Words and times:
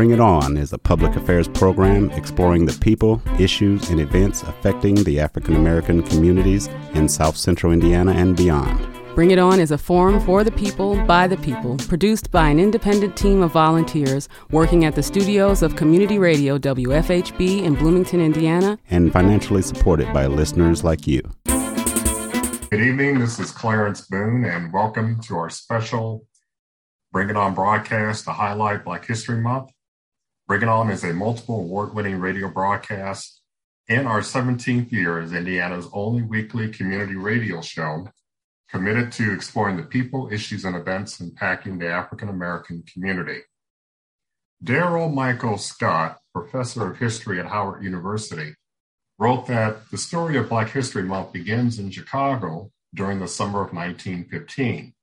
Bring 0.00 0.12
It 0.12 0.20
On 0.20 0.56
is 0.56 0.72
a 0.72 0.78
public 0.78 1.14
affairs 1.14 1.46
program 1.46 2.10
exploring 2.12 2.64
the 2.64 2.72
people, 2.80 3.20
issues, 3.38 3.90
and 3.90 4.00
events 4.00 4.42
affecting 4.42 4.94
the 4.94 5.20
African 5.20 5.56
American 5.56 6.02
communities 6.02 6.68
in 6.94 7.06
South 7.06 7.36
Central 7.36 7.70
Indiana 7.70 8.12
and 8.12 8.34
beyond. 8.34 8.80
Bring 9.14 9.30
It 9.30 9.38
On 9.38 9.60
is 9.60 9.72
a 9.72 9.76
forum 9.76 10.18
for 10.18 10.42
the 10.42 10.52
people, 10.52 10.96
by 11.04 11.26
the 11.26 11.36
people, 11.36 11.76
produced 11.76 12.30
by 12.30 12.48
an 12.48 12.58
independent 12.58 13.14
team 13.14 13.42
of 13.42 13.52
volunteers 13.52 14.26
working 14.50 14.86
at 14.86 14.94
the 14.94 15.02
studios 15.02 15.62
of 15.62 15.76
community 15.76 16.18
radio 16.18 16.56
WFHB 16.56 17.62
in 17.62 17.74
Bloomington, 17.74 18.22
Indiana, 18.22 18.78
and 18.88 19.12
financially 19.12 19.60
supported 19.60 20.10
by 20.14 20.24
listeners 20.24 20.82
like 20.82 21.06
you. 21.06 21.20
Good 21.44 22.80
evening. 22.80 23.18
This 23.18 23.38
is 23.38 23.50
Clarence 23.50 24.06
Boone, 24.06 24.46
and 24.46 24.72
welcome 24.72 25.20
to 25.24 25.36
our 25.36 25.50
special 25.50 26.26
Bring 27.12 27.28
It 27.28 27.36
On 27.36 27.52
broadcast 27.52 28.24
to 28.24 28.30
highlight 28.30 28.82
Black 28.82 29.04
History 29.04 29.42
Month. 29.42 29.72
Bring 30.50 30.90
is 30.90 31.04
a 31.04 31.12
multiple 31.12 31.60
award 31.60 31.94
winning 31.94 32.18
radio 32.18 32.48
broadcast 32.48 33.40
in 33.86 34.04
our 34.04 34.18
17th 34.18 34.90
year 34.90 35.20
as 35.20 35.32
Indiana's 35.32 35.86
only 35.92 36.22
weekly 36.22 36.68
community 36.68 37.14
radio 37.14 37.60
show 37.60 38.08
committed 38.68 39.12
to 39.12 39.32
exploring 39.32 39.76
the 39.76 39.84
people, 39.84 40.28
issues, 40.32 40.64
and 40.64 40.74
events 40.74 41.20
impacting 41.20 41.78
the 41.78 41.86
African 41.86 42.28
American 42.28 42.82
community. 42.92 43.42
Daryl 44.64 45.14
Michael 45.14 45.56
Scott, 45.56 46.18
professor 46.34 46.90
of 46.90 46.98
history 46.98 47.38
at 47.38 47.46
Howard 47.46 47.84
University, 47.84 48.56
wrote 49.20 49.46
that 49.46 49.88
the 49.92 49.98
story 49.98 50.36
of 50.36 50.48
Black 50.48 50.70
History 50.70 51.04
Month 51.04 51.32
begins 51.32 51.78
in 51.78 51.92
Chicago 51.92 52.72
during 52.92 53.20
the 53.20 53.28
summer 53.28 53.62
of 53.62 53.72
1915. 53.72 54.94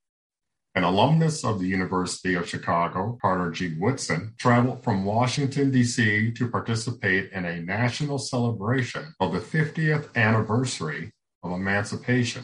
An 0.77 0.83
alumnus 0.83 1.43
of 1.43 1.57
the 1.57 1.65
University 1.65 2.35
of 2.35 2.47
Chicago, 2.47 3.17
Carter 3.19 3.49
G. 3.49 3.73
Woodson, 3.79 4.35
traveled 4.37 4.83
from 4.83 5.05
Washington, 5.05 5.71
D.C. 5.71 6.33
to 6.33 6.51
participate 6.51 7.31
in 7.31 7.45
a 7.45 7.63
national 7.63 8.19
celebration 8.19 9.15
of 9.19 9.33
the 9.33 9.39
50th 9.39 10.15
anniversary 10.15 11.13
of 11.41 11.51
emancipation, 11.51 12.43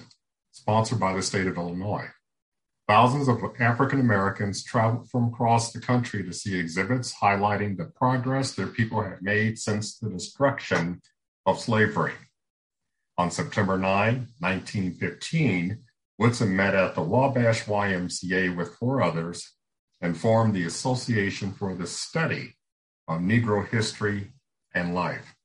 sponsored 0.49 0.99
by 0.99 1.13
the 1.13 1.21
state 1.21 1.45
of 1.45 1.57
Illinois. 1.57 2.07
Thousands 2.87 3.27
of 3.27 3.37
African 3.59 3.99
Americans 3.99 4.63
traveled 4.63 5.11
from 5.11 5.25
across 5.25 5.71
the 5.71 5.79
country 5.79 6.23
to 6.23 6.33
see 6.33 6.57
exhibits 6.57 7.13
highlighting 7.13 7.77
the 7.77 7.85
progress 7.85 8.55
their 8.55 8.65
people 8.65 9.03
had 9.03 9.21
made 9.21 9.59
since 9.59 9.99
the 9.99 10.09
destruction 10.09 11.03
of 11.45 11.59
slavery. 11.59 12.13
On 13.15 13.29
September 13.29 13.77
9, 13.77 14.27
1915, 14.39 15.83
Woodson 16.19 16.55
met 16.55 16.75
at 16.75 16.95
the 16.95 17.01
Wabash 17.01 17.63
YMCA 17.65 18.55
with 18.55 18.75
four 18.75 19.01
others 19.01 19.53
and 19.99 20.17
formed 20.17 20.53
the 20.53 20.65
Association 20.65 21.51
for 21.51 21.75
the 21.75 21.87
Study 21.87 22.55
of 23.07 23.21
Negro 23.21 23.67
History 23.67 24.33
and 24.75 24.93
Life. 24.93 25.35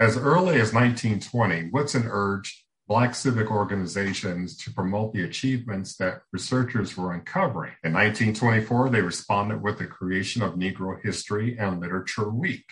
As 0.00 0.16
early 0.16 0.60
as 0.60 0.72
1920, 0.72 1.70
Woodson 1.72 2.06
urged 2.08 2.62
Black 2.86 3.14
civic 3.14 3.50
organizations 3.50 4.56
to 4.56 4.72
promote 4.72 5.12
the 5.12 5.24
achievements 5.24 5.96
that 5.96 6.22
researchers 6.32 6.96
were 6.96 7.12
uncovering. 7.12 7.74
In 7.84 7.92
1924, 7.92 8.88
they 8.88 9.02
responded 9.02 9.62
with 9.62 9.78
the 9.78 9.86
creation 9.86 10.40
of 10.40 10.54
Negro 10.54 10.98
History 11.02 11.58
and 11.58 11.80
Literature 11.80 12.30
Week, 12.30 12.64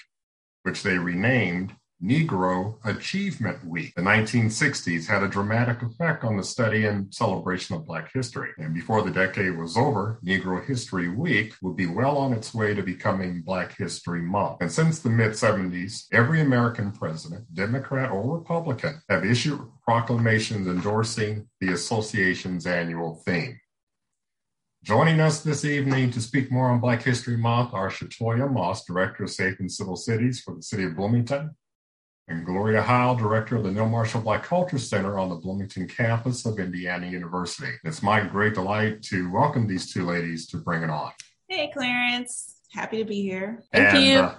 which 0.62 0.83
they 0.83 0.97
renamed 0.97 1.75
Negro 2.02 2.77
Achievement 2.84 3.64
Week. 3.66 3.94
The 3.94 4.02
1960s 4.02 5.06
had 5.06 5.22
a 5.22 5.28
dramatic 5.28 5.80
effect 5.80 6.25
on 6.25 6.36
the 6.36 6.44
study 6.44 6.84
and 6.84 7.12
celebration 7.12 7.75
of 7.75 7.86
Black 7.86 8.12
history. 8.12 8.50
And 8.58 8.75
before 8.75 9.02
the 9.02 9.11
decade 9.11 9.56
was 9.56 9.78
over, 9.78 10.20
Negro 10.24 10.64
History 10.64 11.08
Week 11.08 11.55
would 11.62 11.74
be 11.74 11.86
well 11.86 12.18
on 12.18 12.35
its 12.35 12.52
way 12.52 12.74
to 12.74 12.83
becoming 12.83 13.40
Black 13.40 13.77
History 13.79 14.20
Month. 14.20 14.58
And 14.61 14.70
since 14.70 14.98
the 14.98 15.08
mid 15.08 15.33
70s, 15.33 16.05
every 16.12 16.42
American 16.42 16.92
president, 16.92 17.52
Democrat 17.55 18.11
or 18.11 18.36
Republican, 18.36 19.01
have 19.08 19.24
issued 19.24 19.61
proclamations 19.83 20.67
endorsing 20.67 21.48
the 21.62 21.73
association's 21.73 22.67
annual 22.67 23.23
theme. 23.27 23.58
Joining 24.85 25.18
us 25.18 25.40
this 25.40 25.64
evening 25.64 26.11
to 26.11 26.20
speak 26.20 26.52
more 26.52 26.68
on 26.68 26.79
Black 26.79 27.02
History 27.02 27.39
Month 27.39 27.73
are 27.73 27.90
Shatoya 27.90 28.52
Moss, 28.52 28.85
Director 28.85 29.24
of 29.24 29.30
Safe 29.30 29.58
and 29.58 29.73
Civil 29.73 29.96
Cities 29.96 30.42
for 30.42 30.55
the 30.55 30.62
City 30.62 30.85
of 30.85 30.95
Bloomington, 30.95 31.56
and 32.29 32.45
Gloria 32.45 32.83
Howell, 32.83 33.17
Director 33.17 33.57
of 33.57 33.64
the 33.64 33.70
Neal 33.70 33.89
Marshall 33.89 34.20
Black 34.20 34.42
Culture 34.42 34.79
Center 34.79 35.19
on 35.19 35.29
the 35.29 35.37
Bloomington 35.37 35.87
campus 35.87 36.45
of 36.45 36.59
Indiana 36.59 37.07
University. 37.07 37.73
It's 37.85 38.03
my 38.03 38.20
great 38.20 38.55
delight 38.55 39.03
to 39.05 39.31
welcome 39.31 39.69
these 39.69 39.92
two 39.92 40.05
ladies 40.05 40.48
to 40.48 40.57
Bring 40.57 40.83
It 40.83 40.91
On. 40.91 41.13
Hey, 41.48 41.70
Clarence. 41.73 42.57
Happy 42.73 42.98
to 42.98 43.05
be 43.05 43.23
here. 43.23 43.63
Thank 43.73 43.95
and, 43.95 44.05
you. 44.05 44.19
Uh, 44.19 44.35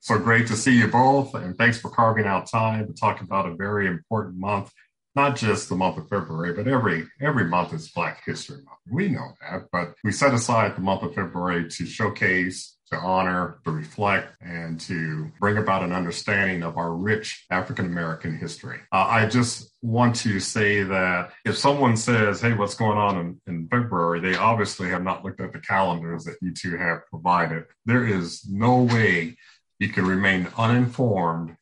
so 0.00 0.18
great 0.18 0.48
to 0.48 0.56
see 0.56 0.76
you 0.76 0.88
both, 0.88 1.34
and 1.34 1.56
thanks 1.56 1.78
for 1.78 1.90
carving 1.90 2.26
out 2.26 2.50
time 2.50 2.88
to 2.88 2.92
talk 2.92 3.20
about 3.20 3.46
a 3.46 3.54
very 3.54 3.86
important 3.86 4.36
month. 4.36 4.72
Not 5.14 5.36
just 5.36 5.68
the 5.68 5.76
month 5.76 5.98
of 5.98 6.08
February, 6.08 6.54
but 6.54 6.66
every 6.66 7.06
every 7.20 7.44
month 7.44 7.74
is 7.74 7.90
Black 7.90 8.22
History 8.24 8.62
Month. 8.64 8.78
We 8.90 9.08
know 9.10 9.34
that, 9.42 9.66
but 9.70 9.94
we 10.02 10.10
set 10.10 10.32
aside 10.34 10.74
the 10.74 10.80
month 10.80 11.02
of 11.02 11.14
February 11.14 11.68
to 11.68 11.86
showcase 11.86 12.78
to 12.92 12.98
honor, 12.98 13.58
to 13.64 13.70
reflect, 13.70 14.36
and 14.42 14.78
to 14.80 15.30
bring 15.40 15.56
about 15.56 15.82
an 15.82 15.92
understanding 15.92 16.62
of 16.62 16.76
our 16.76 16.94
rich 16.94 17.46
African 17.50 17.86
American 17.86 18.36
history. 18.36 18.80
Uh, 18.92 19.06
I 19.08 19.26
just 19.26 19.72
want 19.80 20.14
to 20.16 20.38
say 20.38 20.82
that 20.82 21.32
if 21.44 21.56
someone 21.56 21.96
says, 21.96 22.40
Hey, 22.40 22.52
what's 22.52 22.74
going 22.74 22.98
on 22.98 23.18
in, 23.18 23.40
in, 23.46 23.68
February? 23.68 24.20
They 24.20 24.36
obviously 24.36 24.90
have 24.90 25.02
not 25.02 25.24
looked 25.24 25.40
at 25.40 25.52
the 25.52 25.58
calendars 25.58 26.24
that 26.24 26.36
you 26.42 26.52
two 26.52 26.76
have 26.76 27.06
provided. 27.08 27.64
There 27.86 28.06
is 28.06 28.46
no 28.48 28.82
way 28.82 29.36
you 29.78 29.88
can 29.88 30.06
remain 30.06 30.48
uninformed 30.56 31.56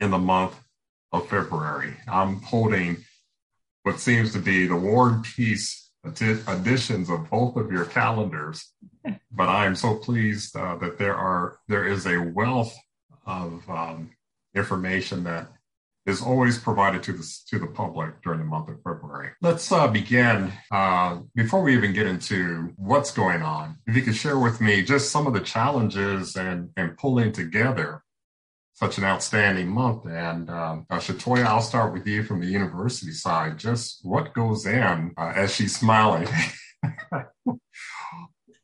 in 0.00 0.10
the 0.10 0.18
month 0.18 0.58
of 1.12 1.28
February. 1.28 1.94
I'm 2.06 2.40
holding 2.40 3.04
what 3.82 4.00
seems 4.00 4.32
to 4.32 4.38
be 4.38 4.66
the 4.66 4.76
War 4.76 5.10
and 5.10 5.24
Peace 5.24 5.87
editions 6.04 7.10
of 7.10 7.30
both 7.30 7.56
of 7.56 7.70
your 7.70 7.84
calendars, 7.86 8.72
but 9.32 9.48
I 9.48 9.66
am 9.66 9.74
so 9.74 9.96
pleased 9.96 10.56
uh, 10.56 10.76
that 10.76 10.98
there 10.98 11.16
are 11.16 11.58
there 11.68 11.86
is 11.86 12.06
a 12.06 12.18
wealth 12.18 12.74
of 13.26 13.68
um, 13.68 14.10
information 14.54 15.24
that 15.24 15.48
is 16.06 16.22
always 16.22 16.58
provided 16.58 17.02
to 17.02 17.12
the 17.12 17.38
to 17.48 17.58
the 17.58 17.66
public 17.66 18.22
during 18.22 18.38
the 18.38 18.44
month 18.44 18.68
of 18.68 18.76
February. 18.82 19.30
Let's 19.42 19.70
uh, 19.70 19.88
begin 19.88 20.52
uh, 20.70 21.18
before 21.34 21.62
we 21.62 21.76
even 21.76 21.92
get 21.92 22.06
into 22.06 22.72
what's 22.76 23.10
going 23.10 23.42
on. 23.42 23.76
If 23.86 23.94
you 23.94 24.02
could 24.02 24.16
share 24.16 24.38
with 24.38 24.60
me 24.60 24.82
just 24.82 25.10
some 25.10 25.26
of 25.26 25.34
the 25.34 25.40
challenges 25.40 26.36
and 26.36 26.70
and 26.76 26.96
pulling 26.96 27.32
together 27.32 28.02
such 28.78 28.96
an 28.96 29.04
outstanding 29.04 29.68
month. 29.68 30.06
And 30.06 30.48
um, 30.48 30.86
uh, 30.88 30.98
Shatoya, 30.98 31.44
I'll 31.44 31.60
start 31.60 31.92
with 31.92 32.06
you 32.06 32.22
from 32.22 32.40
the 32.40 32.46
university 32.46 33.10
side. 33.10 33.58
Just 33.58 34.04
what 34.04 34.32
goes 34.34 34.66
in 34.66 35.12
uh, 35.18 35.32
as 35.34 35.52
she's 35.52 35.76
smiling? 35.76 36.28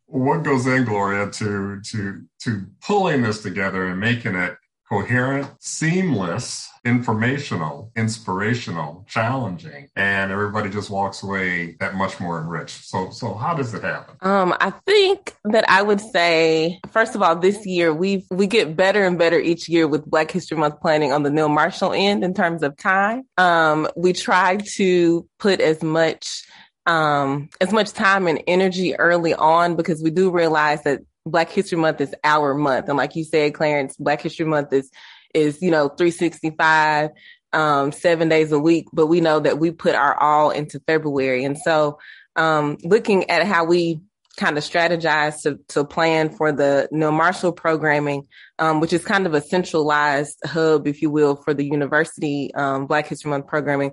what 0.06 0.44
goes 0.44 0.68
in, 0.68 0.84
Gloria, 0.84 1.30
to 1.32 1.80
to 1.80 2.22
to 2.42 2.66
pulling 2.80 3.22
this 3.22 3.42
together 3.42 3.88
and 3.88 3.98
making 3.98 4.36
it 4.36 4.56
coherent, 4.88 5.50
seamless, 5.58 6.68
informational, 6.84 7.90
inspirational, 7.96 9.04
challenging, 9.08 9.88
and 9.96 10.30
everybody 10.30 10.68
just 10.68 10.90
walks 10.90 11.22
away 11.22 11.76
that 11.80 11.94
much 11.94 12.20
more 12.20 12.40
enriched. 12.40 12.84
So, 12.84 13.10
so 13.10 13.34
how 13.34 13.54
does 13.54 13.72
it 13.72 13.82
happen? 13.82 14.16
Um, 14.20 14.54
I 14.60 14.70
think 14.70 15.34
that 15.44 15.64
I 15.68 15.82
would 15.82 16.00
say, 16.00 16.80
first 16.90 17.14
of 17.14 17.22
all, 17.22 17.36
this 17.36 17.64
year 17.64 17.92
we 17.92 18.26
we 18.30 18.46
get 18.46 18.76
better 18.76 19.04
and 19.04 19.18
better 19.18 19.38
each 19.38 19.68
year 19.68 19.88
with 19.88 20.04
Black 20.04 20.30
History 20.30 20.58
Month 20.58 20.80
planning 20.80 21.12
on 21.12 21.22
the 21.22 21.30
Neal 21.30 21.48
Marshall 21.48 21.92
end 21.92 22.22
in 22.22 22.34
terms 22.34 22.62
of 22.62 22.76
time. 22.76 23.24
Um, 23.38 23.88
we 23.96 24.12
try 24.12 24.56
to 24.76 25.26
put 25.38 25.60
as 25.60 25.82
much 25.82 26.44
um, 26.86 27.48
as 27.60 27.72
much 27.72 27.92
time 27.92 28.26
and 28.26 28.42
energy 28.46 28.94
early 28.96 29.34
on 29.34 29.76
because 29.76 30.02
we 30.02 30.10
do 30.10 30.30
realize 30.30 30.82
that 30.82 31.00
Black 31.26 31.50
History 31.50 31.78
Month 31.78 32.00
is 32.00 32.14
our 32.22 32.54
month. 32.54 32.88
And 32.88 32.98
like 32.98 33.16
you 33.16 33.24
said, 33.24 33.54
Clarence, 33.54 33.96
Black 33.96 34.20
History 34.20 34.44
Month 34.44 34.72
is, 34.72 34.90
is, 35.34 35.60
you 35.60 35.70
know, 35.70 35.88
365, 35.88 37.10
um, 37.52 37.92
seven 37.92 38.28
days 38.28 38.52
a 38.52 38.58
week, 38.58 38.86
but 38.92 39.06
we 39.06 39.20
know 39.20 39.40
that 39.40 39.58
we 39.58 39.70
put 39.70 39.94
our 39.94 40.20
all 40.20 40.50
into 40.50 40.80
February. 40.80 41.44
And 41.44 41.56
so, 41.58 41.98
um, 42.36 42.78
looking 42.82 43.30
at 43.30 43.46
how 43.46 43.64
we 43.64 44.00
kind 44.36 44.58
of 44.58 44.64
strategize 44.64 45.42
to, 45.42 45.60
to 45.68 45.84
plan 45.84 46.30
for 46.30 46.50
the 46.50 46.88
Neal 46.90 47.12
Marshall 47.12 47.52
programming, 47.52 48.26
um, 48.58 48.80
which 48.80 48.92
is 48.92 49.04
kind 49.04 49.26
of 49.26 49.34
a 49.34 49.40
centralized 49.40 50.38
hub, 50.44 50.88
if 50.88 51.02
you 51.02 51.10
will, 51.10 51.36
for 51.36 51.54
the 51.54 51.64
university, 51.64 52.52
um, 52.54 52.86
Black 52.86 53.06
History 53.06 53.30
Month 53.30 53.46
programming 53.46 53.92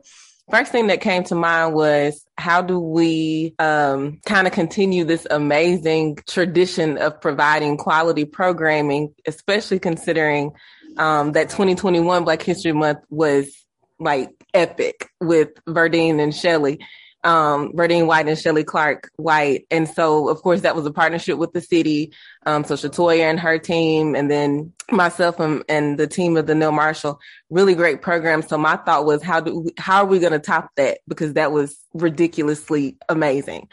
first 0.52 0.72
thing 0.72 0.88
that 0.88 1.02
came 1.02 1.24
to 1.24 1.36
mind 1.36 1.74
was 1.74 2.26
how 2.38 2.62
do 2.62 2.78
we 2.78 3.56
um, 3.58 4.20
kind 4.26 4.46
of 4.46 4.54
continue 4.54 5.06
this 5.06 5.26
amazing 5.32 6.18
tradition 6.28 6.98
of 6.98 7.20
providing 7.22 7.78
quality 7.78 8.26
programming, 8.26 9.14
especially 9.26 9.80
considering 9.80 10.52
um, 10.98 11.32
that 11.34 11.50
2021 11.50 12.24
Black 12.24 12.42
History 12.42 12.74
Month 12.74 13.00
was 13.10 13.54
like 14.00 14.30
epic 14.54 15.10
with 15.20 15.50
Verdine 15.68 16.20
and 16.22 16.34
Shelley. 16.36 16.80
um, 17.24 17.74
Verdine 17.74 18.08
White 18.08 18.28
and 18.28 18.38
Shelly 18.38 18.64
Clark 18.64 19.12
White. 19.18 19.66
And 19.70 19.88
so, 19.88 20.30
of 20.30 20.42
course, 20.42 20.62
that 20.62 20.76
was 20.76 20.86
a 20.86 20.92
partnership 20.92 21.38
with 21.38 21.54
the 21.54 21.62
city. 21.62 22.14
Um, 22.46 22.64
so 22.64 22.76
Shatoya 22.76 23.20
and 23.20 23.40
her 23.40 23.60
team, 23.60 24.16
and 24.16 24.30
then 24.30 24.74
myself 24.92 25.40
and, 25.40 25.64
and 25.70 26.00
the 26.00 26.08
team 26.08 26.36
of 26.38 26.48
the 26.48 26.56
Neal 26.56 26.72
Marshall, 26.72 27.20
really 27.50 27.76
great 27.76 28.02
program. 28.02 28.42
So 28.42 28.58
my 28.58 28.76
thought 28.78 29.06
was, 29.06 29.22
how 29.22 29.40
do 29.40 29.60
we, 29.60 29.74
how 29.78 29.98
are 30.04 30.08
we 30.08 30.20
going 30.20 30.34
to 30.34 30.40
top 30.40 30.72
that? 30.78 31.00
Because 31.08 31.34
that 31.34 31.52
was 31.52 31.78
ridiculously 31.94 32.98
amazing. 33.08 33.68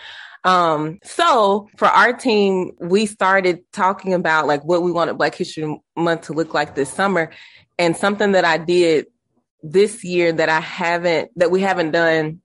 Um, 0.44 0.98
so 1.02 1.68
for 1.76 1.88
our 1.88 2.12
team, 2.12 2.72
we 2.80 3.06
started 3.06 3.60
talking 3.72 4.14
about 4.14 4.46
like 4.46 4.64
what 4.64 4.82
we 4.82 4.92
wanted 4.92 5.18
Black 5.18 5.34
History 5.34 5.80
Month 5.96 6.22
to 6.22 6.32
look 6.32 6.54
like 6.54 6.74
this 6.74 6.90
summer. 6.90 7.30
And 7.78 7.96
something 7.96 8.32
that 8.32 8.44
I 8.44 8.58
did 8.58 9.06
this 9.62 10.04
year 10.04 10.32
that 10.32 10.48
I 10.48 10.60
haven't, 10.60 11.30
that 11.36 11.50
we 11.50 11.60
haven't 11.60 11.90
done 11.90 12.40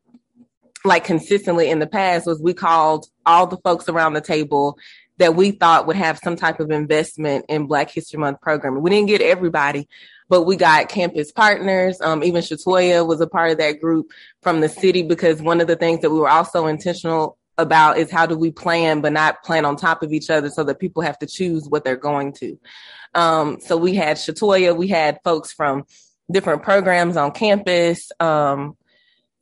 like 0.85 1.05
consistently 1.05 1.69
in 1.69 1.79
the 1.79 1.87
past 1.87 2.25
was 2.25 2.41
we 2.41 2.53
called 2.53 3.07
all 3.25 3.47
the 3.47 3.57
folks 3.57 3.87
around 3.87 4.13
the 4.13 4.21
table 4.21 4.77
that 5.17 5.35
we 5.35 5.51
thought 5.51 5.87
would 5.87 5.95
have 5.95 6.19
some 6.19 6.35
type 6.35 6.59
of 6.59 6.71
investment 6.71 7.45
in 7.47 7.67
Black 7.67 7.89
History 7.89 8.19
Month 8.19 8.41
programming. 8.41 8.81
We 8.81 8.89
didn't 8.89 9.07
get 9.07 9.21
everybody, 9.21 9.87
but 10.27 10.43
we 10.43 10.55
got 10.55 10.89
campus 10.89 11.31
partners. 11.31 12.01
Um, 12.01 12.23
even 12.23 12.41
Shatoya 12.41 13.07
was 13.07 13.21
a 13.21 13.27
part 13.27 13.51
of 13.51 13.59
that 13.59 13.79
group 13.79 14.07
from 14.41 14.59
the 14.59 14.69
city 14.69 15.03
because 15.03 15.41
one 15.41 15.61
of 15.61 15.67
the 15.67 15.75
things 15.75 16.01
that 16.01 16.09
we 16.09 16.19
were 16.19 16.29
also 16.29 16.65
intentional 16.65 17.37
about 17.57 17.97
is 17.97 18.09
how 18.11 18.25
do 18.25 18.37
we 18.37 18.51
plan, 18.51 19.01
but 19.01 19.13
not 19.13 19.43
plan 19.43 19.65
on 19.65 19.75
top 19.75 20.03
of 20.03 20.11
each 20.11 20.29
other 20.29 20.49
so 20.49 20.63
that 20.63 20.79
people 20.79 21.03
have 21.03 21.19
to 21.19 21.27
choose 21.27 21.67
what 21.67 21.83
they're 21.83 21.95
going 21.95 22.33
to. 22.33 22.59
Um, 23.13 23.59
so 23.61 23.77
we 23.77 23.95
had 23.95 24.17
Shatoya, 24.17 24.75
we 24.75 24.87
had 24.87 25.19
folks 25.23 25.51
from 25.51 25.85
different 26.31 26.63
programs 26.63 27.17
on 27.17 27.31
campus. 27.31 28.11
Um, 28.19 28.75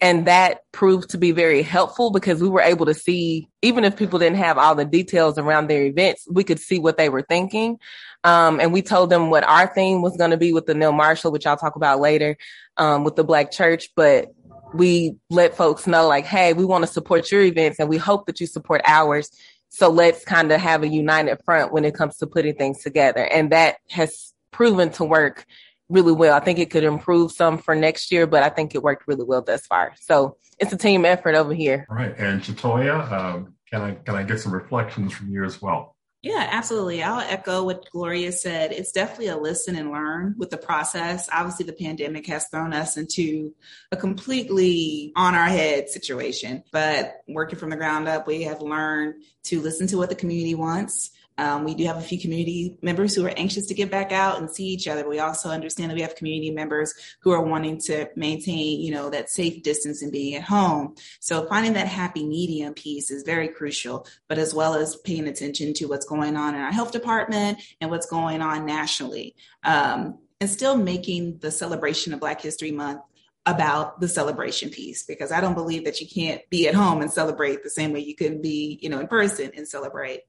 and 0.01 0.25
that 0.25 0.61
proved 0.71 1.11
to 1.11 1.19
be 1.19 1.31
very 1.31 1.61
helpful 1.61 2.09
because 2.09 2.41
we 2.41 2.49
were 2.49 2.61
able 2.61 2.87
to 2.87 2.93
see, 2.93 3.47
even 3.61 3.83
if 3.83 3.95
people 3.95 4.17
didn't 4.17 4.39
have 4.39 4.57
all 4.57 4.73
the 4.73 4.83
details 4.83 5.37
around 5.37 5.69
their 5.69 5.83
events, 5.83 6.27
we 6.29 6.43
could 6.43 6.59
see 6.59 6.79
what 6.79 6.97
they 6.97 7.07
were 7.07 7.21
thinking. 7.21 7.77
Um, 8.23 8.59
and 8.59 8.73
we 8.73 8.81
told 8.81 9.11
them 9.11 9.29
what 9.29 9.43
our 9.43 9.67
theme 9.67 10.01
was 10.01 10.17
going 10.17 10.31
to 10.31 10.37
be 10.37 10.53
with 10.53 10.65
the 10.65 10.73
Neal 10.73 10.91
Marshall, 10.91 11.31
which 11.31 11.45
I'll 11.45 11.57
talk 11.57 11.75
about 11.75 11.99
later, 11.99 12.35
um, 12.77 13.03
with 13.03 13.15
the 13.15 13.23
Black 13.23 13.51
Church. 13.51 13.89
But 13.95 14.33
we 14.73 15.15
let 15.29 15.55
folks 15.55 15.87
know, 15.87 16.07
like, 16.07 16.25
hey, 16.25 16.53
we 16.53 16.65
want 16.65 16.83
to 16.83 16.91
support 16.91 17.31
your 17.31 17.41
events 17.41 17.79
and 17.79 17.89
we 17.89 17.97
hope 17.97 18.25
that 18.25 18.39
you 18.39 18.47
support 18.47 18.81
ours. 18.85 19.29
So 19.69 19.89
let's 19.89 20.25
kind 20.25 20.51
of 20.51 20.59
have 20.59 20.83
a 20.83 20.87
united 20.87 21.39
front 21.45 21.71
when 21.71 21.85
it 21.85 21.93
comes 21.93 22.17
to 22.17 22.27
putting 22.27 22.55
things 22.55 22.83
together. 22.83 23.23
And 23.23 23.51
that 23.51 23.77
has 23.89 24.33
proven 24.51 24.91
to 24.91 25.03
work 25.03 25.45
really 25.89 26.11
well. 26.11 26.35
I 26.35 26.39
think 26.39 26.59
it 26.59 26.71
could 26.71 26.83
improve 26.83 27.31
some 27.31 27.57
for 27.57 27.75
next 27.75 28.11
year, 28.11 28.27
but 28.27 28.43
I 28.43 28.49
think 28.49 28.75
it 28.75 28.83
worked 28.83 29.07
really 29.07 29.25
well 29.25 29.41
thus 29.41 29.65
far. 29.65 29.93
So 29.99 30.37
it's 30.59 30.73
a 30.73 30.77
team 30.77 31.05
effort 31.05 31.35
over 31.35 31.53
here. 31.53 31.85
All 31.89 31.95
right. 31.95 32.13
And 32.17 32.41
Shatoya, 32.41 33.11
um, 33.11 33.55
can 33.69 33.81
I 33.81 33.91
can 33.93 34.15
I 34.15 34.23
get 34.23 34.39
some 34.39 34.53
reflections 34.53 35.13
from 35.13 35.29
you 35.31 35.43
as 35.43 35.61
well? 35.61 35.95
Yeah, 36.23 36.47
absolutely. 36.51 37.01
I'll 37.01 37.19
echo 37.19 37.63
what 37.63 37.89
Gloria 37.89 38.31
said. 38.31 38.71
It's 38.71 38.91
definitely 38.91 39.29
a 39.29 39.37
listen 39.37 39.75
and 39.75 39.91
learn 39.91 40.35
with 40.37 40.51
the 40.51 40.57
process. 40.57 41.27
Obviously, 41.33 41.65
the 41.65 41.73
pandemic 41.73 42.27
has 42.27 42.47
thrown 42.47 42.73
us 42.73 42.95
into 42.95 43.55
a 43.91 43.97
completely 43.97 45.13
on 45.15 45.33
our 45.33 45.47
head 45.47 45.89
situation, 45.89 46.63
but 46.71 47.23
working 47.27 47.57
from 47.57 47.71
the 47.71 47.75
ground 47.75 48.07
up, 48.07 48.27
we 48.27 48.43
have 48.43 48.61
learned 48.61 49.15
to 49.45 49.61
listen 49.61 49.87
to 49.87 49.97
what 49.97 50.09
the 50.09 50.15
community 50.15 50.53
wants 50.53 51.09
um, 51.37 51.63
we 51.63 51.73
do 51.73 51.85
have 51.85 51.97
a 51.97 52.01
few 52.01 52.19
community 52.19 52.77
members 52.81 53.15
who 53.15 53.25
are 53.25 53.33
anxious 53.35 53.65
to 53.67 53.73
get 53.73 53.89
back 53.89 54.11
out 54.11 54.39
and 54.39 54.49
see 54.49 54.65
each 54.65 54.87
other. 54.87 55.07
We 55.07 55.19
also 55.19 55.49
understand 55.49 55.89
that 55.89 55.95
we 55.95 56.01
have 56.01 56.15
community 56.15 56.51
members 56.51 56.93
who 57.21 57.31
are 57.31 57.41
wanting 57.41 57.79
to 57.81 58.09
maintain, 58.15 58.81
you 58.81 58.91
know, 58.91 59.09
that 59.09 59.29
safe 59.29 59.63
distance 59.63 60.01
and 60.01 60.11
being 60.11 60.35
at 60.35 60.43
home. 60.43 60.95
So 61.19 61.47
finding 61.47 61.73
that 61.73 61.87
happy 61.87 62.25
medium 62.25 62.73
piece 62.73 63.09
is 63.09 63.23
very 63.23 63.47
crucial, 63.47 64.05
but 64.27 64.37
as 64.37 64.53
well 64.53 64.75
as 64.75 64.97
paying 64.97 65.27
attention 65.27 65.73
to 65.75 65.85
what's 65.85 66.05
going 66.05 66.35
on 66.35 66.55
in 66.55 66.61
our 66.61 66.71
health 66.71 66.91
department 66.91 67.59
and 67.79 67.89
what's 67.89 68.07
going 68.07 68.41
on 68.41 68.65
nationally. 68.65 69.35
Um, 69.63 70.19
and 70.39 70.49
still 70.49 70.75
making 70.75 71.37
the 71.37 71.51
celebration 71.51 72.13
of 72.13 72.19
Black 72.19 72.41
History 72.41 72.71
Month 72.71 73.01
about 73.45 73.99
the 73.99 74.07
celebration 74.07 74.69
piece 74.69 75.03
because 75.03 75.31
I 75.31 75.41
don't 75.41 75.55
believe 75.55 75.85
that 75.85 75.99
you 75.99 76.07
can't 76.07 76.47
be 76.49 76.67
at 76.67 76.75
home 76.75 77.01
and 77.01 77.11
celebrate 77.11 77.63
the 77.63 77.69
same 77.69 77.91
way 77.91 78.01
you 78.01 78.15
can 78.15 78.41
be, 78.41 78.77
you 78.81 78.89
know, 78.89 78.99
in 78.99 79.07
person 79.07 79.51
and 79.55 79.67
celebrate. 79.67 80.21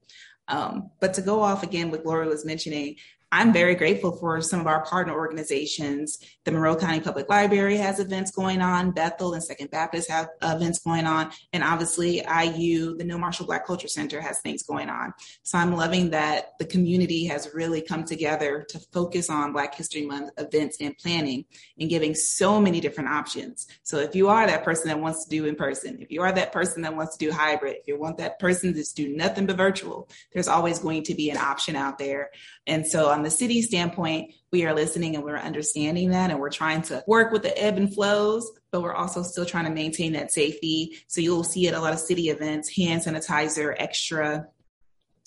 Um, 0.47 0.91
but 0.99 1.13
to 1.15 1.21
go 1.21 1.41
off 1.41 1.63
again, 1.63 1.89
what 1.91 2.03
Gloria 2.03 2.29
was 2.29 2.45
mentioning, 2.45 2.97
I'm 3.33 3.51
very 3.51 3.73
grateful 3.73 4.11
for 4.11 4.39
some 4.41 4.59
of 4.59 4.67
our 4.67 4.85
partner 4.85 5.15
organizations. 5.15 6.19
The 6.45 6.51
Monroe 6.51 6.75
County 6.75 6.99
Public 6.99 7.27
Library 7.29 7.77
has 7.77 7.99
events 7.99 8.29
going 8.29 8.61
on, 8.61 8.91
Bethel 8.91 9.33
and 9.33 9.43
Second 9.43 9.71
Baptist 9.71 10.07
have 10.11 10.29
events 10.43 10.77
going 10.77 11.07
on, 11.07 11.31
and 11.51 11.63
obviously 11.63 12.17
IU, 12.17 12.95
the 12.95 13.03
Neal 13.03 13.17
Marshall 13.17 13.47
Black 13.47 13.65
Culture 13.65 13.87
Center 13.87 14.21
has 14.21 14.39
things 14.41 14.61
going 14.61 14.87
on. 14.87 15.15
So 15.41 15.57
I'm 15.57 15.75
loving 15.75 16.11
that 16.11 16.49
the 16.59 16.65
community 16.65 17.25
has 17.25 17.49
really 17.55 17.81
come 17.81 18.03
together 18.03 18.67
to 18.69 18.79
focus 18.93 19.31
on 19.31 19.51
Black 19.51 19.73
History 19.73 20.05
Month 20.05 20.29
events 20.37 20.77
and 20.79 20.95
planning 20.99 21.45
and 21.79 21.89
giving 21.89 22.13
so 22.13 22.61
many 22.61 22.79
different 22.81 23.09
options. 23.09 23.65
So 23.81 23.97
if 23.97 24.13
you 24.13 24.29
are 24.29 24.45
that 24.45 24.63
person 24.63 24.89
that 24.89 24.99
wants 24.99 25.23
to 25.23 25.29
do 25.31 25.45
in 25.45 25.55
person, 25.55 25.97
if 25.99 26.11
you 26.11 26.21
are 26.21 26.31
that 26.31 26.51
person 26.51 26.83
that 26.83 26.95
wants 26.95 27.17
to 27.17 27.25
do 27.25 27.31
hybrid, 27.31 27.77
if 27.77 27.87
you 27.87 27.99
want 27.99 28.17
that 28.17 28.37
person 28.37 28.75
to 28.75 28.83
do 28.93 29.15
nothing 29.15 29.47
but 29.47 29.57
virtual, 29.57 30.07
there's 30.33 30.47
always 30.47 30.77
going 30.77 31.01
to 31.05 31.15
be 31.15 31.31
an 31.31 31.37
option 31.37 31.75
out 31.75 31.97
there. 31.97 32.29
And 32.65 32.87
so 32.87 33.09
on 33.09 33.23
the 33.23 33.29
city 33.29 33.61
standpoint, 33.61 34.33
we 34.51 34.65
are 34.65 34.73
listening 34.73 35.15
and 35.15 35.23
we're 35.23 35.37
understanding 35.37 36.11
that 36.11 36.31
and 36.31 36.39
we're 36.39 36.49
trying 36.49 36.81
to 36.83 37.03
work 37.07 37.31
with 37.31 37.43
the 37.43 37.57
ebb 37.61 37.77
and 37.77 37.93
flows, 37.93 38.49
but 38.71 38.81
we're 38.81 38.93
also 38.93 39.23
still 39.23 39.45
trying 39.45 39.65
to 39.65 39.71
maintain 39.71 40.13
that 40.13 40.31
safety. 40.31 40.97
So 41.07 41.21
you'll 41.21 41.43
see 41.43 41.67
at 41.67 41.73
a 41.73 41.79
lot 41.79 41.93
of 41.93 41.99
city 41.99 42.29
events, 42.29 42.73
hand 42.75 43.01
sanitizer, 43.01 43.75
extra 43.77 44.47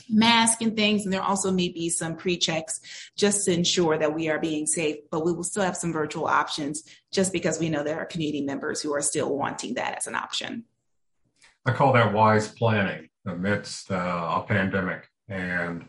mask 0.08 0.62
and 0.62 0.76
things. 0.76 1.04
And 1.04 1.12
there 1.12 1.22
also 1.22 1.50
may 1.50 1.68
be 1.68 1.88
some 1.88 2.16
pre-checks 2.16 2.80
just 3.16 3.44
to 3.44 3.52
ensure 3.52 3.98
that 3.98 4.14
we 4.14 4.28
are 4.28 4.38
being 4.38 4.66
safe, 4.66 4.96
but 5.10 5.24
we 5.24 5.32
will 5.32 5.44
still 5.44 5.64
have 5.64 5.76
some 5.76 5.92
virtual 5.92 6.26
options 6.26 6.84
just 7.12 7.32
because 7.32 7.58
we 7.58 7.68
know 7.68 7.82
there 7.82 7.98
are 7.98 8.06
community 8.06 8.42
members 8.42 8.80
who 8.80 8.94
are 8.94 9.02
still 9.02 9.36
wanting 9.36 9.74
that 9.74 9.96
as 9.98 10.06
an 10.06 10.14
option. 10.14 10.64
I 11.66 11.72
call 11.72 11.92
that 11.94 12.12
wise 12.12 12.48
planning 12.48 13.08
amidst 13.26 13.90
uh, 13.90 13.94
a 13.94 14.44
pandemic. 14.46 15.08
And 15.28 15.84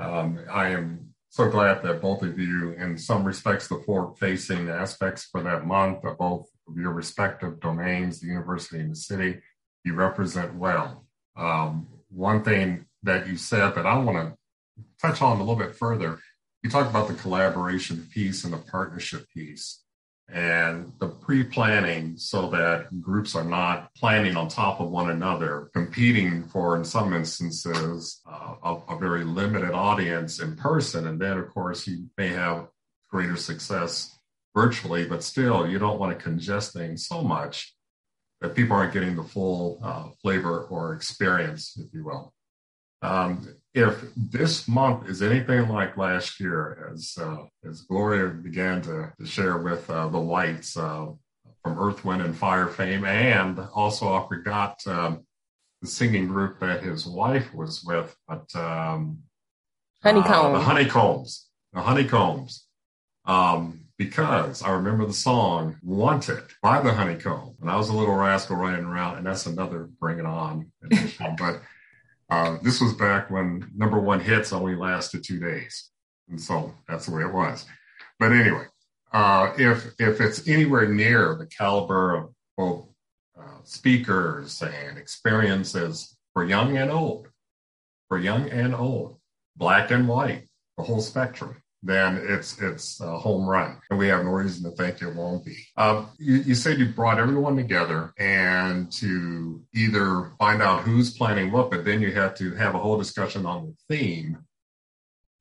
um, 0.00 0.40
I 0.50 0.68
am 0.68 1.14
so 1.28 1.48
glad 1.48 1.82
that 1.82 2.00
both 2.00 2.22
of 2.22 2.38
you, 2.38 2.72
in 2.72 2.98
some 2.98 3.22
respects, 3.24 3.68
the 3.68 3.82
forward 3.86 4.16
facing 4.18 4.68
aspects 4.68 5.24
for 5.24 5.42
that 5.42 5.66
month 5.66 6.04
of 6.04 6.18
both 6.18 6.48
of 6.68 6.76
your 6.76 6.92
respective 6.92 7.60
domains, 7.60 8.20
the 8.20 8.26
university 8.26 8.80
and 8.80 8.90
the 8.92 8.96
city, 8.96 9.40
you 9.84 9.94
represent 9.94 10.54
well. 10.54 11.06
Um, 11.36 11.86
one 12.08 12.42
thing 12.42 12.86
that 13.02 13.28
you 13.28 13.36
said 13.36 13.74
that 13.76 13.86
I 13.86 13.96
want 13.98 14.16
to 14.16 14.84
touch 15.00 15.22
on 15.22 15.36
a 15.36 15.40
little 15.40 15.56
bit 15.56 15.76
further, 15.76 16.18
you 16.62 16.70
talked 16.70 16.90
about 16.90 17.08
the 17.08 17.14
collaboration 17.14 18.08
piece 18.12 18.44
and 18.44 18.52
the 18.52 18.58
partnership 18.58 19.26
piece 19.32 19.82
and 20.32 20.92
the 21.00 21.08
pre-planning 21.08 22.16
so 22.16 22.48
that 22.50 23.00
groups 23.00 23.34
are 23.34 23.44
not 23.44 23.92
planning 23.94 24.36
on 24.36 24.48
top 24.48 24.80
of 24.80 24.90
one 24.90 25.10
another, 25.10 25.70
competing 25.74 26.44
for, 26.44 26.76
in 26.76 26.84
some 26.84 27.12
instances, 27.12 28.20
uh, 28.30 28.54
a, 28.62 28.94
a, 28.94 28.98
very 28.98 29.24
limited 29.24 29.72
audience 29.72 30.40
in 30.40 30.56
person. 30.56 31.08
And 31.08 31.20
then, 31.20 31.38
of 31.38 31.48
course, 31.48 31.86
you 31.86 32.08
may 32.16 32.28
have 32.28 32.68
greater 33.10 33.36
success 33.36 34.16
virtually, 34.54 35.04
but 35.04 35.24
still, 35.24 35.68
you 35.68 35.78
don't 35.78 35.98
want 35.98 36.16
to 36.16 36.24
congest 36.24 36.72
things 36.72 37.06
so 37.06 37.22
much 37.22 37.74
that 38.40 38.54
people 38.54 38.76
aren't 38.76 38.92
getting 38.92 39.16
the 39.16 39.24
full 39.24 39.80
uh, 39.82 40.08
flavor 40.22 40.62
or 40.70 40.94
experience, 40.94 41.76
if 41.76 41.92
you 41.92 42.04
will. 42.04 42.32
Um, 43.02 43.56
if 43.74 44.02
this 44.16 44.66
month 44.66 45.08
is 45.08 45.22
anything 45.22 45.68
like 45.68 45.96
last 45.96 46.40
year, 46.40 46.90
as 46.92 47.16
uh, 47.20 47.44
as 47.68 47.82
Gloria 47.82 48.28
began 48.28 48.82
to, 48.82 49.12
to 49.18 49.26
share 49.26 49.58
with 49.58 49.88
uh, 49.88 50.08
the 50.08 50.18
lights 50.18 50.76
uh, 50.76 51.06
from 51.62 51.78
Earth, 51.78 52.04
Wind, 52.04 52.22
and 52.22 52.36
Fire 52.36 52.66
fame, 52.66 53.04
and 53.04 53.60
also 53.74 54.12
I 54.12 54.26
forgot 54.26 54.80
um, 54.86 55.24
the 55.82 55.88
singing 55.88 56.26
group 56.26 56.58
that 56.60 56.82
his 56.82 57.06
wife 57.06 57.54
was 57.54 57.84
with, 57.84 58.14
but 58.26 58.54
um, 58.56 59.18
Honey 60.02 60.22
Cone, 60.22 60.54
uh, 60.54 60.58
the 60.58 60.64
Honey 60.64 60.86
Cones, 60.86 61.46
the 61.72 61.80
Honey 61.80 62.04
Cones. 62.04 62.66
Um, 63.26 63.80
because 64.00 64.62
I 64.62 64.70
remember 64.70 65.04
the 65.04 65.12
song 65.12 65.76
Wanted 65.82 66.42
by 66.62 66.80
the 66.80 66.90
Honey 66.90 67.16
Cone. 67.16 67.54
And 67.60 67.70
I 67.70 67.76
was 67.76 67.90
a 67.90 67.92
little 67.92 68.14
rascal 68.14 68.56
running 68.56 68.86
around, 68.86 69.18
and 69.18 69.26
that's 69.26 69.44
another 69.44 69.90
bring 70.00 70.18
it 70.18 70.24
on. 70.24 70.72
but 71.38 71.60
uh, 72.30 72.58
this 72.62 72.80
was 72.80 72.94
back 72.94 73.30
when 73.30 73.70
number 73.74 73.98
one 73.98 74.20
hits 74.20 74.52
only 74.52 74.76
lasted 74.76 75.24
two 75.24 75.40
days. 75.40 75.90
And 76.28 76.40
so 76.40 76.72
that's 76.88 77.06
the 77.06 77.14
way 77.14 77.22
it 77.22 77.32
was. 77.32 77.66
But 78.18 78.32
anyway, 78.32 78.66
uh, 79.12 79.52
if, 79.58 79.92
if 79.98 80.20
it's 80.20 80.46
anywhere 80.46 80.88
near 80.88 81.34
the 81.34 81.46
caliber 81.46 82.14
of 82.14 82.34
both 82.56 82.86
uh, 83.38 83.62
speakers 83.64 84.62
and 84.62 84.96
experiences 84.96 86.16
for 86.32 86.44
young 86.44 86.76
and 86.76 86.90
old, 86.90 87.28
for 88.08 88.18
young 88.18 88.48
and 88.50 88.74
old, 88.74 89.18
black 89.56 89.90
and 89.90 90.06
white, 90.06 90.48
the 90.76 90.84
whole 90.84 91.00
spectrum, 91.00 91.60
then 91.82 92.20
it's 92.22 92.60
it's 92.60 93.00
a 93.00 93.18
home 93.18 93.48
run, 93.48 93.80
and 93.88 93.98
we 93.98 94.08
have 94.08 94.24
no 94.24 94.32
reason 94.32 94.70
to 94.70 94.76
think 94.76 95.00
it 95.00 95.14
won't 95.14 95.44
be. 95.44 95.66
Um, 95.76 96.10
you, 96.18 96.36
you 96.36 96.54
said 96.54 96.78
you 96.78 96.86
brought 96.86 97.18
everyone 97.18 97.56
together 97.56 98.12
and 98.18 98.92
to 98.92 99.62
either 99.74 100.32
find 100.38 100.60
out 100.60 100.82
who's 100.82 101.16
planning 101.16 101.50
what, 101.50 101.70
but 101.70 101.86
then 101.86 102.02
you 102.02 102.12
have 102.12 102.34
to 102.36 102.54
have 102.54 102.74
a 102.74 102.78
whole 102.78 102.98
discussion 102.98 103.46
on 103.46 103.74
the 103.88 103.96
theme. 103.96 104.38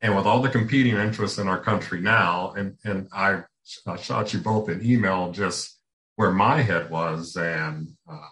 And 0.01 0.15
with 0.15 0.25
all 0.25 0.41
the 0.41 0.49
competing 0.49 0.95
interests 0.95 1.39
in 1.39 1.49
our 1.49 1.61
country 1.61 1.99
now, 1.99 2.53
and 2.55 2.77
and 2.85 3.09
I, 3.11 3.43
I 3.85 3.97
shot 3.97 4.33
you 4.33 4.39
both 4.39 4.69
an 4.69 4.85
email 4.85 5.33
just 5.33 5.77
where 6.15 6.31
my 6.31 6.61
head 6.61 6.89
was 6.89 7.35
and. 7.35 7.89
Uh, 8.09 8.27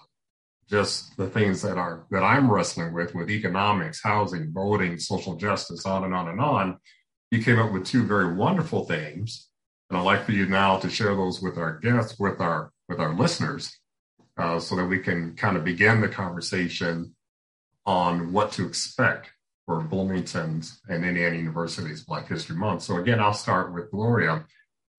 just 0.70 1.16
the 1.16 1.30
things 1.30 1.62
that 1.62 1.78
are 1.78 2.06
that 2.12 2.24
I'm 2.24 2.52
wrestling 2.52 2.94
with 2.94 3.16
with 3.16 3.30
economics, 3.30 4.04
housing, 4.04 4.52
voting, 4.52 5.00
social 5.00 5.38
justice, 5.38 5.86
on 5.86 6.04
and 6.04 6.14
on 6.14 6.28
and 6.28 6.42
on 6.42 6.78
you 7.32 7.44
came 7.44 7.60
up 7.60 7.72
with 7.72 7.86
two 7.86 8.06
very 8.06 8.34
wonderful 8.34 8.86
things. 8.86 9.48
And 9.90 9.98
I'd 9.98 10.04
like 10.04 10.26
for 10.26 10.34
you 10.34 10.46
now 10.46 10.78
to 10.78 10.90
share 10.90 11.16
those 11.16 11.42
with 11.42 11.58
our 11.58 11.80
guests, 11.80 12.20
with 12.20 12.42
our 12.42 12.72
with 12.90 13.00
our 13.00 13.14
listeners, 13.14 13.78
uh, 14.38 14.60
so 14.60 14.76
that 14.76 14.86
we 14.86 15.00
can 15.00 15.36
kind 15.36 15.58
of 15.58 15.64
begin 15.64 16.02
the 16.02 16.08
conversation 16.08 17.16
on 17.86 18.34
what 18.34 18.52
to 18.54 18.66
expect 18.66 19.30
for 19.66 19.82
Bloomington's 19.82 20.80
and 20.88 21.06
Indiana 21.06 21.36
University's 21.36 22.04
Black 22.04 22.28
History 22.28 22.56
Month. 22.56 22.84
So 22.84 22.98
again, 22.98 23.20
I'll 23.20 23.34
start 23.34 23.74
with 23.74 23.92
Gloria. 23.92 24.46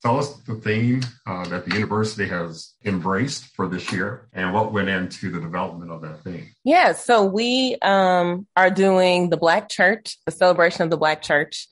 Tell 0.03 0.19
us 0.19 0.35
the 0.43 0.55
theme 0.55 1.01
uh, 1.27 1.49
that 1.49 1.65
the 1.65 1.75
university 1.75 2.29
has 2.29 2.75
embraced 2.85 3.47
for 3.57 3.67
this 3.67 3.91
year 3.91 4.29
and 4.33 4.53
what 4.53 4.73
went 4.73 4.89
into 4.89 5.31
the 5.31 5.41
development 5.41 5.91
of 5.91 6.03
that 6.03 6.23
theme. 6.23 6.55
Yeah, 6.65 6.93
so 6.93 7.25
we 7.25 7.77
um, 7.83 8.47
are 8.57 8.71
doing 8.71 9.31
the 9.31 9.37
Black 9.37 9.69
Church, 9.69 10.19
the 10.25 10.31
celebration 10.31 10.83
of 10.83 10.91
the 10.91 10.97
Black 10.97 11.21
Church. 11.23 11.67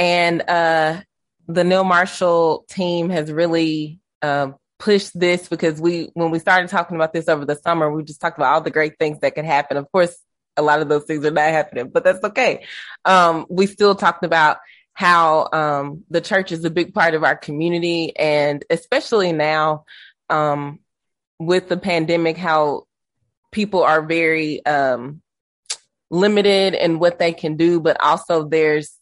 And 0.00 0.42
uh, 0.48 1.02
the 1.46 1.62
Neal 1.62 1.84
Marshall 1.84 2.64
team 2.70 3.10
has 3.10 3.30
really 3.30 4.00
uh, 4.22 4.52
pushed 4.78 5.18
this 5.18 5.46
because 5.46 5.78
we, 5.78 6.08
when 6.14 6.30
we 6.30 6.38
started 6.38 6.70
talking 6.70 6.96
about 6.96 7.12
this 7.12 7.28
over 7.28 7.44
the 7.44 7.54
summer, 7.54 7.92
we 7.92 8.02
just 8.02 8.18
talked 8.18 8.38
about 8.38 8.54
all 8.54 8.60
the 8.62 8.70
great 8.70 8.98
things 8.98 9.20
that 9.20 9.34
could 9.34 9.44
happen. 9.44 9.76
Of 9.76 9.92
course, 9.92 10.16
a 10.56 10.62
lot 10.62 10.80
of 10.80 10.88
those 10.88 11.04
things 11.04 11.26
are 11.26 11.30
not 11.30 11.50
happening, 11.50 11.90
but 11.90 12.02
that's 12.02 12.24
okay. 12.24 12.64
Um, 13.04 13.44
we 13.50 13.66
still 13.66 13.94
talked 13.94 14.24
about 14.24 14.56
how 14.94 15.50
um, 15.52 16.04
the 16.08 16.22
church 16.22 16.50
is 16.50 16.64
a 16.64 16.70
big 16.70 16.94
part 16.94 17.12
of 17.12 17.22
our 17.22 17.36
community, 17.36 18.16
and 18.16 18.64
especially 18.70 19.32
now 19.32 19.84
um, 20.30 20.78
with 21.38 21.68
the 21.68 21.76
pandemic, 21.76 22.38
how 22.38 22.84
people 23.52 23.82
are 23.82 24.00
very 24.00 24.64
um, 24.64 25.20
limited 26.10 26.72
in 26.72 26.98
what 26.98 27.18
they 27.18 27.34
can 27.34 27.56
do, 27.56 27.80
but 27.80 28.00
also 28.00 28.48
there's 28.48 28.96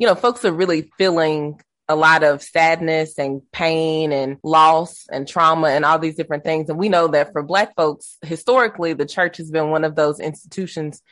you 0.00 0.06
know, 0.06 0.14
folks 0.14 0.46
are 0.46 0.52
really 0.52 0.90
feeling 0.96 1.60
a 1.86 1.94
lot 1.94 2.22
of 2.22 2.42
sadness 2.42 3.18
and 3.18 3.42
pain 3.52 4.12
and 4.12 4.38
loss 4.42 5.04
and 5.12 5.28
trauma 5.28 5.68
and 5.68 5.84
all 5.84 5.98
these 5.98 6.14
different 6.14 6.42
things. 6.42 6.70
And 6.70 6.78
we 6.78 6.88
know 6.88 7.08
that 7.08 7.32
for 7.32 7.42
Black 7.42 7.76
folks, 7.76 8.16
historically, 8.22 8.94
the 8.94 9.04
church 9.04 9.36
has 9.36 9.50
been 9.50 9.68
one 9.68 9.84
of 9.84 9.94
those 9.94 10.18
institutions 10.18 11.02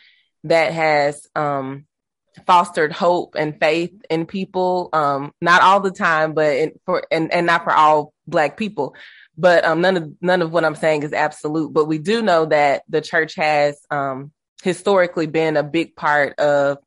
that 0.44 0.72
has 0.72 1.26
um, 1.36 1.84
fostered 2.46 2.92
hope 2.92 3.34
and 3.34 3.60
faith 3.60 3.92
in 4.08 4.24
people. 4.24 4.88
Um, 4.94 5.32
not 5.38 5.60
all 5.60 5.80
the 5.80 5.90
time, 5.90 6.32
but 6.32 6.56
in, 6.56 6.72
for 6.86 7.04
and, 7.10 7.30
and 7.30 7.44
not 7.44 7.64
for 7.64 7.74
all 7.74 8.14
Black 8.26 8.56
people. 8.56 8.94
But 9.36 9.66
um, 9.66 9.82
none 9.82 9.98
of 9.98 10.12
none 10.22 10.40
of 10.40 10.50
what 10.50 10.64
I'm 10.64 10.74
saying 10.74 11.02
is 11.02 11.12
absolute. 11.12 11.74
But 11.74 11.84
we 11.84 11.98
do 11.98 12.22
know 12.22 12.46
that 12.46 12.84
the 12.88 13.02
church 13.02 13.34
has 13.34 13.78
um, 13.90 14.32
historically 14.62 15.26
been 15.26 15.58
a 15.58 15.62
big 15.62 15.94
part 15.94 16.38
of 16.38 16.78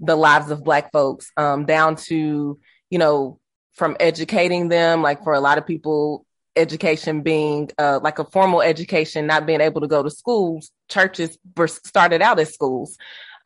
the 0.00 0.16
lives 0.16 0.50
of 0.50 0.64
black 0.64 0.92
folks 0.92 1.30
um, 1.36 1.64
down 1.64 1.96
to 1.96 2.58
you 2.90 2.98
know 2.98 3.38
from 3.74 3.96
educating 4.00 4.68
them 4.68 5.02
like 5.02 5.22
for 5.24 5.32
a 5.32 5.40
lot 5.40 5.58
of 5.58 5.66
people 5.66 6.24
education 6.54 7.20
being 7.20 7.70
uh, 7.78 8.00
like 8.02 8.18
a 8.18 8.24
formal 8.24 8.62
education 8.62 9.26
not 9.26 9.46
being 9.46 9.60
able 9.60 9.80
to 9.80 9.88
go 9.88 10.02
to 10.02 10.10
schools 10.10 10.70
churches 10.88 11.36
were 11.56 11.68
started 11.68 12.22
out 12.22 12.38
as 12.38 12.52
schools 12.52 12.96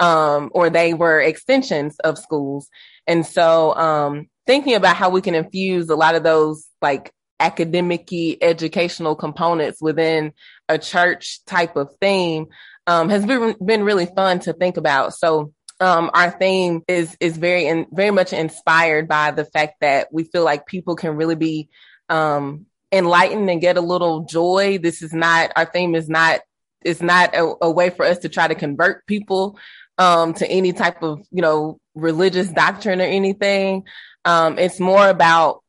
um, 0.00 0.50
or 0.52 0.70
they 0.70 0.94
were 0.94 1.20
extensions 1.20 1.98
of 2.00 2.18
schools. 2.18 2.68
And 3.06 3.24
so 3.24 3.74
um, 3.76 4.28
thinking 4.46 4.74
about 4.74 4.96
how 4.96 5.10
we 5.10 5.20
can 5.20 5.34
infuse 5.34 5.88
a 5.90 5.94
lot 5.94 6.14
of 6.14 6.24
those 6.24 6.66
like 6.82 7.12
academic 7.38 8.10
educational 8.42 9.14
components 9.14 9.80
within 9.80 10.32
a 10.68 10.78
church 10.78 11.44
type 11.44 11.76
of 11.76 11.90
theme 12.00 12.46
um, 12.86 13.08
has 13.10 13.24
been, 13.24 13.54
been 13.64 13.84
really 13.84 14.06
fun 14.06 14.40
to 14.40 14.52
think 14.52 14.76
about. 14.76 15.14
So 15.14 15.52
um, 15.80 16.10
our 16.12 16.30
theme 16.30 16.82
is 16.86 17.16
is 17.20 17.36
very 17.36 17.66
in, 17.66 17.86
very 17.90 18.10
much 18.10 18.32
inspired 18.32 19.08
by 19.08 19.30
the 19.30 19.46
fact 19.46 19.80
that 19.80 20.08
we 20.12 20.24
feel 20.24 20.44
like 20.44 20.66
people 20.66 20.94
can 20.94 21.16
really 21.16 21.34
be 21.34 21.70
um, 22.08 22.66
enlightened 22.92 23.48
and 23.48 23.60
get 23.60 23.78
a 23.78 23.82
little 23.82 24.24
joy. 24.24 24.78
This 24.78 25.02
is 25.02 25.12
not 25.12 25.52
our 25.56 25.64
theme 25.64 25.94
is 25.94 26.08
not 26.08 26.40
is 26.84 27.02
not 27.02 27.34
a, 27.34 27.54
a 27.62 27.70
way 27.70 27.90
for 27.90 28.04
us 28.04 28.18
to 28.18 28.28
try 28.28 28.46
to 28.46 28.54
convert 28.54 29.06
people 29.06 29.58
um, 29.98 30.34
to 30.34 30.46
any 30.48 30.72
type 30.72 31.02
of 31.02 31.20
you 31.30 31.40
know 31.42 31.80
religious 31.94 32.48
doctrine 32.48 33.00
or 33.00 33.04
anything. 33.04 33.84
Um, 34.26 34.58
it's 34.58 34.80
more 34.80 35.08
about 35.08 35.62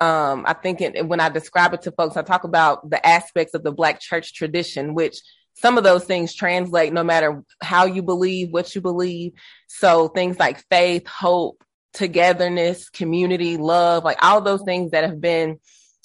um, 0.00 0.44
I 0.46 0.54
think 0.54 0.80
it, 0.80 1.06
when 1.06 1.20
I 1.20 1.28
describe 1.28 1.74
it 1.74 1.82
to 1.82 1.92
folks, 1.92 2.16
I 2.16 2.22
talk 2.22 2.44
about 2.44 2.88
the 2.88 3.04
aspects 3.06 3.54
of 3.54 3.62
the 3.62 3.72
Black 3.72 4.00
church 4.00 4.34
tradition, 4.34 4.94
which 4.94 5.20
some 5.54 5.78
of 5.78 5.84
those 5.84 6.04
things 6.04 6.34
translate 6.34 6.92
no 6.92 7.04
matter 7.04 7.42
how 7.62 7.86
you 7.86 8.02
believe, 8.02 8.50
what 8.50 8.74
you 8.74 8.80
believe. 8.80 9.32
So 9.68 10.08
things 10.08 10.38
like 10.38 10.64
faith, 10.68 11.06
hope, 11.06 11.62
togetherness, 11.92 12.90
community, 12.90 13.56
love, 13.56 14.04
like 14.04 14.22
all 14.22 14.40
those 14.40 14.62
things 14.62 14.90
that 14.90 15.04
have 15.04 15.20
been 15.20 15.58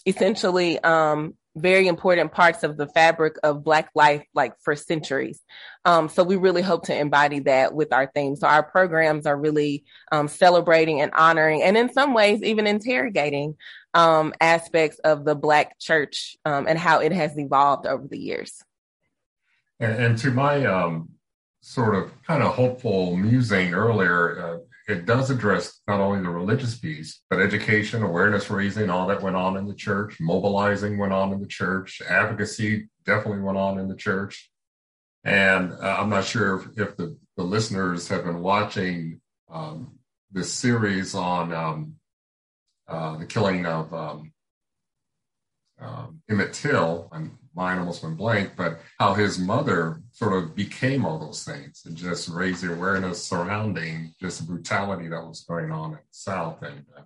essentially 0.06 0.80
um, 0.80 1.34
very 1.56 1.88
important 1.88 2.32
parts 2.32 2.64
of 2.64 2.78
the 2.78 2.88
fabric 2.88 3.36
of 3.44 3.64
Black 3.64 3.90
life, 3.96 4.24
like 4.34 4.54
for 4.62 4.76
centuries. 4.76 5.42
Um, 5.84 6.10
so 6.10 6.24
we 6.24 6.36
really 6.36 6.62
hope 6.62 6.86
to 6.86 6.98
embody 6.98 7.40
that 7.42 7.74
with 7.74 7.92
our 7.92 8.10
theme. 8.14 8.36
So 8.36 8.48
our 8.48 8.64
programs 8.64 9.26
are 9.26 9.38
really 9.38 9.84
um, 10.12 10.28
celebrating 10.28 11.02
and 11.02 11.12
honoring, 11.14 11.64
and 11.64 11.76
in 11.76 11.92
some 11.92 12.14
ways, 12.14 12.44
even 12.44 12.68
interrogating 12.68 13.56
um, 13.94 14.34
aspects 14.40 15.00
of 15.00 15.26
the 15.26 15.36
Black 15.36 15.80
church 15.80 16.38
um, 16.46 16.68
and 16.68 16.78
how 16.78 17.00
it 17.00 17.12
has 17.12 17.38
evolved 17.38 17.88
over 17.88 18.08
the 18.08 18.20
years. 18.20 18.64
And, 19.80 20.04
and 20.04 20.18
to 20.20 20.32
my 20.32 20.66
um, 20.66 21.10
sort 21.62 21.96
of 21.96 22.12
kind 22.24 22.44
of 22.44 22.54
hopeful 22.56 23.16
musing 23.16 23.74
earlier, 23.74 24.42
uh, 24.42 24.58
it 24.90 25.06
does 25.06 25.30
address 25.30 25.82
not 25.88 26.00
only 26.00 26.22
the 26.22 26.30
religious 26.30 26.78
piece, 26.78 27.22
but 27.30 27.40
education, 27.40 28.02
awareness 28.02 28.50
raising, 28.50 28.90
all 28.90 29.08
that 29.08 29.22
went 29.22 29.36
on 29.36 29.56
in 29.56 29.68
the 29.68 29.76
church, 29.76 30.18
mobilizing 30.20 30.98
went 30.98 31.14
on 31.14 31.32
in 31.32 31.40
the 31.40 31.48
church, 31.48 32.02
advocacy 32.10 32.90
definitely 33.06 33.42
went 33.42 33.58
on 33.58 33.78
in 33.78 33.88
the 33.88 33.96
church. 33.96 34.50
And 35.24 35.74
uh, 35.74 35.98
I'm 36.00 36.10
not 36.10 36.26
sure 36.26 36.60
if, 36.60 36.90
if 36.90 36.98
the, 36.98 37.18
the, 37.38 37.44
listeners 37.44 38.08
have 38.08 38.24
been 38.24 38.42
watching 38.42 39.20
um, 39.52 40.00
this 40.32 40.52
series 40.52 41.14
on 41.14 41.54
um, 41.54 41.96
uh, 42.88 43.18
the 43.18 43.26
killing 43.26 43.66
of 43.66 43.94
um, 43.94 44.32
um 45.80 46.22
Emmett 46.30 46.54
Till. 46.54 47.10
I'm 47.12 47.38
mind 47.60 47.80
almost 47.80 48.04
went 48.04 48.16
blank, 48.16 48.54
but 48.56 48.80
how 49.00 49.14
his 49.14 49.38
mother 49.38 50.02
sort 50.12 50.34
of 50.34 50.56
became 50.56 51.06
all 51.06 51.20
those 51.20 51.44
things 51.44 51.84
and 51.86 51.96
just 51.96 52.30
raised 52.30 52.64
the 52.64 52.74
awareness 52.74 53.22
surrounding 53.22 54.14
just 54.20 54.40
the 54.40 54.46
brutality 54.52 55.10
that 55.10 55.28
was 55.28 55.42
going 55.42 55.70
on 55.70 55.92
in 55.92 55.98
the 55.98 56.20
South 56.30 56.62
and 56.64 56.86
uh, 56.98 57.02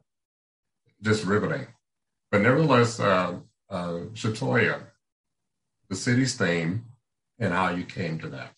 just 1.02 1.26
riveting. 1.26 1.66
But 2.32 2.42
nevertheless, 2.42 3.00
uh, 3.00 3.40
uh, 3.70 4.00
Shatoya, 4.14 4.80
the 5.90 5.96
city's 5.96 6.36
theme 6.36 6.86
and 7.40 7.52
how 7.52 7.72
you 7.72 7.84
came 7.84 8.20
to 8.20 8.30
that. 8.30 8.54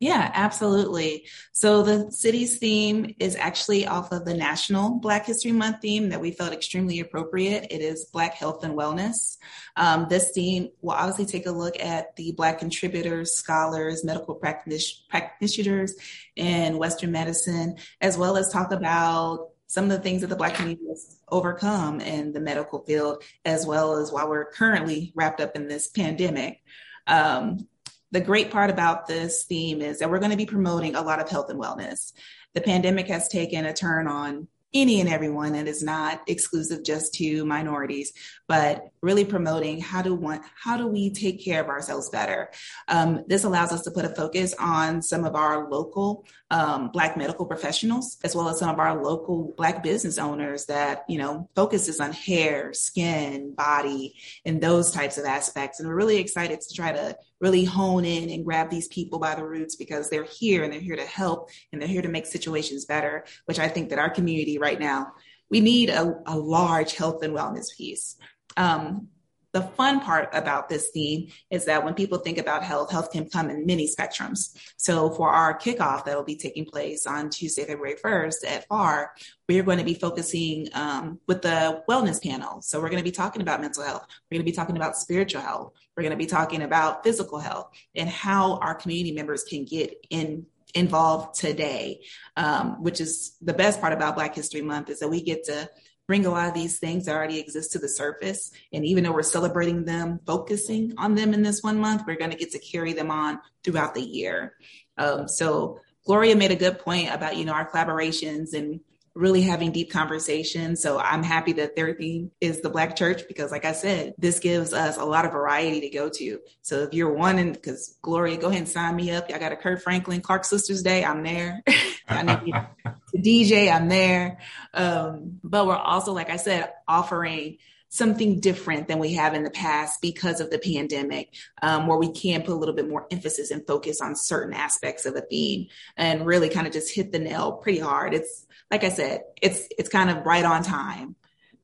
Yeah, 0.00 0.30
absolutely. 0.34 1.26
So 1.52 1.82
the 1.82 2.10
city's 2.10 2.58
theme 2.58 3.14
is 3.20 3.36
actually 3.36 3.86
off 3.86 4.12
of 4.12 4.24
the 4.24 4.34
National 4.34 4.98
Black 4.98 5.24
History 5.24 5.52
Month 5.52 5.80
theme 5.80 6.08
that 6.08 6.20
we 6.20 6.32
felt 6.32 6.52
extremely 6.52 7.00
appropriate. 7.00 7.68
It 7.70 7.80
is 7.80 8.06
Black 8.12 8.34
Health 8.34 8.64
and 8.64 8.76
Wellness. 8.76 9.38
Um, 9.76 10.06
this 10.10 10.32
theme 10.32 10.68
will 10.82 10.92
obviously 10.92 11.26
take 11.26 11.46
a 11.46 11.52
look 11.52 11.78
at 11.80 12.14
the 12.16 12.32
Black 12.32 12.58
contributors, 12.58 13.32
scholars, 13.32 14.04
medical 14.04 14.34
practitioners 14.34 15.94
in 16.36 16.76
Western 16.76 17.12
medicine, 17.12 17.76
as 18.00 18.18
well 18.18 18.36
as 18.36 18.52
talk 18.52 18.72
about 18.72 19.50
some 19.68 19.84
of 19.84 19.90
the 19.90 20.00
things 20.00 20.20
that 20.20 20.26
the 20.26 20.36
Black 20.36 20.54
community 20.54 20.86
has 20.88 21.18
overcome 21.30 22.00
in 22.00 22.32
the 22.32 22.40
medical 22.40 22.84
field, 22.84 23.22
as 23.44 23.64
well 23.64 23.96
as 23.96 24.12
while 24.12 24.28
we're 24.28 24.50
currently 24.50 25.12
wrapped 25.14 25.40
up 25.40 25.56
in 25.56 25.68
this 25.68 25.88
pandemic. 25.88 26.60
Um, 27.06 27.68
the 28.14 28.20
great 28.20 28.52
part 28.52 28.70
about 28.70 29.08
this 29.08 29.42
theme 29.42 29.82
is 29.82 29.98
that 29.98 30.08
we're 30.08 30.20
going 30.20 30.30
to 30.30 30.36
be 30.36 30.46
promoting 30.46 30.94
a 30.94 31.02
lot 31.02 31.20
of 31.20 31.28
health 31.28 31.50
and 31.50 31.60
wellness. 31.60 32.12
The 32.52 32.60
pandemic 32.60 33.08
has 33.08 33.26
taken 33.26 33.64
a 33.64 33.74
turn 33.74 34.06
on 34.06 34.46
any 34.72 35.00
and 35.00 35.08
everyone 35.08 35.56
and 35.56 35.66
is 35.66 35.82
not 35.82 36.20
exclusive 36.28 36.84
just 36.84 37.12
to 37.14 37.44
minorities, 37.44 38.12
but 38.46 38.86
really 39.04 39.24
promoting 39.24 39.80
how 39.80 40.02
do 40.02 40.14
want 40.14 40.42
how 40.56 40.76
do 40.76 40.86
we 40.88 41.10
take 41.10 41.44
care 41.44 41.60
of 41.60 41.68
ourselves 41.68 42.08
better. 42.08 42.50
Um, 42.88 43.24
this 43.28 43.44
allows 43.44 43.70
us 43.70 43.82
to 43.82 43.90
put 43.90 44.04
a 44.04 44.08
focus 44.08 44.54
on 44.58 45.02
some 45.02 45.24
of 45.24 45.34
our 45.34 45.70
local 45.70 46.26
um, 46.50 46.90
Black 46.90 47.16
medical 47.16 47.44
professionals, 47.44 48.16
as 48.24 48.34
well 48.34 48.48
as 48.48 48.58
some 48.58 48.70
of 48.70 48.78
our 48.78 49.02
local 49.02 49.54
Black 49.56 49.82
business 49.82 50.18
owners 50.18 50.64
that 50.66 51.04
you 51.08 51.18
know 51.18 51.48
focuses 51.54 52.00
on 52.00 52.12
hair, 52.12 52.72
skin, 52.72 53.54
body, 53.54 54.16
and 54.44 54.60
those 54.60 54.90
types 54.90 55.18
of 55.18 55.26
aspects. 55.26 55.78
And 55.78 55.88
we're 55.88 55.94
really 55.94 56.18
excited 56.18 56.60
to 56.60 56.74
try 56.74 56.92
to 56.92 57.16
really 57.40 57.64
hone 57.64 58.06
in 58.06 58.30
and 58.30 58.44
grab 58.44 58.70
these 58.70 58.88
people 58.88 59.18
by 59.18 59.34
the 59.34 59.44
roots 59.44 59.76
because 59.76 60.08
they're 60.08 60.24
here 60.24 60.64
and 60.64 60.72
they're 60.72 60.80
here 60.80 60.96
to 60.96 61.04
help 61.04 61.50
and 61.70 61.80
they're 61.80 61.88
here 61.88 62.00
to 62.02 62.08
make 62.08 62.24
situations 62.24 62.86
better, 62.86 63.26
which 63.44 63.58
I 63.58 63.68
think 63.68 63.90
that 63.90 63.98
our 63.98 64.08
community 64.08 64.56
right 64.56 64.80
now, 64.80 65.12
we 65.50 65.60
need 65.60 65.90
a, 65.90 66.16
a 66.26 66.38
large 66.38 66.94
health 66.94 67.22
and 67.22 67.36
wellness 67.36 67.76
piece. 67.76 68.16
Um, 68.56 69.08
the 69.54 69.62
fun 69.62 70.00
part 70.00 70.30
about 70.32 70.68
this 70.68 70.90
theme 70.92 71.28
is 71.48 71.66
that 71.66 71.84
when 71.84 71.94
people 71.94 72.18
think 72.18 72.38
about 72.38 72.64
health, 72.64 72.90
health 72.90 73.12
can 73.12 73.30
come 73.30 73.50
in 73.50 73.64
many 73.64 73.88
spectrums. 73.88 74.56
So 74.76 75.10
for 75.10 75.30
our 75.30 75.56
kickoff 75.56 76.04
that 76.04 76.16
will 76.16 76.24
be 76.24 76.34
taking 76.34 76.64
place 76.64 77.06
on 77.06 77.30
Tuesday, 77.30 77.64
February 77.64 77.94
1st 77.94 78.34
at 78.48 78.66
FAR, 78.66 79.14
we're 79.48 79.62
going 79.62 79.78
to 79.78 79.84
be 79.84 79.94
focusing 79.94 80.68
um, 80.74 81.20
with 81.28 81.42
the 81.42 81.84
wellness 81.88 82.20
panel. 82.20 82.62
So 82.62 82.80
we're 82.80 82.88
going 82.88 82.98
to 82.98 83.04
be 83.04 83.12
talking 83.12 83.42
about 83.42 83.60
mental 83.60 83.84
health. 83.84 84.04
We're 84.28 84.38
going 84.38 84.44
to 84.44 84.50
be 84.50 84.56
talking 84.56 84.76
about 84.76 84.96
spiritual 84.96 85.42
health. 85.42 85.72
We're 85.96 86.02
going 86.02 86.10
to 86.10 86.16
be 86.16 86.26
talking 86.26 86.62
about 86.62 87.04
physical 87.04 87.38
health 87.38 87.70
and 87.94 88.08
how 88.08 88.58
our 88.58 88.74
community 88.74 89.12
members 89.12 89.44
can 89.44 89.64
get 89.64 89.94
in 90.10 90.46
involved 90.74 91.38
today, 91.38 92.00
um, 92.36 92.82
which 92.82 93.00
is 93.00 93.36
the 93.40 93.54
best 93.54 93.80
part 93.80 93.92
about 93.92 94.16
Black 94.16 94.34
History 94.34 94.62
Month 94.62 94.90
is 94.90 94.98
that 94.98 95.08
we 95.08 95.22
get 95.22 95.44
to 95.44 95.70
bring 96.06 96.26
a 96.26 96.30
lot 96.30 96.48
of 96.48 96.54
these 96.54 96.78
things 96.78 97.06
that 97.06 97.14
already 97.14 97.38
exist 97.38 97.72
to 97.72 97.78
the 97.78 97.88
surface. 97.88 98.50
And 98.72 98.84
even 98.84 99.04
though 99.04 99.12
we're 99.12 99.22
celebrating 99.22 99.84
them, 99.84 100.20
focusing 100.26 100.92
on 100.98 101.14
them 101.14 101.32
in 101.32 101.42
this 101.42 101.62
one 101.62 101.78
month, 101.78 102.02
we're 102.06 102.16
going 102.16 102.30
to 102.30 102.36
get 102.36 102.52
to 102.52 102.58
carry 102.58 102.92
them 102.92 103.10
on 103.10 103.40
throughout 103.62 103.94
the 103.94 104.02
year. 104.02 104.54
Um, 104.98 105.28
so 105.28 105.80
Gloria 106.06 106.36
made 106.36 106.50
a 106.50 106.56
good 106.56 106.78
point 106.78 107.12
about, 107.12 107.36
you 107.36 107.44
know, 107.44 107.52
our 107.52 107.68
collaborations 107.68 108.52
and 108.52 108.80
really 109.14 109.42
having 109.42 109.70
deep 109.70 109.90
conversations. 109.92 110.82
So 110.82 110.98
I'm 110.98 111.22
happy 111.22 111.52
that 111.54 111.76
their 111.76 111.94
theme 111.94 112.32
is 112.40 112.60
the 112.60 112.68
Black 112.68 112.96
church 112.96 113.22
because, 113.28 113.50
like 113.52 113.64
I 113.64 113.72
said, 113.72 114.14
this 114.18 114.40
gives 114.40 114.72
us 114.72 114.96
a 114.96 115.04
lot 115.04 115.24
of 115.24 115.32
variety 115.32 115.80
to 115.82 115.90
go 115.90 116.08
to. 116.08 116.40
So 116.62 116.82
if 116.82 116.94
you're 116.94 117.12
wanting, 117.12 117.52
because 117.52 117.96
Gloria, 118.02 118.36
go 118.36 118.48
ahead 118.48 118.60
and 118.60 118.68
sign 118.68 118.96
me 118.96 119.12
up. 119.12 119.30
I 119.32 119.38
got 119.38 119.52
a 119.52 119.56
Kirk 119.56 119.82
Franklin 119.82 120.20
Clark 120.20 120.44
Sisters 120.44 120.82
Day. 120.82 121.04
I'm 121.04 121.22
there. 121.22 121.62
I 122.08 122.22
need 122.22 122.52
to 122.52 123.18
DJ. 123.18 123.72
I'm 123.72 123.88
there. 123.88 124.38
Um, 124.72 125.38
but 125.44 125.66
we're 125.66 125.76
also, 125.76 126.12
like 126.12 126.30
I 126.30 126.36
said, 126.36 126.72
offering 126.88 127.58
something 127.94 128.40
different 128.40 128.88
than 128.88 128.98
we 128.98 129.14
have 129.14 129.34
in 129.34 129.44
the 129.44 129.50
past 129.50 130.02
because 130.02 130.40
of 130.40 130.50
the 130.50 130.58
pandemic, 130.58 131.32
um, 131.62 131.86
where 131.86 131.96
we 131.96 132.10
can 132.10 132.42
put 132.42 132.52
a 132.52 132.56
little 132.56 132.74
bit 132.74 132.88
more 132.88 133.06
emphasis 133.12 133.52
and 133.52 133.64
focus 133.68 134.00
on 134.00 134.16
certain 134.16 134.52
aspects 134.52 135.06
of 135.06 135.14
a 135.14 135.20
theme 135.20 135.68
and 135.96 136.26
really 136.26 136.48
kind 136.48 136.66
of 136.66 136.72
just 136.72 136.92
hit 136.92 137.12
the 137.12 137.20
nail 137.20 137.52
pretty 137.52 137.78
hard. 137.78 138.12
It's 138.12 138.43
like 138.74 138.82
I 138.82 138.88
said, 138.88 139.20
it's 139.40 139.68
it's 139.78 139.88
kind 139.88 140.10
of 140.10 140.26
right 140.26 140.44
on 140.44 140.64
time. 140.64 141.14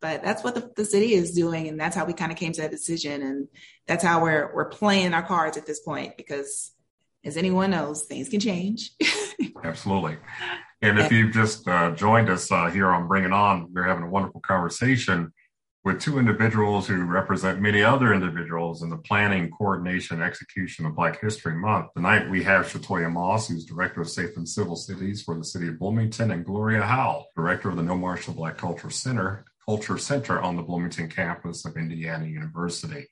But 0.01 0.23
that's 0.23 0.45
what 0.45 0.55
the, 0.55 0.71
the 0.77 0.85
city 0.85 1.13
is 1.13 1.33
doing, 1.33 1.67
and 1.67 1.79
that's 1.79 1.97
how 1.97 2.05
we 2.05 2.13
kind 2.13 2.31
of 2.31 2.39
came 2.39 2.53
to 2.53 2.61
that 2.61 2.71
decision, 2.71 3.21
and 3.21 3.49
that's 3.89 4.05
how 4.05 4.23
we're 4.23 4.55
we're 4.55 4.69
playing 4.69 5.13
our 5.13 5.25
cards 5.25 5.57
at 5.57 5.67
this 5.67 5.81
point 5.81 6.17
because, 6.17 6.71
as 7.25 7.37
anyone 7.37 7.73
knows, 7.73 8.05
things 8.05 8.29
can 8.29 8.39
change. 8.39 8.93
Absolutely. 9.65 10.19
And 10.81 11.01
if 11.01 11.11
you've 11.11 11.33
just 11.33 11.67
uh, 11.67 11.91
joined 11.97 12.31
us 12.31 12.51
uh, 12.53 12.71
here 12.71 12.89
on 12.89 13.09
Bring 13.09 13.25
It 13.25 13.33
On, 13.33 13.69
we're 13.75 13.83
having 13.83 14.05
a 14.05 14.09
wonderful 14.09 14.41
conversation 14.41 15.33
with 15.83 16.01
two 16.01 16.19
individuals 16.19 16.87
who 16.87 17.03
represent 17.05 17.61
many 17.61 17.83
other 17.83 18.13
individuals 18.13 18.83
in 18.83 18.91
the 18.91 18.99
planning, 18.99 19.51
coordination, 19.51 20.21
execution 20.21 20.85
of 20.85 20.95
Black 20.95 21.21
History 21.21 21.55
Month. 21.55 21.95
Tonight 21.95 22.29
we 22.29 22.43
have 22.45 22.67
Shatoya 22.67 23.11
Moss, 23.11 23.49
who's 23.49 23.65
Director 23.65 24.03
of 24.03 24.11
Safe 24.11 24.37
and 24.37 24.47
Civil 24.47 24.77
Cities 24.77 25.23
for 25.23 25.39
the 25.39 25.45
City 25.45 25.69
of 25.69 25.79
Bloomington, 25.79 26.33
and 26.33 26.45
Gloria 26.45 26.83
Howell, 26.83 27.29
Director 27.35 27.71
of 27.71 27.77
the 27.77 27.83
Neal 27.83 27.97
Marshall 27.97 28.35
Black 28.35 28.59
Culture 28.59 28.91
Center, 28.91 29.47
Culture 29.65 29.97
Center 29.97 30.41
on 30.41 30.57
the 30.57 30.63
Bloomington 30.63 31.09
campus 31.09 31.65
of 31.65 31.77
Indiana 31.77 32.27
University. 32.27 33.07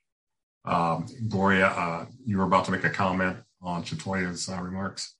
Um, 0.63 1.07
Gloria, 1.27 1.67
uh, 1.67 2.05
you 2.23 2.37
were 2.37 2.43
about 2.43 2.65
to 2.65 2.71
make 2.71 2.83
a 2.83 2.89
comment 2.91 3.37
on 3.63 3.83
Shatoya's 3.83 4.47
uh, 4.47 4.61
remarks. 4.61 5.15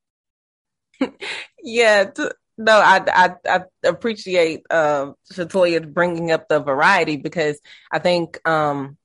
yeah, 1.64 2.12
no, 2.60 2.74
I, 2.74 3.02
I, 3.08 3.36
I 3.50 3.62
appreciate 3.86 4.64
uh, 4.70 5.14
Shatoya 5.32 5.92
bringing 5.92 6.30
up 6.30 6.50
the 6.50 6.60
variety 6.60 7.16
because 7.16 7.58
I 7.90 8.00
think 8.00 8.38
um, 8.48 8.98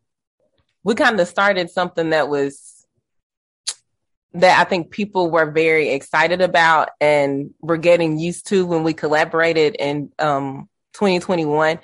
we 0.83 0.97
kind 0.97 1.21
of 1.21 1.29
started 1.29 1.71
something 1.71 2.11
that 2.11 2.29
was 2.29 2.85
that 4.33 4.61
I 4.61 4.69
think 4.69 4.91
people 4.91 5.31
were 5.31 5.53
very 5.53 5.91
excited 5.91 6.41
about 6.41 6.89
and 7.01 7.55
were 7.61 7.77
getting 7.77 8.19
used 8.19 8.49
to 8.49 8.67
when 8.67 8.83
we 8.83 8.93
collaborated 8.93 9.77
in 9.79 10.11
um, 10.19 10.69
2021. 10.95 11.79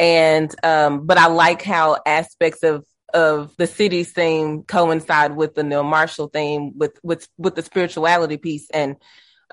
And 0.00 0.52
um, 0.64 1.06
but 1.06 1.16
I 1.16 1.28
like 1.28 1.62
how 1.62 1.98
aspects 2.04 2.64
of 2.64 2.84
of 3.14 3.56
the 3.56 3.68
city's 3.68 4.10
theme 4.10 4.64
coincide 4.64 5.36
with 5.36 5.54
the 5.54 5.62
Neal 5.62 5.84
Marshall 5.84 6.26
theme 6.26 6.76
with 6.76 6.98
with 7.04 7.28
with 7.38 7.54
the 7.54 7.62
spirituality 7.62 8.36
piece 8.36 8.68
and 8.70 8.96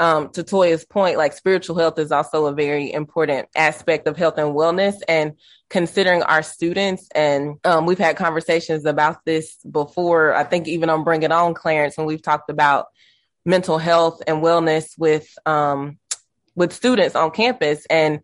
um, 0.02 0.30
to 0.30 0.44
Toya's 0.44 0.84
point, 0.84 1.20
like 1.20 1.32
spiritual 1.32 1.78
health 1.78 2.00
is 2.00 2.12
also 2.12 2.48
a 2.48 2.54
very 2.54 2.92
important 2.92 3.48
aspect 3.56 4.08
of 4.08 4.18
health 4.18 4.40
and 4.40 4.56
wellness 4.56 4.96
and 5.08 5.34
considering 5.70 6.24
our 6.24 6.42
students. 6.42 7.08
And 7.14 7.58
um, 7.64 7.86
we've 7.86 8.00
had 8.00 8.18
conversations 8.18 8.86
about 8.86 9.24
this 9.26 9.58
before. 9.58 10.34
I 10.34 10.44
think 10.44 10.68
even 10.68 10.90
on 10.90 11.04
Bring 11.04 11.22
It 11.22 11.32
On, 11.32 11.54
Clarence, 11.54 11.98
when 11.98 12.08
we've 12.08 12.22
talked 12.22 12.50
about 12.50 12.88
mental 13.46 13.78
health 13.78 14.24
and 14.26 14.42
wellness 14.42 14.98
with, 14.98 15.30
um, 15.46 16.00
with 16.56 16.74
students 16.74 17.16
on 17.16 17.30
campus. 17.30 17.86
And 17.88 18.22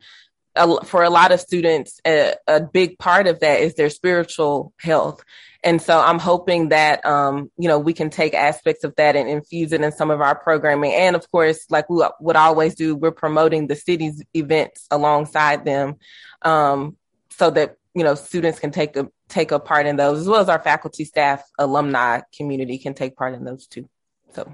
for 0.85 1.03
a 1.03 1.09
lot 1.09 1.31
of 1.31 1.39
students, 1.39 1.99
a, 2.05 2.35
a 2.47 2.61
big 2.61 2.97
part 2.99 3.27
of 3.27 3.39
that 3.39 3.61
is 3.61 3.75
their 3.75 3.89
spiritual 3.89 4.73
health. 4.79 5.23
And 5.63 5.81
so 5.81 5.99
I'm 5.99 6.19
hoping 6.19 6.69
that, 6.69 7.05
um, 7.05 7.51
you 7.57 7.67
know, 7.67 7.79
we 7.79 7.93
can 7.93 8.09
take 8.09 8.33
aspects 8.33 8.83
of 8.83 8.95
that 8.95 9.15
and 9.15 9.27
infuse 9.27 9.73
it 9.73 9.81
in 9.81 9.91
some 9.91 10.11
of 10.11 10.21
our 10.21 10.35
programming. 10.35 10.93
And 10.93 11.15
of 11.15 11.29
course, 11.31 11.65
like 11.69 11.89
we 11.89 12.05
would 12.19 12.35
always 12.35 12.75
do, 12.75 12.95
we're 12.95 13.11
promoting 13.11 13.67
the 13.67 13.75
city's 13.75 14.23
events 14.33 14.87
alongside 14.91 15.65
them, 15.65 15.95
um, 16.43 16.95
so 17.31 17.49
that, 17.49 17.77
you 17.95 18.03
know, 18.03 18.15
students 18.15 18.59
can 18.59 18.71
take 18.71 18.95
a, 18.95 19.07
take 19.29 19.51
a 19.51 19.59
part 19.59 19.87
in 19.87 19.95
those 19.95 20.19
as 20.19 20.27
well 20.27 20.41
as 20.41 20.49
our 20.49 20.59
faculty, 20.59 21.03
staff, 21.05 21.43
alumni 21.57 22.21
community 22.35 22.77
can 22.77 22.93
take 22.93 23.15
part 23.17 23.33
in 23.33 23.43
those 23.43 23.67
too. 23.67 23.89
So. 24.33 24.49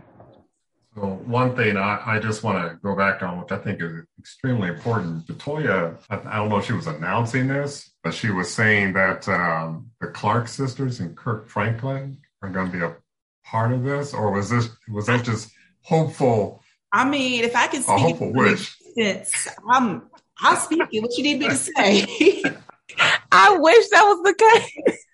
So 0.96 1.08
one 1.26 1.56
thing 1.56 1.76
I, 1.76 2.02
I 2.06 2.20
just 2.20 2.44
want 2.44 2.70
to 2.70 2.78
go 2.84 2.96
back 2.96 3.24
on, 3.24 3.40
which 3.40 3.52
I 3.52 3.58
think 3.58 3.82
is 3.82 4.04
extremely 4.20 4.70
important. 4.70 5.26
Shatoya, 5.26 5.98
I, 6.10 6.18
I, 6.18 6.36
don't 6.38 6.50
know 6.50 6.58
if 6.58 6.66
she 6.66 6.74
was 6.74 6.86
announcing 6.86 7.48
this, 7.48 7.92
but 8.04 8.14
she 8.14 8.30
was 8.30 8.54
saying 8.54 8.94
that 8.94 9.28
um, 9.28 9.90
the 10.00 10.08
Clark 10.08 10.48
sisters 10.48 11.00
and 11.00 11.18
Kirk 11.18 11.50
Franklin 11.50 12.20
are 12.44 12.50
going 12.50 12.72
to 12.72 12.78
be 12.78 12.84
a 12.84 12.96
part 13.44 13.72
of 13.72 13.84
this, 13.84 14.14
or 14.14 14.32
was 14.32 14.50
this 14.50 14.70
was 14.88 15.08
that 15.08 15.26
just 15.26 15.52
hopeful? 15.82 16.62
I 16.92 17.10
mean, 17.10 17.44
if 17.44 17.56
I 17.56 17.68
can 17.68 17.82
speak, 17.82 17.96
a 17.96 18.00
hopeful 18.00 18.34
wish. 18.34 18.78
I'm, 19.68 20.04
I'll 20.42 20.58
speak 20.58 20.82
it. 20.92 21.02
What 21.02 21.18
you 21.18 21.24
need 21.24 21.40
me 21.40 21.48
to 21.50 21.56
say? 21.56 22.44
I 23.34 23.58
wish 23.58 23.90
that 23.90 24.04
was 24.04 24.22
the 24.24 24.36
case. 24.36 25.06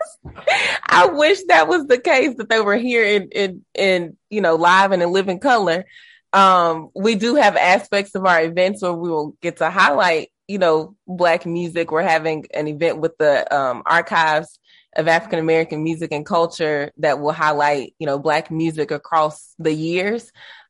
I 0.89 1.05
wish 1.07 1.39
that 1.47 1.69
was 1.69 1.87
the 1.87 1.97
case 1.97 2.35
that 2.35 2.49
they 2.49 2.59
were 2.59 2.75
here 2.75 3.05
in 3.05 3.29
in 3.29 3.65
in 3.73 4.17
you 4.29 4.41
know 4.41 4.55
live 4.55 4.91
and 4.91 5.01
in 5.01 5.11
living 5.11 5.39
color. 5.39 5.85
Um, 6.33 6.89
we 6.93 7.15
do 7.15 7.35
have 7.35 7.55
aspects 7.55 8.13
of 8.15 8.25
our 8.25 8.43
events 8.43 8.81
where 8.81 8.93
we 8.93 9.09
will 9.09 9.35
get 9.41 9.57
to 9.57 9.69
highlight 9.69 10.31
you 10.49 10.57
know 10.57 10.97
black 11.07 11.45
music. 11.45 11.91
We're 11.91 12.01
having 12.01 12.45
an 12.53 12.67
event 12.67 12.99
with 12.99 13.17
the 13.17 13.55
um, 13.55 13.83
archives 13.85 14.59
of 14.97 15.07
African 15.07 15.39
American 15.39 15.81
music 15.81 16.11
and 16.11 16.25
culture 16.25 16.91
that 16.97 17.21
will 17.21 17.31
highlight 17.31 17.93
you 17.99 18.05
know 18.05 18.19
black 18.19 18.51
music 18.51 18.91
across 18.91 19.55
the 19.59 19.73
years. 19.73 20.29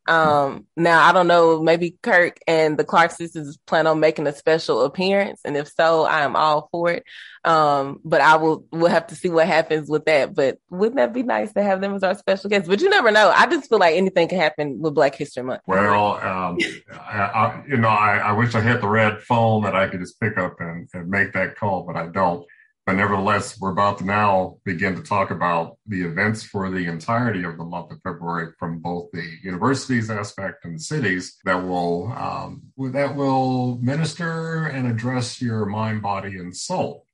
Um, 0.10 0.66
now 0.76 1.08
I 1.08 1.12
don't 1.12 1.28
know, 1.28 1.62
maybe 1.62 1.96
Kirk 2.02 2.40
and 2.48 2.80
the 2.80 2.84
Clark 2.84 3.12
sisters 3.12 3.58
plan 3.68 3.86
on 3.86 4.00
making 4.00 4.26
a 4.26 4.34
special 4.34 4.82
appearance. 4.82 5.42
And 5.46 5.56
if 5.56 5.70
so, 5.70 6.04
I 6.04 6.22
am 6.22 6.36
all 6.36 6.68
for 6.72 6.90
it. 6.90 7.04
Um, 7.46 8.00
but 8.04 8.20
I 8.20 8.38
will, 8.38 8.66
we'll 8.72 8.90
have 8.90 9.06
to 9.08 9.16
see 9.16 9.30
what 9.30 9.46
happens 9.46 9.88
with 9.88 10.06
that. 10.06 10.34
But 10.34 10.58
wouldn't 10.72 10.96
that 10.96 11.14
be 11.14 11.22
nice 11.22 11.54
to 11.54 11.62
have 11.62 11.80
them 11.80 11.94
as 11.94 12.02
our 12.02 12.16
special 12.16 12.50
guests? 12.50 12.68
But 12.68 12.82
you 12.82 12.90
never 12.90 13.12
know. 13.12 13.32
I 13.34 13.46
just 13.46 13.70
feel 13.70 13.78
like 13.78 13.96
anything 13.96 14.28
can 14.28 14.40
happen 14.40 14.80
with 14.80 14.96
Black 14.96 15.14
History 15.14 15.44
Month. 15.44 15.62
Well, 15.68 16.16
um, 16.16 16.58
I, 16.92 17.20
I, 17.20 17.64
you 17.70 17.78
know, 17.78 17.88
I, 17.88 18.18
I, 18.18 18.32
wish 18.32 18.56
I 18.56 18.62
had 18.62 18.82
the 18.82 18.90
red 18.90 19.22
phone 19.22 19.62
that 19.64 19.76
I 19.76 19.88
could 19.88 20.00
just 20.00 20.20
pick 20.20 20.40
up 20.40 20.60
and, 20.60 20.90
and 20.92 21.08
make 21.08 21.34
that 21.34 21.56
call, 21.56 21.84
but 21.84 21.96
I 21.96 22.08
don't. 22.08 22.46
But 22.90 22.96
nevertheless, 22.96 23.60
we're 23.60 23.70
about 23.70 24.00
to 24.00 24.04
now 24.04 24.58
begin 24.66 24.96
to 24.96 25.04
talk 25.04 25.30
about 25.30 25.78
the 25.86 26.02
events 26.02 26.42
for 26.42 26.72
the 26.72 26.88
entirety 26.88 27.44
of 27.44 27.56
the 27.56 27.64
month 27.64 27.92
of 27.92 28.02
February 28.02 28.52
from 28.58 28.80
both 28.80 29.12
the 29.12 29.24
universities 29.44 30.10
aspect 30.10 30.66
and 30.66 30.74
the 30.74 30.80
cities 30.80 31.38
that 31.46 31.54
will 31.54 32.12
um, 32.14 32.64
that 32.80 33.16
will 33.16 33.78
minister 33.78 34.66
and 34.66 34.88
address 34.88 35.40
your 35.40 35.68
mind, 35.68 36.02
body, 36.02 36.40
and 36.40 36.58
soul. 36.58 37.06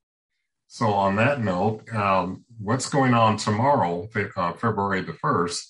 So, 0.67 0.93
on 0.93 1.17
that 1.17 1.41
note, 1.41 1.93
um, 1.93 2.45
what's 2.57 2.87
going 2.87 3.13
on 3.13 3.35
tomorrow, 3.35 4.07
uh, 4.37 4.53
February 4.53 5.01
the 5.01 5.11
first? 5.11 5.67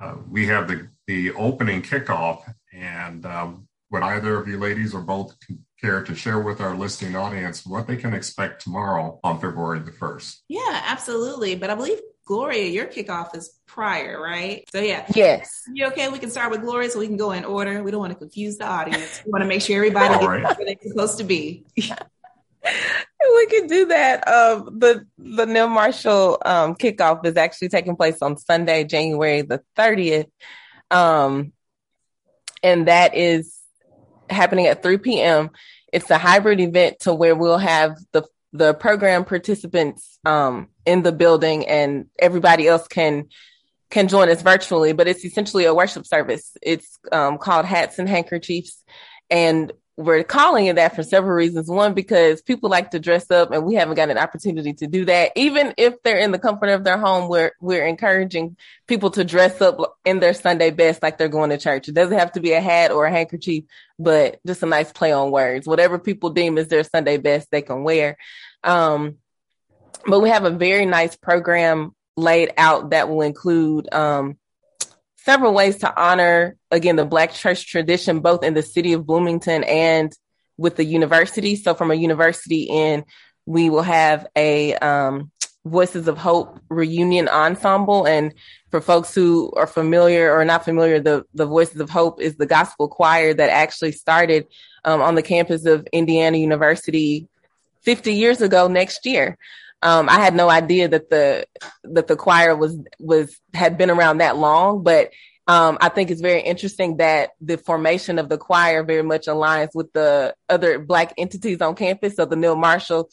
Uh, 0.00 0.18
we 0.30 0.46
have 0.46 0.68
the 0.68 0.88
the 1.08 1.32
opening 1.32 1.82
kickoff, 1.82 2.44
and 2.72 3.26
um, 3.26 3.66
would 3.90 4.04
either 4.04 4.38
of 4.38 4.46
you 4.46 4.60
ladies 4.60 4.94
or 4.94 5.00
both 5.00 5.34
care 5.82 6.02
to 6.02 6.14
share 6.14 6.40
with 6.40 6.60
our 6.60 6.76
listening 6.76 7.16
audience 7.16 7.66
what 7.66 7.86
they 7.86 7.96
can 7.96 8.14
expect 8.14 8.62
tomorrow 8.62 9.18
on 9.24 9.40
February 9.40 9.80
the 9.80 9.90
1st? 9.90 10.36
Yeah, 10.48 10.82
absolutely. 10.86 11.56
But 11.56 11.70
I 11.70 11.74
believe 11.74 11.98
Gloria, 12.24 12.66
your 12.68 12.86
kickoff 12.86 13.34
is 13.36 13.58
prior, 13.66 14.20
right? 14.20 14.64
So 14.70 14.80
yeah. 14.80 15.04
Yes. 15.14 15.62
You 15.72 15.86
okay? 15.86 16.08
We 16.08 16.20
can 16.20 16.30
start 16.30 16.52
with 16.52 16.60
Gloria 16.60 16.88
so 16.88 17.00
we 17.00 17.08
can 17.08 17.16
go 17.16 17.32
in 17.32 17.44
order. 17.44 17.82
We 17.82 17.90
don't 17.90 18.00
want 18.00 18.12
to 18.12 18.18
confuse 18.18 18.58
the 18.58 18.66
audience. 18.66 19.22
We 19.24 19.32
want 19.32 19.42
to 19.42 19.48
make 19.48 19.60
sure 19.60 19.76
everybody 19.76 20.14
gets 20.14 20.24
right. 20.24 20.56
where 20.56 20.66
they're 20.66 20.90
supposed 20.92 21.18
to 21.18 21.24
be. 21.24 21.64
we 21.76 23.46
can 23.46 23.66
do 23.66 23.86
that. 23.86 24.28
Um, 24.28 24.78
the 24.78 25.04
the 25.18 25.46
Neal 25.46 25.68
Marshall 25.68 26.38
um, 26.44 26.76
kickoff 26.76 27.26
is 27.26 27.36
actually 27.36 27.70
taking 27.70 27.96
place 27.96 28.22
on 28.22 28.36
Sunday, 28.36 28.84
January 28.84 29.42
the 29.42 29.60
30th. 29.76 30.30
Um, 30.92 31.52
and 32.62 32.86
that 32.86 33.16
is 33.16 33.61
happening 34.32 34.66
at 34.66 34.82
3 34.82 34.98
p.m. 34.98 35.50
It's 35.92 36.10
a 36.10 36.18
hybrid 36.18 36.60
event 36.60 37.00
to 37.00 37.14
where 37.14 37.34
we'll 37.34 37.58
have 37.58 37.96
the 38.12 38.24
the 38.54 38.74
program 38.74 39.24
participants 39.24 40.18
um, 40.26 40.68
in 40.84 41.02
the 41.02 41.12
building 41.12 41.66
and 41.66 42.06
everybody 42.18 42.68
else 42.68 42.86
can 42.86 43.28
can 43.90 44.08
join 44.08 44.30
us 44.30 44.40
virtually, 44.40 44.92
but 44.92 45.06
it's 45.06 45.24
essentially 45.24 45.66
a 45.66 45.74
worship 45.74 46.06
service. 46.06 46.56
It's 46.62 46.98
um, 47.12 47.36
called 47.36 47.66
Hats 47.66 47.98
and 47.98 48.08
Handkerchiefs. 48.08 48.82
And 49.28 49.70
we're 49.96 50.24
calling 50.24 50.66
it 50.66 50.76
that 50.76 50.96
for 50.96 51.02
several 51.02 51.34
reasons. 51.34 51.68
One, 51.68 51.92
because 51.92 52.40
people 52.40 52.70
like 52.70 52.92
to 52.92 52.98
dress 52.98 53.30
up 53.30 53.50
and 53.50 53.64
we 53.64 53.74
haven't 53.74 53.96
got 53.96 54.08
an 54.08 54.16
opportunity 54.16 54.72
to 54.74 54.86
do 54.86 55.04
that. 55.04 55.32
Even 55.36 55.74
if 55.76 56.02
they're 56.02 56.18
in 56.18 56.32
the 56.32 56.38
comfort 56.38 56.70
of 56.70 56.82
their 56.82 56.96
home, 56.96 57.28
we're, 57.28 57.52
we're 57.60 57.86
encouraging 57.86 58.56
people 58.86 59.10
to 59.10 59.24
dress 59.24 59.60
up 59.60 59.98
in 60.04 60.18
their 60.18 60.32
Sunday 60.32 60.70
best 60.70 61.02
like 61.02 61.18
they're 61.18 61.28
going 61.28 61.50
to 61.50 61.58
church. 61.58 61.88
It 61.88 61.94
doesn't 61.94 62.18
have 62.18 62.32
to 62.32 62.40
be 62.40 62.52
a 62.52 62.60
hat 62.60 62.90
or 62.90 63.04
a 63.04 63.10
handkerchief, 63.10 63.64
but 63.98 64.40
just 64.46 64.62
a 64.62 64.66
nice 64.66 64.90
play 64.92 65.12
on 65.12 65.30
words. 65.30 65.66
Whatever 65.66 65.98
people 65.98 66.30
deem 66.30 66.56
as 66.56 66.68
their 66.68 66.84
Sunday 66.84 67.18
best, 67.18 67.50
they 67.50 67.62
can 67.62 67.84
wear. 67.84 68.16
Um, 68.64 69.18
but 70.06 70.20
we 70.20 70.30
have 70.30 70.44
a 70.44 70.50
very 70.50 70.86
nice 70.86 71.16
program 71.16 71.94
laid 72.16 72.52
out 72.56 72.90
that 72.90 73.10
will 73.10 73.22
include, 73.22 73.92
um, 73.92 74.38
several 75.24 75.54
ways 75.54 75.78
to 75.78 76.00
honor 76.00 76.56
again 76.70 76.96
the 76.96 77.04
black 77.04 77.32
church 77.32 77.66
tradition 77.66 78.20
both 78.20 78.42
in 78.42 78.54
the 78.54 78.62
city 78.62 78.92
of 78.92 79.06
bloomington 79.06 79.64
and 79.64 80.12
with 80.56 80.76
the 80.76 80.84
university. 80.84 81.56
So 81.56 81.74
from 81.74 81.90
a 81.90 81.94
university 81.94 82.68
end 82.70 83.04
we 83.46 83.70
will 83.70 83.82
have 83.82 84.26
a 84.36 84.74
um, 84.76 85.30
voices 85.64 86.08
of 86.08 86.18
hope 86.18 86.60
reunion 86.68 87.28
ensemble. 87.28 88.06
And 88.06 88.34
for 88.70 88.80
folks 88.80 89.14
who 89.14 89.52
are 89.56 89.66
familiar 89.66 90.32
or 90.32 90.44
not 90.44 90.64
familiar 90.64 90.98
the, 90.98 91.24
the 91.34 91.46
voices 91.46 91.80
of 91.80 91.90
hope 91.90 92.20
is 92.20 92.36
the 92.36 92.46
gospel 92.46 92.88
choir 92.88 93.34
that 93.34 93.50
actually 93.50 93.92
started 93.92 94.46
um, 94.84 95.00
on 95.00 95.14
the 95.14 95.22
campus 95.22 95.64
of 95.66 95.86
indiana 95.92 96.38
university 96.38 97.28
50 97.82 98.14
years 98.14 98.40
ago 98.40 98.66
next 98.66 99.06
year 99.06 99.38
um, 99.82 100.08
I 100.08 100.20
had 100.20 100.34
no 100.34 100.48
idea 100.48 100.88
that 100.88 101.10
the 101.10 101.46
that 101.84 102.06
the 102.06 102.16
choir 102.16 102.56
was 102.56 102.78
was 102.98 103.38
had 103.52 103.76
been 103.76 103.90
around 103.90 104.18
that 104.18 104.36
long, 104.36 104.82
but 104.82 105.10
um, 105.48 105.76
I 105.80 105.88
think 105.88 106.10
it's 106.10 106.20
very 106.20 106.40
interesting 106.40 106.98
that 106.98 107.30
the 107.40 107.58
formation 107.58 108.18
of 108.18 108.28
the 108.28 108.38
choir 108.38 108.84
very 108.84 109.02
much 109.02 109.26
aligns 109.26 109.70
with 109.74 109.92
the 109.92 110.34
other 110.48 110.78
Black 110.78 111.12
entities 111.18 111.60
on 111.60 111.74
campus. 111.74 112.14
So 112.14 112.24
the 112.24 112.36
Neal 112.36 112.54
Marshall 112.54 113.10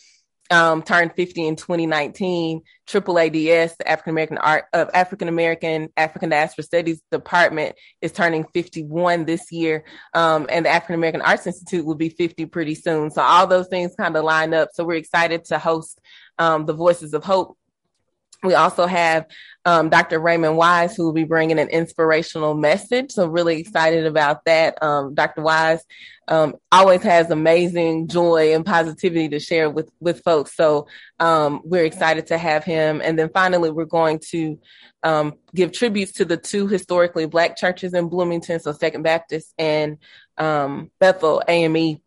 um, 0.51 0.82
turned 0.82 1.13
50 1.13 1.47
in 1.47 1.55
2019. 1.55 2.62
Triple 2.88 3.19
ADS, 3.19 3.75
the 3.77 3.88
African 3.88 4.12
American 4.12 4.38
Art 4.39 4.65
of 4.73 4.88
uh, 4.88 4.91
African 4.93 5.27
American 5.27 5.89
African 5.95 6.29
Diaspora 6.29 6.63
Studies 6.63 7.01
Department, 7.12 7.75
is 8.01 8.12
turning 8.12 8.45
51 8.53 9.25
this 9.25 9.51
year, 9.51 9.84
um, 10.13 10.47
and 10.49 10.65
the 10.65 10.69
African 10.69 10.95
American 10.95 11.21
Arts 11.21 11.45
Institute 11.45 11.86
will 11.86 11.95
be 11.95 12.10
50 12.10 12.47
pretty 12.47 12.75
soon. 12.75 13.12
So 13.12 13.21
all 13.21 13.45
those 13.45 13.67
things 13.67 13.95
kind 13.95 14.15
of 14.15 14.23
line 14.23 14.53
up. 14.53 14.69
So 14.73 14.84
we're 14.84 14.95
excited 14.95 15.45
to 15.45 15.60
host 15.60 15.99
um, 16.39 16.65
the 16.65 16.73
Voices 16.73 17.13
of 17.13 17.23
Hope. 17.23 17.58
We 18.41 18.54
also 18.54 18.86
have 18.86 19.25
um, 19.65 19.89
Dr. 19.89 20.17
Raymond 20.17 20.56
Wise, 20.56 20.95
who 20.95 21.04
will 21.04 21.13
be 21.13 21.25
bringing 21.25 21.60
an 21.60 21.67
inspirational 21.67 22.54
message. 22.54 23.12
So, 23.12 23.28
really 23.28 23.60
excited 23.60 24.06
about 24.06 24.45
that. 24.45 24.82
Um, 24.82 25.13
Dr. 25.13 25.41
Wise 25.41 25.84
um, 26.30 26.56
always 26.71 27.04
has 27.04 27.30
amazing 27.32 28.08
joy 28.08 28.54
and 28.56 28.65
positivity 28.65 29.28
to 29.30 29.39
share 29.39 29.69
with 29.69 29.91
with 29.99 30.23
folks. 30.23 30.56
So, 30.56 30.88
um, 31.19 31.62
we're 31.65 31.84
excited 31.84 32.28
to 32.28 32.38
have 32.38 32.63
him. 32.63 33.02
And 33.04 33.19
then 33.19 33.30
finally, 33.34 33.71
we're 33.71 33.84
going 33.84 34.19
to 34.30 34.58
um, 35.04 35.34
give 35.54 35.73
tributes 35.73 36.13
to 36.13 36.25
the 36.25 36.38
two 36.38 36.67
historically 36.67 37.25
Black 37.25 37.58
churches 37.58 37.93
in 37.93 38.08
Bloomington, 38.08 38.62
so 38.62 38.71
Second 38.71 39.04
Baptist 39.04 39.54
and 39.58 39.97
um, 40.38 40.91
Bethel 40.99 41.43
AME 41.47 41.99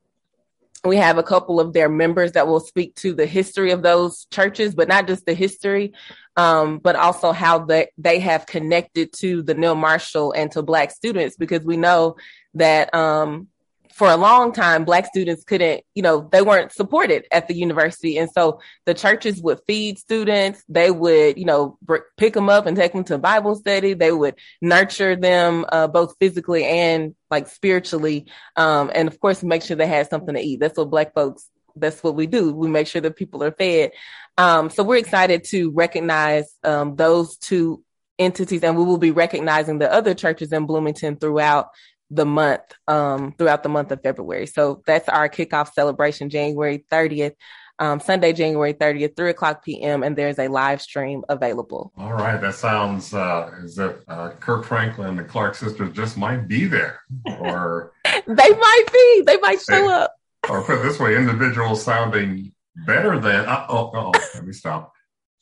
we 0.84 0.96
have 0.96 1.16
a 1.16 1.22
couple 1.22 1.60
of 1.60 1.72
their 1.72 1.88
members 1.88 2.32
that 2.32 2.46
will 2.46 2.60
speak 2.60 2.94
to 2.96 3.14
the 3.14 3.26
history 3.26 3.70
of 3.70 3.82
those 3.82 4.26
churches, 4.32 4.74
but 4.74 4.88
not 4.88 5.06
just 5.06 5.26
the 5.26 5.34
history, 5.34 5.92
um, 6.36 6.78
but 6.78 6.96
also 6.96 7.30
how 7.32 7.60
they, 7.60 7.88
they 7.98 8.18
have 8.18 8.46
connected 8.46 9.12
to 9.12 9.42
the 9.42 9.54
Neal 9.54 9.76
Marshall 9.76 10.32
and 10.32 10.50
to 10.52 10.62
Black 10.62 10.90
students, 10.90 11.36
because 11.36 11.62
we 11.62 11.76
know 11.76 12.16
that 12.54 12.92
um, 12.94 13.48
for 13.92 14.08
a 14.08 14.16
long 14.16 14.52
time, 14.52 14.84
Black 14.84 15.06
students 15.06 15.44
couldn't, 15.44 15.82
you 15.94 16.02
know, 16.02 16.28
they 16.32 16.42
weren't 16.42 16.72
supported 16.72 17.26
at 17.30 17.48
the 17.48 17.54
university. 17.54 18.18
And 18.18 18.30
so 18.30 18.60
the 18.86 18.94
churches 18.94 19.40
would 19.42 19.60
feed 19.66 19.98
students. 19.98 20.62
They 20.68 20.90
would, 20.90 21.38
you 21.38 21.44
know, 21.44 21.78
br- 21.82 22.08
pick 22.16 22.32
them 22.34 22.48
up 22.48 22.66
and 22.66 22.76
take 22.76 22.92
them 22.92 23.04
to 23.04 23.18
Bible 23.18 23.54
study. 23.54 23.94
They 23.94 24.12
would 24.12 24.36
nurture 24.60 25.16
them 25.16 25.66
uh, 25.70 25.88
both 25.88 26.16
physically 26.18 26.64
and 26.64 27.14
like 27.30 27.48
spiritually. 27.48 28.26
Um, 28.56 28.90
and 28.94 29.08
of 29.08 29.20
course, 29.20 29.42
make 29.42 29.62
sure 29.62 29.76
they 29.76 29.86
had 29.86 30.08
something 30.08 30.34
to 30.34 30.40
eat. 30.40 30.60
That's 30.60 30.78
what 30.78 30.90
Black 30.90 31.14
folks, 31.14 31.48
that's 31.76 32.02
what 32.02 32.14
we 32.14 32.26
do. 32.26 32.52
We 32.52 32.68
make 32.68 32.86
sure 32.86 33.00
that 33.00 33.16
people 33.16 33.44
are 33.44 33.52
fed. 33.52 33.92
Um, 34.38 34.70
so 34.70 34.82
we're 34.82 34.96
excited 34.96 35.44
to 35.50 35.70
recognize 35.70 36.54
um, 36.64 36.96
those 36.96 37.36
two 37.36 37.82
entities 38.18 38.62
and 38.62 38.76
we 38.76 38.84
will 38.84 38.98
be 38.98 39.10
recognizing 39.10 39.78
the 39.78 39.92
other 39.92 40.14
churches 40.14 40.52
in 40.52 40.66
Bloomington 40.66 41.16
throughout 41.16 41.68
the 42.12 42.26
month, 42.26 42.60
um, 42.86 43.32
throughout 43.38 43.62
the 43.62 43.68
month 43.68 43.90
of 43.90 44.02
February. 44.02 44.46
So 44.46 44.82
that's 44.86 45.08
our 45.08 45.28
kickoff 45.28 45.72
celebration, 45.72 46.28
January 46.28 46.84
30th. 46.90 47.32
Um, 47.78 47.98
Sunday, 47.98 48.32
January 48.32 48.74
30th, 48.74 49.16
3 49.16 49.30
o'clock 49.30 49.64
p.m., 49.64 50.02
and 50.04 50.14
there's 50.14 50.38
a 50.38 50.46
live 50.46 50.80
stream 50.80 51.24
available. 51.28 51.90
All 51.96 52.12
right. 52.12 52.40
That 52.40 52.54
sounds 52.54 53.12
uh, 53.12 53.50
as 53.64 53.78
if 53.78 53.96
uh, 54.06 54.30
Kirk 54.38 54.64
Franklin 54.64 55.08
and 55.08 55.18
the 55.18 55.24
Clark 55.24 55.54
sisters 55.54 55.90
just 55.92 56.16
might 56.16 56.46
be 56.46 56.66
there. 56.66 57.00
Or 57.40 57.92
they 58.04 58.50
might 58.50 58.84
be. 58.92 59.22
They 59.26 59.38
might 59.38 59.60
show 59.60 59.88
they, 59.88 59.92
up. 59.92 60.14
Or 60.48 60.62
put 60.62 60.78
it 60.78 60.82
this 60.82 61.00
way, 61.00 61.16
individuals 61.16 61.82
sounding 61.82 62.52
better 62.86 63.18
than. 63.18 63.46
Uh, 63.46 63.66
oh, 63.68 63.90
oh, 63.94 64.12
let 64.34 64.44
me 64.44 64.52
stop. 64.52 64.92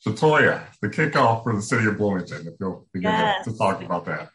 Shatoya, 0.05 0.63
the 0.81 0.89
kickoff 0.89 1.43
for 1.43 1.55
the 1.55 1.61
city 1.61 1.85
of 1.85 1.97
Bloomington, 1.97 2.47
if 2.47 2.53
you'll 2.59 2.87
begin 2.91 3.11
yes. 3.11 3.45
to, 3.45 3.51
to 3.51 3.57
talk 3.57 3.83
about 3.83 4.05
that. 4.05 4.29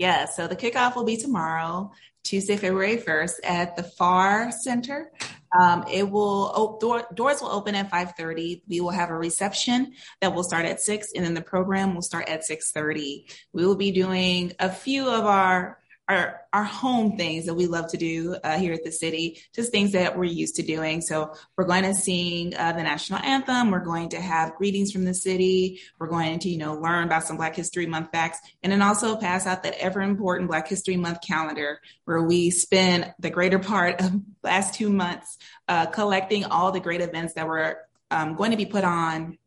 Yeah, 0.00 0.24
so 0.24 0.46
the 0.46 0.56
kickoff 0.56 0.96
will 0.96 1.04
be 1.04 1.18
tomorrow, 1.18 1.92
Tuesday, 2.24 2.56
February 2.56 2.96
1st 2.96 3.34
at 3.44 3.76
the 3.76 3.82
FAR 3.82 4.50
Center. 4.50 5.12
Um, 5.60 5.84
it 5.92 6.10
will 6.10 6.52
oh, 6.54 6.78
door, 6.80 7.06
doors 7.12 7.42
will 7.42 7.50
open 7.50 7.74
at 7.74 7.90
5:30. 7.90 8.62
We 8.66 8.80
will 8.80 8.92
have 8.92 9.10
a 9.10 9.14
reception 9.14 9.92
that 10.22 10.34
will 10.34 10.42
start 10.42 10.64
at 10.64 10.80
6 10.80 11.12
and 11.14 11.22
then 11.22 11.34
the 11.34 11.42
program 11.42 11.94
will 11.94 12.00
start 12.00 12.30
at 12.30 12.48
6:30. 12.48 13.30
We 13.52 13.66
will 13.66 13.76
be 13.76 13.90
doing 13.90 14.54
a 14.58 14.70
few 14.70 15.06
of 15.06 15.26
our 15.26 15.79
our 16.10 16.40
our 16.52 16.64
home 16.64 17.16
things 17.16 17.46
that 17.46 17.54
we 17.54 17.66
love 17.66 17.88
to 17.92 17.96
do 17.96 18.36
uh, 18.42 18.58
here 18.58 18.72
at 18.72 18.82
the 18.82 18.90
city, 18.90 19.40
just 19.54 19.70
things 19.70 19.92
that 19.92 20.18
we're 20.18 20.24
used 20.24 20.56
to 20.56 20.62
doing. 20.62 21.00
So 21.00 21.32
we're 21.56 21.66
going 21.66 21.84
to 21.84 21.94
sing 21.94 22.56
uh, 22.56 22.72
the 22.72 22.82
national 22.82 23.20
anthem. 23.20 23.70
We're 23.70 23.84
going 23.84 24.08
to 24.10 24.20
have 24.20 24.56
greetings 24.56 24.90
from 24.90 25.04
the 25.04 25.14
city. 25.14 25.80
We're 26.00 26.08
going 26.08 26.40
to 26.40 26.48
you 26.48 26.58
know 26.58 26.74
learn 26.74 27.04
about 27.04 27.24
some 27.24 27.36
Black 27.36 27.54
History 27.54 27.86
Month 27.86 28.10
facts, 28.10 28.40
and 28.62 28.72
then 28.72 28.82
also 28.82 29.16
pass 29.16 29.46
out 29.46 29.62
that 29.62 29.78
ever 29.78 30.00
important 30.00 30.50
Black 30.50 30.66
History 30.66 30.96
Month 30.96 31.18
calendar, 31.26 31.80
where 32.04 32.22
we 32.22 32.50
spend 32.50 33.14
the 33.20 33.30
greater 33.30 33.60
part 33.60 34.00
of 34.00 34.20
last 34.42 34.74
two 34.74 34.90
months 34.90 35.38
uh, 35.68 35.86
collecting 35.86 36.44
all 36.44 36.72
the 36.72 36.80
great 36.80 37.00
events 37.00 37.34
that 37.34 37.46
were 37.46 37.78
um, 38.10 38.34
going 38.34 38.50
to 38.50 38.56
be 38.56 38.66
put 38.66 38.82
on 38.82 39.38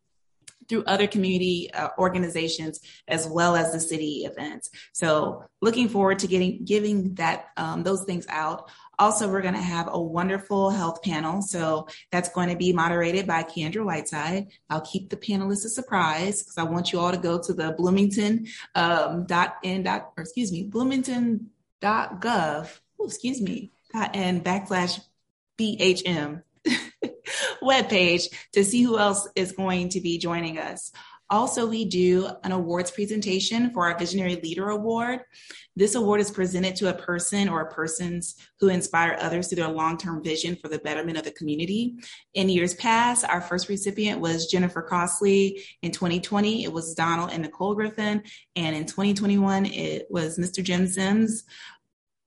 through 0.73 0.83
other 0.85 1.05
community 1.05 1.69
uh, 1.71 1.89
organizations 1.99 2.79
as 3.07 3.27
well 3.27 3.55
as 3.55 3.71
the 3.71 3.79
city 3.79 4.25
events. 4.25 4.71
So 4.91 5.45
looking 5.61 5.87
forward 5.87 6.17
to 6.19 6.27
getting 6.27 6.65
giving 6.65 7.13
that 7.15 7.49
um, 7.57 7.83
those 7.83 8.05
things 8.05 8.25
out. 8.27 8.71
Also, 8.97 9.29
we're 9.29 9.43
going 9.43 9.53
to 9.53 9.59
have 9.59 9.87
a 9.91 10.01
wonderful 10.01 10.71
health 10.71 11.03
panel. 11.03 11.43
So 11.43 11.87
that's 12.11 12.29
going 12.29 12.49
to 12.49 12.55
be 12.55 12.73
moderated 12.73 13.27
by 13.27 13.43
Kendra 13.43 13.85
Whiteside. 13.85 14.47
I'll 14.67 14.81
keep 14.81 15.11
the 15.11 15.17
panelists 15.17 15.65
a 15.65 15.69
surprise 15.69 16.41
because 16.41 16.57
I 16.57 16.63
want 16.63 16.91
you 16.91 16.99
all 16.99 17.11
to 17.11 17.17
go 17.17 17.39
to 17.39 17.53
the 17.53 17.75
Bloomington 17.77 18.47
um, 18.73 19.27
dot 19.27 19.57
in 19.61 19.83
dot 19.83 20.13
or 20.17 20.23
excuse 20.23 20.51
me 20.51 20.63
Bloomington 20.63 21.51
dot 21.81 22.19
gov. 22.19 22.79
Excuse 22.99 23.41
me 23.41 23.73
dot 23.93 24.11
n 24.15 24.41
backslash 24.41 24.99
BHM 25.59 26.41
webpage 27.61 28.27
to 28.53 28.63
see 28.63 28.83
who 28.83 28.97
else 28.97 29.27
is 29.35 29.51
going 29.51 29.89
to 29.89 30.01
be 30.01 30.17
joining 30.17 30.57
us. 30.57 30.91
Also, 31.29 31.65
we 31.65 31.85
do 31.85 32.29
an 32.43 32.51
awards 32.51 32.91
presentation 32.91 33.71
for 33.71 33.87
our 33.89 33.97
Visionary 33.97 34.35
Leader 34.35 34.69
Award. 34.69 35.21
This 35.75 35.95
award 35.95 36.19
is 36.19 36.29
presented 36.29 36.75
to 36.75 36.89
a 36.89 37.01
person 37.01 37.49
or 37.49 37.65
persons 37.65 38.35
who 38.59 38.67
inspire 38.67 39.17
others 39.19 39.47
through 39.47 39.63
their 39.63 39.69
long 39.71 39.97
term 39.97 40.23
vision 40.23 40.55
for 40.55 40.67
the 40.67 40.77
betterment 40.77 41.17
of 41.17 41.23
the 41.23 41.31
community. 41.31 41.95
In 42.35 42.49
years 42.49 42.75
past, 42.75 43.25
our 43.25 43.41
first 43.41 43.67
recipient 43.67 44.19
was 44.19 44.45
Jennifer 44.45 44.83
Crossley. 44.83 45.63
In 45.81 45.91
2020, 45.91 46.65
it 46.65 46.71
was 46.71 46.93
Donald 46.93 47.31
and 47.31 47.41
Nicole 47.41 47.73
Griffin. 47.73 48.21
And 48.55 48.75
in 48.75 48.85
2021, 48.85 49.65
it 49.65 50.05
was 50.11 50.37
Mr. 50.37 50.63
Jim 50.63 50.85
Sims. 50.85 51.45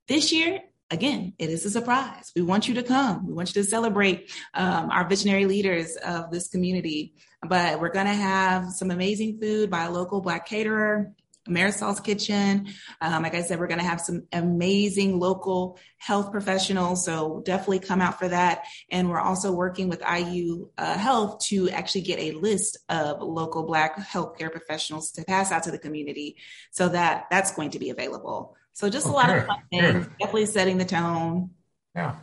This 0.08 0.32
year, 0.32 0.62
again, 0.90 1.34
it 1.38 1.50
is 1.50 1.64
a 1.64 1.70
surprise. 1.70 2.32
We 2.34 2.42
want 2.42 2.68
you 2.68 2.74
to 2.74 2.82
come. 2.82 3.26
We 3.26 3.32
want 3.32 3.54
you 3.54 3.62
to 3.62 3.68
celebrate 3.68 4.32
um, 4.54 4.90
our 4.90 5.08
visionary 5.08 5.46
leaders 5.46 5.96
of 5.96 6.30
this 6.30 6.48
community. 6.48 7.14
But 7.46 7.80
we're 7.80 7.92
going 7.92 8.06
to 8.06 8.14
have 8.14 8.70
some 8.70 8.90
amazing 8.90 9.40
food 9.40 9.70
by 9.70 9.84
a 9.84 9.90
local 9.90 10.20
Black 10.20 10.46
caterer. 10.46 11.12
Marisol's 11.48 12.00
Kitchen. 12.00 12.68
Um, 13.00 13.22
like 13.22 13.34
I 13.34 13.42
said, 13.42 13.58
we're 13.58 13.68
going 13.68 13.80
to 13.80 13.86
have 13.86 14.00
some 14.00 14.24
amazing 14.32 15.18
local 15.18 15.78
health 15.98 16.32
professionals. 16.32 17.04
So 17.04 17.42
definitely 17.44 17.80
come 17.80 18.00
out 18.00 18.18
for 18.18 18.28
that. 18.28 18.64
And 18.90 19.08
we're 19.08 19.20
also 19.20 19.52
working 19.52 19.88
with 19.88 20.02
IU 20.02 20.70
uh, 20.76 20.98
Health 20.98 21.40
to 21.46 21.70
actually 21.70 22.02
get 22.02 22.18
a 22.18 22.32
list 22.32 22.78
of 22.88 23.22
local 23.22 23.62
Black 23.64 23.96
healthcare 23.96 24.50
professionals 24.50 25.12
to 25.12 25.24
pass 25.24 25.52
out 25.52 25.62
to 25.64 25.70
the 25.70 25.78
community 25.78 26.36
so 26.70 26.88
that 26.88 27.26
that's 27.30 27.54
going 27.54 27.70
to 27.70 27.78
be 27.78 27.90
available. 27.90 28.56
So 28.76 28.90
just 28.90 29.06
okay. 29.06 29.14
a 29.14 29.16
lot 29.16 29.34
of 29.34 29.46
fun 29.46 29.62
things, 29.70 30.06
definitely 30.20 30.44
setting 30.44 30.76
the 30.76 30.84
tone. 30.84 31.48
Yeah. 31.94 32.16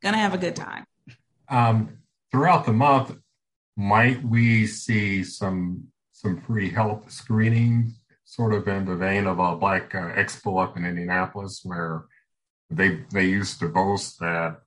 Gonna 0.00 0.16
have 0.16 0.32
a 0.32 0.38
good 0.38 0.54
time. 0.54 0.84
Um, 1.48 1.98
throughout 2.30 2.64
the 2.64 2.72
month, 2.72 3.18
might 3.76 4.22
we 4.22 4.68
see 4.68 5.24
some 5.24 5.88
some 6.12 6.40
free 6.42 6.70
health 6.70 7.10
screening 7.10 7.92
sort 8.22 8.54
of 8.54 8.68
in 8.68 8.84
the 8.84 8.94
vein 8.94 9.26
of 9.26 9.40
a 9.40 9.56
Black 9.56 9.92
uh, 9.96 10.12
Expo 10.12 10.62
up 10.62 10.76
in 10.76 10.84
Indianapolis, 10.84 11.62
where 11.64 12.04
they 12.70 13.00
they 13.10 13.24
used 13.24 13.58
to 13.58 13.68
boast 13.68 14.20
that 14.20 14.60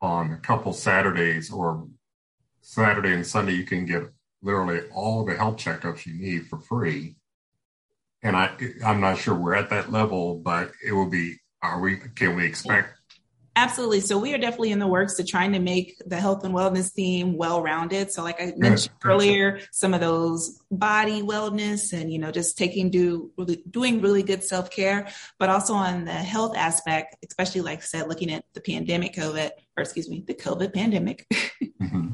on 0.00 0.32
a 0.32 0.38
couple 0.38 0.72
Saturdays 0.72 1.52
or 1.52 1.86
Saturday 2.62 3.14
and 3.14 3.24
Sunday 3.24 3.52
you 3.52 3.64
can 3.64 3.86
get 3.86 4.10
literally 4.42 4.80
all 4.92 5.24
the 5.24 5.36
health 5.36 5.58
checkups 5.58 6.04
you 6.04 6.14
need 6.14 6.48
for 6.48 6.58
free. 6.58 7.14
And 8.22 8.36
I 8.36 8.56
I'm 8.84 9.00
not 9.00 9.18
sure 9.18 9.34
we're 9.34 9.54
at 9.54 9.70
that 9.70 9.90
level, 9.90 10.36
but 10.36 10.72
it 10.84 10.92
will 10.92 11.10
be. 11.10 11.38
Are 11.62 11.80
we? 11.80 11.98
Can 12.16 12.34
we 12.34 12.44
expect 12.44 12.92
Absolutely. 13.54 14.00
So 14.00 14.18
we 14.18 14.32
are 14.32 14.38
definitely 14.38 14.72
in 14.72 14.78
the 14.78 14.86
works 14.86 15.16
to 15.16 15.24
trying 15.24 15.52
to 15.52 15.58
make 15.58 16.00
the 16.06 16.16
health 16.16 16.42
and 16.44 16.54
wellness 16.54 16.90
theme 16.90 17.36
well-rounded. 17.36 18.10
So 18.10 18.22
like 18.22 18.40
I 18.40 18.54
mentioned 18.56 18.94
earlier, 19.04 19.60
some 19.72 19.92
of 19.92 20.00
those 20.00 20.58
body 20.70 21.20
wellness 21.20 21.92
and, 21.92 22.10
you 22.10 22.18
know, 22.18 22.30
just 22.30 22.56
taking 22.56 22.90
do 22.90 23.30
really 23.36 23.62
doing 23.70 24.00
really 24.00 24.22
good 24.22 24.42
self-care, 24.42 25.08
but 25.38 25.50
also 25.50 25.74
on 25.74 26.06
the 26.06 26.12
health 26.12 26.56
aspect, 26.56 27.16
especially 27.28 27.60
like 27.60 27.80
I 27.80 27.82
said, 27.82 28.08
looking 28.08 28.32
at 28.32 28.42
the 28.54 28.62
pandemic 28.62 29.14
COVID, 29.14 29.50
or 29.76 29.82
excuse 29.82 30.08
me, 30.08 30.24
the 30.26 30.34
COVID 30.34 30.74
pandemic. 30.74 31.26
mm-hmm. 31.32 32.08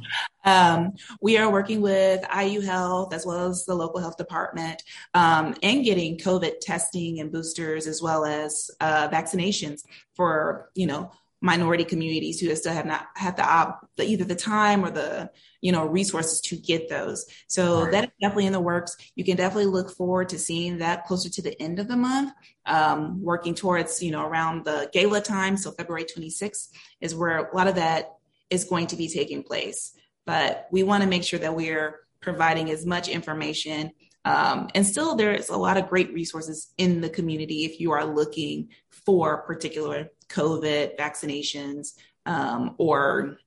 um, 0.44 0.92
we 1.20 1.36
are 1.38 1.50
working 1.50 1.80
with 1.80 2.24
IU 2.34 2.60
Health 2.60 3.12
as 3.12 3.26
well 3.26 3.48
as 3.48 3.64
the 3.64 3.74
local 3.74 4.00
health 4.00 4.16
department 4.16 4.82
um, 5.14 5.54
and 5.62 5.84
getting 5.84 6.18
COVID 6.18 6.60
testing 6.60 7.20
and 7.20 7.32
boosters 7.32 7.86
as 7.86 8.00
well 8.00 8.24
as 8.24 8.70
uh, 8.80 9.08
vaccinations 9.08 9.82
for, 10.14 10.70
you 10.74 10.86
know, 10.86 11.10
minority 11.40 11.84
communities 11.84 12.40
who 12.40 12.54
still 12.56 12.72
have 12.72 12.86
not 12.86 13.06
had 13.14 13.36
the, 13.36 13.44
op- 13.44 13.88
the 13.96 14.04
either 14.04 14.24
the 14.24 14.34
time 14.34 14.84
or 14.84 14.90
the 14.90 15.30
you 15.60 15.72
know 15.72 15.86
resources 15.86 16.40
to 16.42 16.56
get 16.56 16.88
those. 16.88 17.26
So 17.46 17.82
right. 17.82 17.92
that 17.92 18.04
is 18.04 18.10
definitely 18.20 18.46
in 18.46 18.52
the 18.52 18.60
works. 18.60 18.96
You 19.14 19.24
can 19.24 19.36
definitely 19.36 19.66
look 19.66 19.90
forward 19.90 20.28
to 20.30 20.38
seeing 20.38 20.78
that 20.78 21.04
closer 21.06 21.28
to 21.28 21.42
the 21.42 21.60
end 21.60 21.78
of 21.78 21.88
the 21.88 21.96
month. 21.96 22.32
Um, 22.66 23.22
working 23.22 23.54
towards 23.54 24.02
you 24.02 24.10
know 24.10 24.26
around 24.26 24.64
the 24.64 24.90
gala 24.92 25.22
time 25.22 25.56
so 25.56 25.70
february 25.70 26.04
26th 26.04 26.68
is 27.00 27.14
where 27.14 27.38
a 27.38 27.56
lot 27.56 27.66
of 27.66 27.76
that 27.76 28.16
is 28.50 28.64
going 28.64 28.88
to 28.88 28.96
be 28.96 29.08
taking 29.08 29.42
place. 29.42 29.94
But 30.26 30.68
we 30.70 30.82
want 30.82 31.02
to 31.02 31.08
make 31.08 31.24
sure 31.24 31.38
that 31.38 31.54
we're 31.54 32.00
providing 32.20 32.70
as 32.70 32.84
much 32.84 33.08
information 33.08 33.92
um, 34.28 34.68
and 34.74 34.86
still, 34.86 35.14
there's 35.14 35.48
a 35.48 35.56
lot 35.56 35.78
of 35.78 35.88
great 35.88 36.12
resources 36.12 36.74
in 36.76 37.00
the 37.00 37.08
community 37.08 37.64
if 37.64 37.80
you 37.80 37.92
are 37.92 38.04
looking 38.04 38.68
for 38.90 39.38
particular 39.38 40.10
COVID 40.28 40.98
vaccinations 40.98 41.94
um, 42.26 42.74
or 42.76 43.38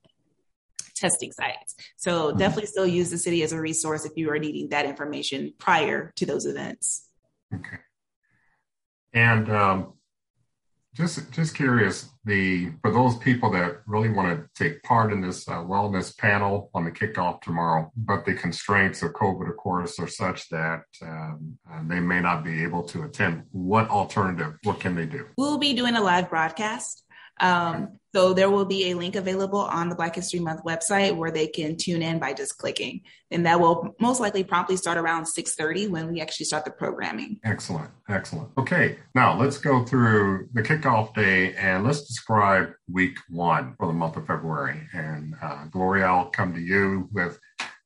testing 1.02 1.32
sites. 1.32 1.76
So 1.98 2.30
mm-hmm. 2.30 2.38
definitely 2.38 2.68
still 2.68 2.88
use 2.88 3.10
the 3.10 3.18
city 3.18 3.44
as 3.44 3.52
a 3.52 3.60
resource 3.60 4.06
if 4.06 4.14
you 4.16 4.30
are 4.32 4.40
needing 4.40 4.70
that 4.70 4.86
information 4.86 5.54
prior 5.58 6.14
to 6.16 6.26
those 6.26 6.46
events. 6.46 7.08
Okay. 7.54 7.78
And 9.14 9.50
um, 9.52 9.94
just 10.94 11.32
just 11.32 11.56
curious, 11.56 12.10
the 12.26 12.72
for 12.82 12.92
those 12.92 13.18
people 13.18 13.52
that 13.52 13.82
really 13.88 14.10
want 14.10 14.28
to 14.38 14.64
take 14.64 14.84
part 14.84 15.12
in 15.12 15.22
this 15.22 15.48
uh, 15.48 15.56
wellness 15.56 16.18
panel 16.18 16.70
on 16.74 16.86
the 16.86 16.92
kickoff 16.92 17.42
tomorrow, 17.42 17.92
but 17.96 18.26
the 18.26 18.34
constraints 18.34 19.02
of 19.02 19.12
COVID, 19.14 19.50
of 19.50 19.58
course, 19.58 20.00
are 20.00 20.08
such 20.08 20.50
that 20.50 20.84
um, 21.02 21.58
uh, 21.70 21.82
they 21.88 22.00
may 22.00 22.20
not 22.20 22.44
be 22.44 22.64
able 22.64 22.84
to 22.84 23.04
attend. 23.04 23.44
What 23.52 23.90
alternative? 23.90 24.56
What 24.64 24.80
can 24.80 24.96
they 24.96 25.06
do? 25.06 25.28
We'll 25.38 25.58
be 25.58 25.74
doing 25.74 25.96
a 25.96 26.02
live 26.02 26.30
broadcast. 26.30 27.04
Um, 27.42 28.00
so 28.14 28.34
there 28.34 28.50
will 28.50 28.66
be 28.66 28.92
a 28.92 28.94
link 28.94 29.16
available 29.16 29.60
on 29.60 29.88
the 29.88 29.96
Black 29.96 30.16
History 30.16 30.40
Month 30.40 30.64
website 30.66 31.16
where 31.16 31.32
they 31.32 31.48
can 31.48 31.78
tune 31.78 32.02
in 32.02 32.20
by 32.20 32.34
just 32.34 32.58
clicking. 32.58 33.02
And 33.32 33.46
that 33.46 33.60
will 33.60 33.96
most 34.02 34.20
likely 34.20 34.44
promptly 34.44 34.76
start 34.76 34.98
around 34.98 35.26
6:30 35.26 35.90
when 35.90 36.12
we 36.12 36.20
actually 36.20 36.46
start 36.46 36.66
the 36.66 36.72
programming. 36.72 37.40
Excellent. 37.46 37.90
Excellent. 38.10 38.50
Okay. 38.58 38.98
Now 39.16 39.40
let's 39.40 39.58
go 39.58 39.86
through 39.86 40.50
the 40.54 40.62
kickoff 40.62 41.14
day 41.14 41.54
and 41.56 41.86
let's 41.86 42.02
describe 42.02 42.74
week 42.92 43.18
one 43.30 43.76
for 43.78 43.88
the 43.88 43.94
month 43.94 44.18
of 44.18 44.28
February. 44.28 44.82
And 44.94 45.36
uh, 45.42 45.66
Gloria, 45.72 46.06
I'll 46.06 46.30
come 46.30 46.54
to 46.54 46.62
you 46.62 47.08
with 47.14 47.40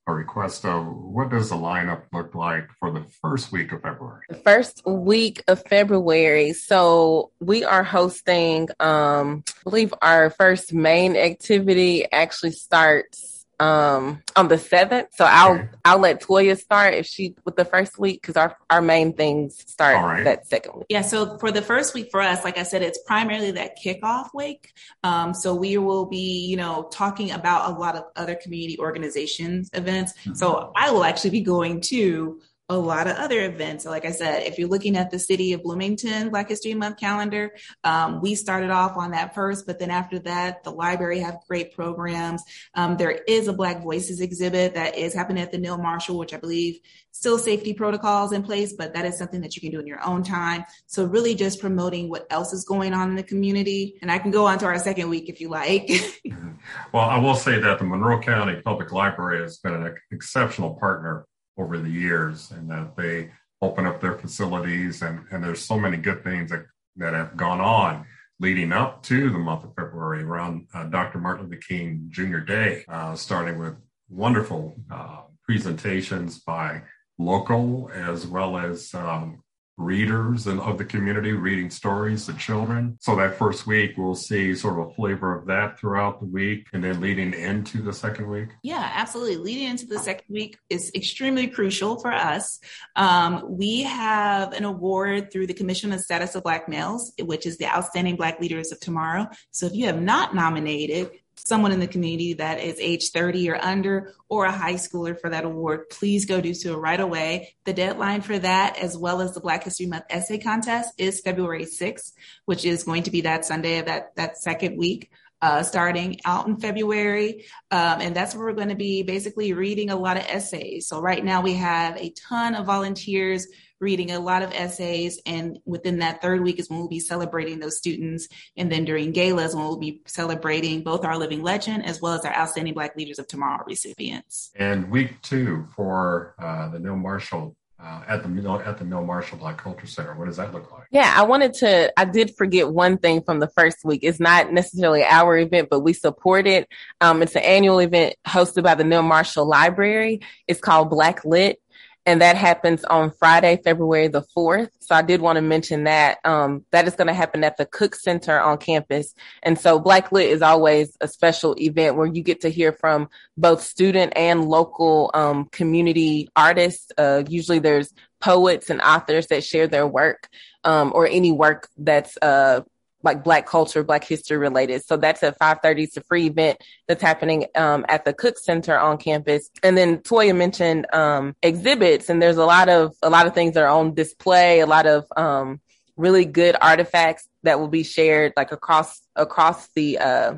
a 0.06 0.14
request 0.14 0.64
of 0.64 0.86
what 0.86 1.30
does 1.30 1.50
the 1.50 1.56
lineup 1.56 2.02
look 2.12 2.34
like 2.34 2.68
for 2.78 2.92
the 2.92 3.04
first 3.20 3.50
week 3.50 3.72
of 3.72 3.82
February? 3.82 4.22
The 4.28 4.36
first 4.36 4.82
week 4.86 5.42
of 5.48 5.62
February. 5.66 6.52
So 6.52 7.32
we 7.40 7.64
are 7.64 7.82
hosting, 7.82 8.68
um, 8.78 9.42
I 9.48 9.62
believe 9.64 9.92
our 10.02 10.30
first 10.30 10.72
main 10.72 11.16
activity 11.16 12.10
actually 12.12 12.52
starts 12.52 13.35
um 13.58 14.22
on 14.34 14.48
the 14.48 14.58
seventh. 14.58 15.08
So 15.14 15.24
I'll 15.24 15.54
okay. 15.54 15.68
I'll 15.84 15.98
let 15.98 16.20
Toya 16.20 16.58
start 16.58 16.94
if 16.94 17.06
she 17.06 17.34
with 17.44 17.56
the 17.56 17.64
first 17.64 17.98
week 17.98 18.20
because 18.20 18.36
our 18.36 18.56
our 18.70 18.82
main 18.82 19.12
things 19.14 19.62
start 19.66 19.96
right. 19.96 20.24
that 20.24 20.46
second 20.46 20.76
week. 20.76 20.86
Yeah. 20.88 21.02
So 21.02 21.38
for 21.38 21.50
the 21.50 21.62
first 21.62 21.94
week 21.94 22.08
for 22.10 22.20
us, 22.20 22.44
like 22.44 22.58
I 22.58 22.62
said, 22.62 22.82
it's 22.82 22.98
primarily 23.06 23.52
that 23.52 23.78
kickoff 23.82 24.28
week. 24.34 24.72
Um, 25.04 25.32
so 25.32 25.54
we 25.54 25.78
will 25.78 26.06
be 26.06 26.46
you 26.46 26.56
know 26.56 26.88
talking 26.92 27.30
about 27.30 27.70
a 27.70 27.78
lot 27.78 27.96
of 27.96 28.04
other 28.16 28.34
community 28.34 28.78
organizations 28.78 29.70
events. 29.72 30.12
Mm-hmm. 30.12 30.34
So 30.34 30.72
I 30.76 30.90
will 30.90 31.04
actually 31.04 31.30
be 31.30 31.42
going 31.42 31.80
to 31.82 32.40
a 32.68 32.76
lot 32.76 33.06
of 33.06 33.16
other 33.16 33.44
events. 33.44 33.84
So 33.84 33.90
like 33.90 34.04
I 34.04 34.10
said, 34.10 34.42
if 34.42 34.58
you're 34.58 34.68
looking 34.68 34.96
at 34.96 35.10
the 35.10 35.20
City 35.20 35.52
of 35.52 35.62
Bloomington 35.62 36.30
Black 36.30 36.48
History 36.48 36.74
Month 36.74 36.98
calendar, 36.98 37.52
um, 37.84 38.20
we 38.20 38.34
started 38.34 38.70
off 38.70 38.96
on 38.96 39.12
that 39.12 39.34
first, 39.34 39.66
but 39.66 39.78
then 39.78 39.90
after 39.90 40.18
that, 40.20 40.64
the 40.64 40.72
library 40.72 41.20
have 41.20 41.38
great 41.46 41.74
programs. 41.74 42.42
Um, 42.74 42.96
there 42.96 43.12
is 43.28 43.46
a 43.46 43.52
Black 43.52 43.82
Voices 43.82 44.20
exhibit 44.20 44.74
that 44.74 44.96
is 44.96 45.14
happening 45.14 45.42
at 45.42 45.52
the 45.52 45.58
Neal 45.58 45.78
Marshall, 45.78 46.18
which 46.18 46.34
I 46.34 46.38
believe 46.38 46.80
still 47.12 47.38
safety 47.38 47.72
protocols 47.72 48.32
in 48.32 48.42
place, 48.42 48.72
but 48.72 48.92
that 48.94 49.04
is 49.06 49.16
something 49.16 49.40
that 49.42 49.54
you 49.54 49.62
can 49.62 49.70
do 49.70 49.78
in 49.78 49.86
your 49.86 50.04
own 50.04 50.24
time. 50.24 50.64
So 50.86 51.04
really 51.04 51.36
just 51.36 51.60
promoting 51.60 52.10
what 52.10 52.26
else 52.30 52.52
is 52.52 52.64
going 52.64 52.92
on 52.94 53.10
in 53.10 53.14
the 53.14 53.22
community. 53.22 53.96
And 54.02 54.10
I 54.10 54.18
can 54.18 54.32
go 54.32 54.44
on 54.44 54.58
to 54.58 54.66
our 54.66 54.78
second 54.78 55.08
week 55.08 55.28
if 55.28 55.40
you 55.40 55.48
like. 55.48 55.88
well, 56.92 57.08
I 57.08 57.18
will 57.18 57.36
say 57.36 57.60
that 57.60 57.78
the 57.78 57.84
Monroe 57.84 58.20
County 58.20 58.60
Public 58.60 58.90
Library 58.92 59.40
has 59.40 59.58
been 59.58 59.72
an 59.72 59.94
exceptional 60.10 60.74
partner 60.74 61.26
over 61.58 61.78
the 61.78 61.90
years 61.90 62.50
and 62.50 62.70
that 62.70 62.96
they 62.96 63.30
open 63.62 63.86
up 63.86 64.00
their 64.00 64.18
facilities 64.18 65.02
and, 65.02 65.20
and 65.30 65.42
there's 65.42 65.64
so 65.64 65.78
many 65.78 65.96
good 65.96 66.22
things 66.22 66.50
that, 66.50 66.66
that 66.96 67.14
have 67.14 67.36
gone 67.36 67.60
on 67.60 68.04
leading 68.38 68.72
up 68.72 69.02
to 69.02 69.30
the 69.30 69.38
month 69.38 69.64
of 69.64 69.74
February 69.74 70.22
around 70.22 70.66
uh, 70.74 70.84
Dr. 70.84 71.18
Martin 71.18 71.46
Luther 71.46 71.60
King 71.66 72.06
Jr. 72.10 72.38
Day, 72.38 72.84
uh, 72.88 73.14
starting 73.14 73.58
with 73.58 73.74
wonderful 74.10 74.76
uh, 74.90 75.22
presentations 75.44 76.38
by 76.40 76.82
local 77.18 77.90
as 77.94 78.26
well 78.26 78.58
as 78.58 78.94
um, 78.94 79.42
readers 79.78 80.46
and 80.46 80.60
of 80.60 80.78
the 80.78 80.84
community 80.84 81.32
reading 81.32 81.68
stories 81.68 82.26
to 82.26 82.32
children. 82.34 82.96
So 83.00 83.14
that 83.16 83.36
first 83.36 83.66
week, 83.66 83.94
we'll 83.96 84.14
see 84.14 84.54
sort 84.54 84.78
of 84.78 84.88
a 84.88 84.94
flavor 84.94 85.36
of 85.36 85.46
that 85.46 85.78
throughout 85.78 86.20
the 86.20 86.26
week 86.26 86.68
and 86.72 86.82
then 86.82 87.00
leading 87.00 87.34
into 87.34 87.82
the 87.82 87.92
second 87.92 88.28
week. 88.28 88.48
Yeah, 88.62 88.90
absolutely. 88.94 89.36
Leading 89.36 89.68
into 89.68 89.86
the 89.86 89.98
second 89.98 90.32
week 90.32 90.58
is 90.70 90.90
extremely 90.94 91.46
crucial 91.48 91.98
for 92.00 92.12
us. 92.12 92.58
Um, 92.96 93.44
we 93.46 93.82
have 93.82 94.52
an 94.52 94.64
award 94.64 95.30
through 95.30 95.46
the 95.46 95.54
Commission 95.54 95.92
on 95.92 95.98
Status 95.98 96.34
of 96.34 96.42
Black 96.42 96.68
Males, 96.68 97.12
which 97.20 97.46
is 97.46 97.58
the 97.58 97.66
Outstanding 97.66 98.16
Black 98.16 98.40
Leaders 98.40 98.72
of 98.72 98.80
Tomorrow. 98.80 99.28
So 99.50 99.66
if 99.66 99.74
you 99.74 99.86
have 99.86 100.00
not 100.00 100.34
nominated, 100.34 101.10
someone 101.36 101.72
in 101.72 101.80
the 101.80 101.86
community 101.86 102.34
that 102.34 102.60
is 102.60 102.78
age 102.80 103.10
30 103.10 103.50
or 103.50 103.64
under 103.64 104.14
or 104.28 104.46
a 104.46 104.52
high 104.52 104.74
schooler 104.74 105.18
for 105.18 105.30
that 105.30 105.44
award, 105.44 105.88
please 105.90 106.26
go 106.26 106.40
do 106.40 106.54
so 106.54 106.76
right 106.78 107.00
away. 107.00 107.54
The 107.64 107.72
deadline 107.72 108.22
for 108.22 108.38
that, 108.38 108.78
as 108.78 108.96
well 108.96 109.20
as 109.20 109.34
the 109.34 109.40
Black 109.40 109.64
History 109.64 109.86
Month 109.86 110.04
essay 110.10 110.38
contest 110.38 110.92
is 110.98 111.20
February 111.20 111.64
6th, 111.64 112.12
which 112.46 112.64
is 112.64 112.84
going 112.84 113.04
to 113.04 113.10
be 113.10 113.22
that 113.22 113.44
Sunday 113.44 113.78
of 113.78 113.86
that, 113.86 114.14
that 114.16 114.38
second 114.38 114.76
week. 114.76 115.10
Uh, 115.42 115.62
starting 115.62 116.18
out 116.24 116.46
in 116.46 116.56
February. 116.56 117.44
Um, 117.70 118.00
and 118.00 118.16
that's 118.16 118.34
where 118.34 118.46
we're 118.46 118.54
going 118.54 118.70
to 118.70 118.74
be 118.74 119.02
basically 119.02 119.52
reading 119.52 119.90
a 119.90 119.96
lot 119.96 120.16
of 120.16 120.24
essays. 120.26 120.88
So 120.88 120.98
right 120.98 121.22
now 121.22 121.42
we 121.42 121.52
have 121.52 121.98
a 121.98 122.10
ton 122.12 122.54
of 122.54 122.64
volunteers 122.64 123.46
reading 123.80 124.10
a 124.10 124.20
lot 124.20 124.42
of 124.42 124.52
essays. 124.52 125.20
And 125.26 125.58
within 125.64 125.98
that 125.98 126.22
third 126.22 126.42
week 126.42 126.58
is 126.58 126.70
when 126.70 126.78
we'll 126.78 126.88
be 126.88 127.00
celebrating 127.00 127.58
those 127.58 127.76
students. 127.76 128.28
And 128.56 128.70
then 128.70 128.84
during 128.84 129.12
galas, 129.12 129.54
when 129.54 129.64
we'll 129.64 129.76
be 129.76 130.02
celebrating 130.06 130.82
both 130.82 131.04
our 131.04 131.18
living 131.18 131.42
legend 131.42 131.84
as 131.84 132.00
well 132.00 132.14
as 132.14 132.24
our 132.24 132.34
outstanding 132.34 132.74
Black 132.74 132.96
Leaders 132.96 133.18
of 133.18 133.26
Tomorrow 133.28 133.64
recipients. 133.66 134.50
And 134.56 134.90
week 134.90 135.20
two 135.22 135.66
for 135.74 136.34
uh, 136.38 136.68
the 136.68 136.78
Neal 136.78 136.96
Marshall 136.96 137.56
uh, 137.78 138.02
at 138.08 138.22
the 138.22 138.62
at 138.64 138.78
the 138.78 138.84
Neal 138.84 139.04
Marshall 139.04 139.38
Black 139.38 139.58
Culture 139.58 139.86
Center. 139.86 140.14
What 140.14 140.26
does 140.26 140.38
that 140.38 140.52
look 140.52 140.72
like? 140.72 140.86
Yeah, 140.90 141.12
I 141.14 141.24
wanted 141.24 141.52
to. 141.54 141.92
I 141.98 142.04
did 142.04 142.34
forget 142.36 142.70
one 142.70 142.96
thing 142.98 143.22
from 143.22 143.40
the 143.40 143.48
first 143.48 143.78
week. 143.84 144.00
It's 144.02 144.20
not 144.20 144.52
necessarily 144.52 145.04
our 145.04 145.36
event, 145.36 145.68
but 145.70 145.80
we 145.80 145.92
support 145.92 146.46
it. 146.46 146.68
Um, 147.00 147.22
it's 147.22 147.36
an 147.36 147.42
annual 147.42 147.80
event 147.80 148.14
hosted 148.26 148.62
by 148.62 148.74
the 148.74 148.84
Neal 148.84 149.02
Marshall 149.02 149.46
Library. 149.46 150.20
It's 150.48 150.60
called 150.60 150.90
Black 150.90 151.24
Lit 151.24 151.60
and 152.06 152.22
that 152.22 152.36
happens 152.36 152.84
on 152.84 153.10
Friday, 153.10 153.60
February 153.62 154.06
the 154.06 154.22
4th. 154.34 154.70
So 154.78 154.94
I 154.94 155.02
did 155.02 155.20
want 155.20 155.36
to 155.36 155.42
mention 155.42 155.84
that. 155.84 156.18
Um, 156.24 156.64
that 156.70 156.86
is 156.86 156.94
going 156.94 157.08
to 157.08 157.14
happen 157.14 157.42
at 157.42 157.56
the 157.56 157.66
Cook 157.66 157.96
Center 157.96 158.40
on 158.40 158.58
campus. 158.58 159.12
And 159.42 159.58
so 159.58 159.80
Black 159.80 160.12
Lit 160.12 160.30
is 160.30 160.40
always 160.40 160.96
a 161.00 161.08
special 161.08 161.56
event 161.58 161.96
where 161.96 162.06
you 162.06 162.22
get 162.22 162.42
to 162.42 162.48
hear 162.48 162.72
from 162.72 163.08
both 163.36 163.60
student 163.60 164.12
and 164.14 164.48
local 164.48 165.10
um, 165.14 165.46
community 165.46 166.28
artists. 166.36 166.92
Uh, 166.96 167.24
usually 167.28 167.58
there's 167.58 167.92
poets 168.20 168.70
and 168.70 168.80
authors 168.80 169.26
that 169.26 169.42
share 169.42 169.66
their 169.66 169.86
work 169.86 170.28
um, 170.62 170.92
or 170.94 171.08
any 171.08 171.32
work 171.32 171.68
that's 171.76 172.16
uh, 172.22 172.60
like 173.06 173.24
black 173.24 173.46
culture, 173.46 173.82
black 173.82 174.04
history 174.04 174.36
related. 174.36 174.84
So 174.84 174.98
that's 174.98 175.22
at 175.22 175.38
530. 175.38 175.82
It's 175.84 175.96
a 175.96 176.02
free 176.02 176.26
event 176.26 176.58
that's 176.86 177.00
happening 177.00 177.46
um, 177.54 177.86
at 177.88 178.04
the 178.04 178.12
Cook 178.12 178.36
Center 178.36 178.78
on 178.78 178.98
campus. 178.98 179.50
And 179.62 179.78
then 179.78 179.98
Toya 179.98 180.36
mentioned 180.36 180.86
um, 180.92 181.34
exhibits 181.42 182.10
and 182.10 182.20
there's 182.20 182.36
a 182.36 182.44
lot 182.44 182.68
of, 182.68 182.94
a 183.02 183.08
lot 183.08 183.26
of 183.26 183.34
things 183.34 183.54
that 183.54 183.62
are 183.62 183.68
on 183.68 183.94
display, 183.94 184.60
a 184.60 184.66
lot 184.66 184.86
of 184.86 185.06
um, 185.16 185.60
really 185.96 186.26
good 186.26 186.56
artifacts 186.60 187.26
that 187.44 187.58
will 187.58 187.68
be 187.68 187.84
shared 187.84 188.34
like 188.36 188.52
across, 188.52 189.00
across 189.14 189.68
the, 189.68 189.98
uh, 189.98 190.34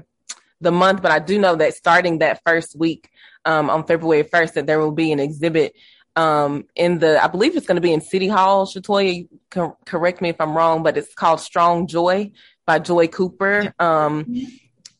the 0.60 0.70
month. 0.70 1.02
But 1.02 1.10
I 1.10 1.18
do 1.18 1.38
know 1.38 1.56
that 1.56 1.74
starting 1.74 2.18
that 2.18 2.40
first 2.46 2.76
week 2.78 3.10
um, 3.44 3.70
on 3.70 3.86
February 3.86 4.24
1st, 4.24 4.52
that 4.52 4.66
there 4.66 4.78
will 4.78 4.92
be 4.92 5.10
an 5.10 5.18
exhibit 5.18 5.74
um, 6.18 6.64
in 6.74 6.98
the, 6.98 7.22
I 7.22 7.28
believe 7.28 7.56
it's 7.56 7.66
going 7.66 7.76
to 7.76 7.80
be 7.80 7.92
in 7.92 8.00
City 8.00 8.26
Hall. 8.26 8.66
Shatoya, 8.66 9.28
correct 9.86 10.20
me 10.20 10.30
if 10.30 10.40
I'm 10.40 10.56
wrong, 10.56 10.82
but 10.82 10.96
it's 10.96 11.14
called 11.14 11.40
Strong 11.40 11.86
Joy 11.86 12.32
by 12.68 12.78
Joy 12.78 13.08
Cooper. 13.08 13.72
Um, 13.78 14.26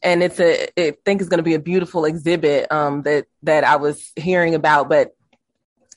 and 0.03 0.23
it's 0.23 0.41
a, 0.41 0.69
I 0.79 0.95
think 1.05 1.21
it's 1.21 1.29
going 1.29 1.39
to 1.39 1.45
be 1.45 1.53
a 1.53 1.61
beautiful 1.61 2.07
exhibit 2.07 2.73
um, 2.73 3.03
that 3.03 3.27
that 3.43 3.63
I 3.63 3.77
was 3.77 4.11
hearing 4.17 4.55
about, 4.55 4.89
but 4.89 5.15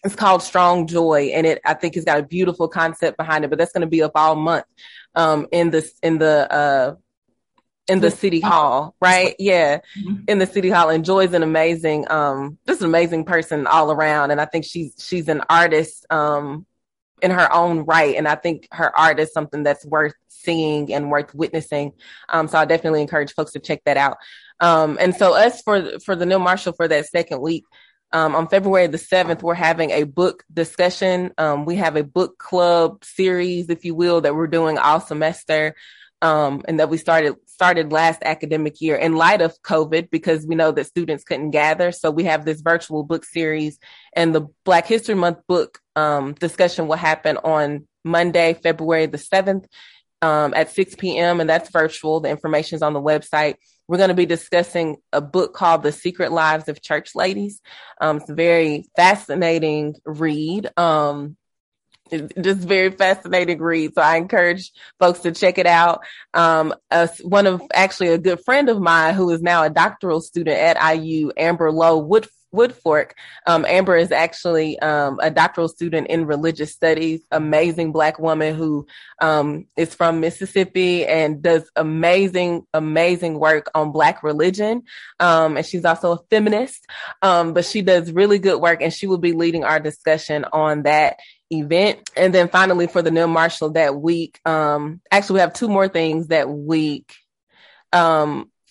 it's 0.04 0.16
called 0.16 0.44
Strong 0.44 0.88
Joy, 0.88 1.32
and 1.34 1.48
it 1.48 1.62
I 1.66 1.76
think 1.76 1.96
it's 1.96 2.06
got 2.06 2.20
a 2.20 2.24
beautiful 2.24 2.68
concept 2.68 3.16
behind 3.18 3.46
it. 3.46 3.50
But 3.50 3.58
that's 3.58 3.72
going 3.72 3.82
to 3.82 3.88
be 3.88 4.04
up 4.04 4.12
all 4.16 4.36
month 4.36 4.66
um, 5.16 5.48
in 5.52 5.70
this 5.70 5.94
in 6.04 6.18
the 6.18 6.52
uh, 6.52 6.96
in 7.88 8.02
the 8.02 8.12
city 8.12 8.42
hall, 8.42 8.96
right? 9.00 9.36
Yeah, 9.40 9.78
mm-hmm. 9.98 10.24
in 10.28 10.40
the 10.40 10.48
city 10.48 10.70
hall. 10.70 10.90
And 10.90 11.06
Joy's 11.06 11.34
an 11.34 11.44
amazing, 11.44 12.10
um, 12.12 12.58
just 12.68 12.82
an 12.82 12.88
amazing 12.88 13.24
person 13.24 13.66
all 13.66 13.92
around. 13.92 14.32
And 14.32 14.42
I 14.42 14.46
think 14.46 14.66
she's 14.66 14.94
she's 14.98 15.30
an 15.30 15.42
artist 15.50 16.06
um, 16.10 16.66
in 17.22 17.32
her 17.32 17.52
own 17.54 17.80
right. 17.86 18.16
And 18.16 18.28
I 18.28 18.36
think 18.36 18.68
her 18.72 18.98
art 18.98 19.20
is 19.20 19.34
something 19.34 19.64
that's 19.64 19.86
worth 19.86 20.14
seeing 20.30 20.94
and 20.94 21.12
worth 21.12 21.34
witnessing. 21.34 21.94
Um, 22.30 22.48
so 22.48 22.58
I 22.58 22.66
definitely 22.66 23.02
encourage 23.02 23.34
folks 23.34 23.52
to 23.54 23.60
check 23.60 23.82
that 23.86 23.98
out. 23.98 24.18
Um, 24.60 24.98
and 25.00 25.16
so 25.16 25.34
us 25.34 25.62
for 25.62 26.00
for 26.00 26.16
the 26.16 26.26
Neal 26.26 26.40
Marshall 26.40 26.74
for 26.74 26.88
that 26.88 27.08
second 27.08 27.42
week. 27.42 27.66
Um, 28.14 28.36
on 28.36 28.50
February 28.50 28.88
the 28.88 28.98
7th, 28.98 29.42
we're 29.42 29.54
having 29.54 29.92
a 29.92 30.04
book 30.04 30.44
discussion. 30.54 31.32
Um, 31.38 31.64
we 31.64 31.78
have 31.78 31.96
a 31.96 32.04
book 32.04 32.38
club 32.38 33.06
series, 33.06 33.70
if 33.70 33.86
you 33.86 33.96
will, 33.96 34.22
that 34.22 34.36
we're 34.36 34.48
doing 34.48 34.78
all 34.78 35.00
semester. 35.00 35.76
Um, 36.22 36.62
and 36.68 36.80
that 36.80 36.90
we 36.90 36.98
started 36.98 37.36
started 37.62 37.92
last 37.92 38.24
academic 38.24 38.82
year 38.82 38.96
in 38.96 39.14
light 39.14 39.40
of 39.40 39.62
COVID 39.62 40.10
because 40.10 40.48
we 40.48 40.56
know 40.56 40.72
that 40.72 40.88
students 40.88 41.24
couldn't 41.24 41.52
gather. 41.52 41.92
So 41.92 42.10
we 42.10 42.24
have 42.24 42.44
this 42.44 42.60
virtual 42.60 43.04
book 43.04 43.24
series, 43.24 43.78
and 44.16 44.34
the 44.34 44.48
Black 44.66 44.88
History 44.88 45.14
Month 45.14 45.46
book 45.48 45.78
um, 45.96 46.34
discussion 46.34 46.88
will 46.88 46.96
happen 46.96 47.38
on 47.38 47.88
Monday, 48.04 48.56
February 48.56 49.06
the 49.06 49.20
seventh, 49.20 49.68
um, 50.24 50.56
at 50.56 50.72
6 50.72 50.96
p.m. 50.96 51.40
and 51.40 51.48
that's 51.48 51.70
virtual. 51.70 52.20
The 52.20 52.30
information 52.32 52.78
is 52.78 52.82
on 52.82 52.94
the 52.94 53.02
website. 53.02 53.58
We're 53.88 53.98
going 53.98 54.10
to 54.10 54.16
be 54.16 54.26
discussing 54.26 54.98
a 55.14 55.22
book 55.22 55.54
called 55.54 55.84
The 55.84 55.92
Secret 55.92 56.32
Lives 56.32 56.68
of 56.68 56.82
Church 56.82 57.14
Ladies. 57.14 57.62
Um, 58.00 58.18
it's 58.18 58.30
a 58.32 58.34
very 58.34 58.90
fascinating 58.96 59.94
read. 60.04 60.68
Um, 60.78 61.38
just 62.12 62.60
very 62.60 62.92
fascinating 62.92 63.60
read. 63.60 63.94
So 63.94 64.02
I 64.02 64.18
encourage 64.18 64.72
folks 65.00 65.20
to 65.20 65.32
check 65.32 65.58
it 65.58 65.68
out. 65.68 66.02
Um, 66.34 66.74
one 67.24 67.48
of 67.48 67.62
actually 67.74 68.10
a 68.10 68.18
good 68.18 68.44
friend 68.44 68.70
of 68.70 68.80
mine 68.80 69.14
who 69.14 69.30
is 69.30 69.42
now 69.42 69.64
a 69.64 69.70
doctoral 69.70 70.22
student 70.22 70.58
at 70.58 70.96
IU, 70.96 71.32
Amber 71.38 71.72
Lowe 71.72 71.98
Wood 71.98 72.28
Woodfork. 72.54 73.12
Um, 73.48 73.66
Amber 73.66 73.96
is 73.96 74.12
actually 74.12 74.78
um, 74.80 75.20
a 75.22 75.32
doctoral 75.32 75.68
student 75.68 76.08
in 76.08 76.26
religious 76.26 76.72
studies, 76.72 77.22
amazing 77.32 77.92
black 77.92 78.20
woman 78.20 78.56
who 78.56 78.88
um, 79.22 79.68
is 79.78 79.96
from 79.96 80.20
Mississippi 80.20 81.06
and 81.06 81.42
does 81.42 81.70
amazing, 81.76 82.66
amazing 82.74 83.40
work 83.40 83.70
on 83.74 83.92
black 83.92 84.24
religion. 84.24 84.84
Um, 85.20 85.58
and 85.58 85.66
she's 85.66 85.86
also 85.86 86.14
a 86.14 86.20
feminist, 86.30 86.86
um, 87.22 87.54
but 87.54 87.66
she 87.66 87.82
does 87.82 88.12
really 88.12 88.40
good 88.40 88.62
work 88.62 88.82
and 88.82 88.94
she 88.94 89.08
will 89.08 89.18
be 89.18 89.34
leading 89.34 89.64
our 89.64 89.80
discussion 89.80 90.46
on 90.52 90.84
that 90.84 91.18
event. 91.50 92.10
And 92.16 92.34
then 92.34 92.50
finally 92.50 92.88
for 92.88 93.02
the 93.02 93.12
Neal 93.12 93.28
Marshall 93.28 93.72
that 93.72 93.96
week, 93.96 94.40
um, 94.46 95.02
actually 95.12 95.36
we 95.36 95.40
have 95.42 95.54
two 95.54 95.70
more 95.70 95.88
things 95.88 96.28
that 96.28 96.50
week. 96.50 97.14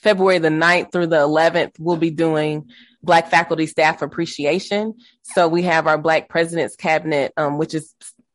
February 0.03 0.39
the 0.39 0.49
9th 0.49 0.93
through 0.93 1.09
the 1.09 1.17
11th, 1.17 1.73
we'll 1.79 1.97
be 1.97 2.11
doing 2.11 2.71
Black 3.03 3.29
faculty 3.29 3.67
staff 3.67 4.03
appreciation. 4.03 4.95
So 5.23 5.49
we 5.49 5.63
have 5.63 5.87
our 5.87 5.99
Black 5.99 6.29
President's 6.29 6.77
Cabinet, 6.77 7.33
um, 7.37 7.59
which 7.59 7.75
is 7.75 7.95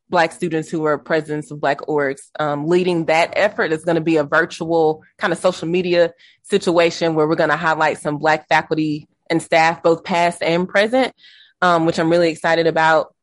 Black 0.09 0.31
students 0.31 0.69
who 0.69 0.85
are 0.85 0.97
presidents 0.97 1.51
of 1.51 1.59
Black 1.59 1.79
orgs, 1.81 2.21
um, 2.39 2.67
leading 2.67 3.05
that 3.05 3.33
effort. 3.35 3.71
It's 3.71 3.85
going 3.85 3.95
to 3.95 4.01
be 4.01 4.17
a 4.17 4.23
virtual 4.23 5.03
kind 5.17 5.33
of 5.33 5.39
social 5.39 5.67
media 5.67 6.13
situation 6.43 7.15
where 7.15 7.27
we're 7.27 7.35
going 7.35 7.49
to 7.49 7.57
highlight 7.57 7.97
some 7.99 8.17
Black 8.17 8.47
faculty 8.47 9.07
and 9.29 9.41
staff, 9.41 9.81
both 9.81 10.03
past 10.03 10.43
and 10.43 10.67
present, 10.67 11.13
um, 11.61 11.85
which 11.85 11.99
I'm 11.99 12.09
really 12.09 12.29
excited 12.29 12.67
about. 12.67 13.13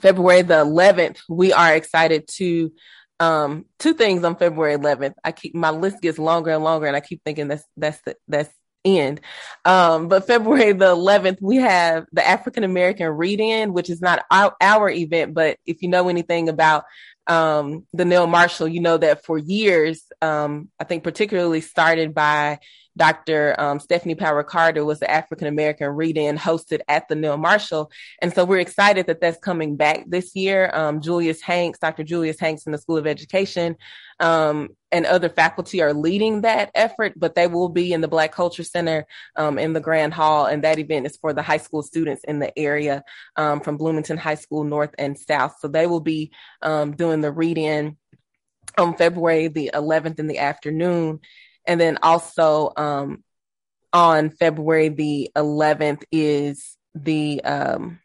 February 0.00 0.42
the 0.42 0.64
11th, 0.64 1.18
we 1.28 1.52
are 1.52 1.74
excited 1.74 2.28
to 2.28 2.72
um 3.18 3.64
two 3.78 3.94
things 3.94 4.24
on 4.24 4.36
February 4.36 4.76
11th. 4.76 5.14
I 5.24 5.32
keep 5.32 5.54
my 5.54 5.70
list 5.70 6.02
gets 6.02 6.18
longer 6.18 6.50
and 6.50 6.62
longer 6.62 6.86
and 6.86 6.94
I 6.94 7.00
keep 7.00 7.22
thinking 7.24 7.48
that's 7.48 7.64
that's 7.74 7.98
the, 8.02 8.14
that's 8.28 8.52
end. 8.86 9.20
Um, 9.64 10.08
but 10.08 10.26
February 10.26 10.72
the 10.72 10.94
11th, 10.94 11.38
we 11.40 11.56
have 11.56 12.06
the 12.12 12.26
African 12.26 12.64
American 12.64 13.08
Read 13.08 13.40
In, 13.40 13.72
which 13.72 13.90
is 13.90 14.00
not 14.00 14.24
our, 14.30 14.54
our, 14.60 14.88
event, 14.88 15.34
but 15.34 15.58
if 15.66 15.82
you 15.82 15.88
know 15.88 16.08
anything 16.08 16.48
about 16.48 16.84
um, 17.26 17.84
the 17.92 18.04
Neal 18.04 18.26
Marshall, 18.26 18.68
you 18.68 18.80
know 18.80 18.96
that 18.96 19.24
for 19.24 19.36
years, 19.36 20.04
um, 20.22 20.68
I 20.78 20.84
think 20.84 21.02
particularly 21.02 21.60
started 21.60 22.14
by 22.14 22.60
Dr. 22.96 23.54
Um, 23.58 23.78
Stephanie 23.78 24.14
Power 24.14 24.42
Carter 24.42 24.84
was 24.84 25.00
the 25.00 25.10
African 25.10 25.46
American 25.46 25.88
read 25.88 26.16
in 26.16 26.36
hosted 26.36 26.80
at 26.88 27.08
the 27.08 27.14
Neal 27.14 27.36
Marshall. 27.36 27.90
And 28.22 28.32
so 28.32 28.44
we're 28.44 28.58
excited 28.58 29.06
that 29.06 29.20
that's 29.20 29.38
coming 29.38 29.76
back 29.76 30.04
this 30.06 30.34
year. 30.34 30.70
Um, 30.72 31.00
Julius 31.00 31.40
Hanks, 31.40 31.78
Dr. 31.78 32.04
Julius 32.04 32.40
Hanks 32.40 32.66
in 32.66 32.72
the 32.72 32.78
School 32.78 32.96
of 32.96 33.06
Education, 33.06 33.76
um, 34.20 34.70
and 34.92 35.04
other 35.04 35.28
faculty 35.28 35.82
are 35.82 35.92
leading 35.92 36.42
that 36.42 36.70
effort, 36.74 37.12
but 37.16 37.34
they 37.34 37.46
will 37.46 37.68
be 37.68 37.92
in 37.92 38.00
the 38.00 38.08
Black 38.08 38.32
Culture 38.32 38.62
Center 38.62 39.06
um, 39.36 39.58
in 39.58 39.72
the 39.72 39.80
Grand 39.80 40.14
Hall. 40.14 40.46
And 40.46 40.64
that 40.64 40.78
event 40.78 41.06
is 41.06 41.16
for 41.16 41.32
the 41.32 41.42
high 41.42 41.58
school 41.58 41.82
students 41.82 42.24
in 42.24 42.38
the 42.38 42.56
area 42.58 43.04
um, 43.36 43.60
from 43.60 43.76
Bloomington 43.76 44.16
High 44.16 44.36
School 44.36 44.64
North 44.64 44.94
and 44.98 45.18
South. 45.18 45.56
So 45.60 45.68
they 45.68 45.86
will 45.86 46.00
be 46.00 46.32
um, 46.62 46.96
doing 46.96 47.20
the 47.20 47.32
read 47.32 47.58
in 47.58 47.96
on 48.78 48.96
February 48.96 49.48
the 49.48 49.70
11th 49.74 50.18
in 50.18 50.26
the 50.26 50.38
afternoon. 50.38 51.20
And 51.66 51.80
then 51.80 51.98
also 52.02 52.72
um, 52.76 53.24
on 53.92 54.30
February 54.30 54.88
the 54.88 55.30
11th 55.36 56.04
is 56.12 56.76
the 56.94 57.42
um, 57.44 58.00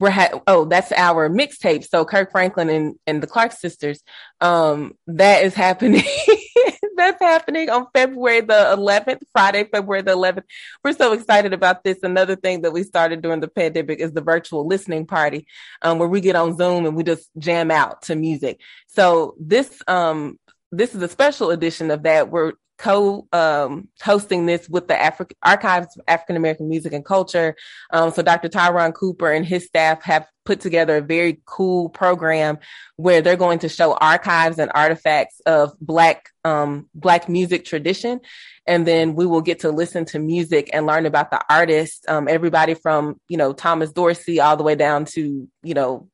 we're 0.00 0.10
ha- 0.10 0.40
oh 0.46 0.64
that's 0.64 0.92
our 0.92 1.28
mixtape. 1.30 1.86
So 1.88 2.04
Kirk 2.04 2.32
Franklin 2.32 2.68
and 2.68 2.94
and 3.06 3.22
the 3.22 3.26
Clark 3.26 3.52
sisters. 3.52 4.02
Um, 4.40 4.94
that 5.06 5.44
is 5.44 5.54
happening. 5.54 6.04
that's 6.96 7.20
happening 7.20 7.70
on 7.70 7.86
February 7.92 8.40
the 8.40 8.74
11th, 8.76 9.22
Friday, 9.32 9.64
February 9.64 10.02
the 10.02 10.12
11th. 10.12 10.44
We're 10.82 10.92
so 10.92 11.12
excited 11.12 11.52
about 11.52 11.84
this. 11.84 11.98
Another 12.02 12.36
thing 12.36 12.62
that 12.62 12.72
we 12.72 12.82
started 12.82 13.22
during 13.22 13.40
the 13.40 13.48
pandemic 13.48 14.00
is 14.00 14.12
the 14.12 14.20
virtual 14.20 14.66
listening 14.66 15.06
party, 15.06 15.46
um, 15.82 15.98
where 15.98 16.08
we 16.08 16.20
get 16.20 16.36
on 16.36 16.56
Zoom 16.56 16.86
and 16.86 16.96
we 16.96 17.02
just 17.02 17.28
jam 17.38 17.70
out 17.70 18.02
to 18.02 18.16
music. 18.16 18.60
So 18.88 19.34
this 19.38 19.82
um 19.86 20.38
this 20.76 20.94
is 20.94 21.02
a 21.02 21.08
special 21.08 21.50
edition 21.50 21.90
of 21.90 22.02
that. 22.04 22.30
We're 22.30 22.52
co 22.78 23.26
um, 23.32 23.88
hosting 24.02 24.46
this 24.46 24.68
with 24.68 24.88
the 24.88 24.94
Afri- 24.94 25.32
Archives 25.42 25.96
of 25.96 26.04
African 26.08 26.36
American 26.36 26.68
Music 26.68 26.92
and 26.92 27.04
Culture. 27.04 27.54
Um, 27.92 28.10
so 28.10 28.22
Dr. 28.22 28.48
Tyron 28.48 28.94
Cooper 28.94 29.30
and 29.30 29.46
his 29.46 29.64
staff 29.64 30.02
have 30.02 30.26
put 30.44 30.60
together 30.60 30.98
a 30.98 31.00
very 31.00 31.40
cool 31.46 31.88
program 31.88 32.58
where 32.96 33.22
they're 33.22 33.36
going 33.36 33.60
to 33.60 33.68
show 33.68 33.94
archives 33.94 34.58
and 34.58 34.70
artifacts 34.74 35.40
of 35.46 35.72
Black 35.80 36.28
um, 36.44 36.88
Black 36.94 37.28
music 37.28 37.64
tradition, 37.64 38.20
and 38.66 38.86
then 38.86 39.14
we 39.14 39.26
will 39.26 39.42
get 39.42 39.60
to 39.60 39.70
listen 39.70 40.04
to 40.06 40.18
music 40.18 40.70
and 40.72 40.86
learn 40.86 41.06
about 41.06 41.30
the 41.30 41.40
artists. 41.48 42.06
Um, 42.08 42.28
everybody 42.28 42.74
from 42.74 43.20
you 43.28 43.36
know 43.36 43.52
Thomas 43.52 43.92
Dorsey 43.92 44.40
all 44.40 44.56
the 44.56 44.64
way 44.64 44.74
down 44.74 45.04
to 45.06 45.48
you 45.62 45.74
know 45.74 46.08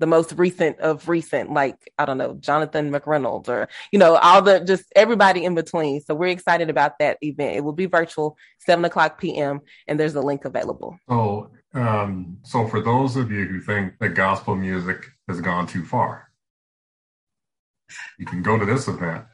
the 0.00 0.06
most 0.06 0.32
recent 0.32 0.78
of 0.80 1.08
recent, 1.08 1.52
like, 1.52 1.76
I 1.98 2.04
don't 2.04 2.18
know, 2.18 2.34
Jonathan 2.34 2.90
McReynolds 2.90 3.48
or, 3.48 3.68
you 3.92 3.98
know, 3.98 4.16
all 4.16 4.42
the 4.42 4.60
just 4.60 4.84
everybody 4.96 5.44
in 5.44 5.54
between. 5.54 6.00
So 6.00 6.14
we're 6.14 6.28
excited 6.28 6.70
about 6.70 6.98
that 6.98 7.18
event. 7.22 7.56
It 7.56 7.60
will 7.60 7.72
be 7.72 7.86
virtual, 7.86 8.36
7 8.60 8.84
o'clock 8.84 9.20
p.m., 9.20 9.60
and 9.86 9.98
there's 9.98 10.14
a 10.14 10.20
link 10.20 10.44
available. 10.44 10.98
So, 11.08 11.50
um, 11.74 12.38
so 12.42 12.66
for 12.66 12.80
those 12.80 13.16
of 13.16 13.30
you 13.30 13.44
who 13.44 13.60
think 13.60 13.98
that 14.00 14.10
gospel 14.10 14.56
music 14.56 15.06
has 15.28 15.40
gone 15.40 15.66
too 15.66 15.84
far, 15.84 16.28
you 18.18 18.26
can 18.26 18.42
go 18.42 18.58
to 18.58 18.64
this 18.66 18.88
event 18.88 19.24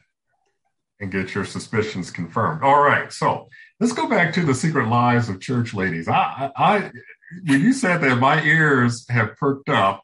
and 0.99 1.11
get 1.11 1.33
your 1.33 1.45
suspicions 1.45 2.11
confirmed. 2.11 2.63
All 2.63 2.81
right, 2.81 3.11
so 3.11 3.47
let's 3.79 3.93
go 3.93 4.07
back 4.07 4.33
to 4.33 4.45
the 4.45 4.53
secret 4.53 4.87
lives 4.87 5.29
of 5.29 5.41
church 5.41 5.73
ladies. 5.73 6.07
I, 6.07 6.51
I, 6.55 6.91
when 7.47 7.61
you 7.61 7.73
said 7.73 8.01
that, 8.01 8.19
my 8.19 8.43
ears 8.43 9.07
have 9.09 9.35
perked 9.37 9.69
up 9.69 10.03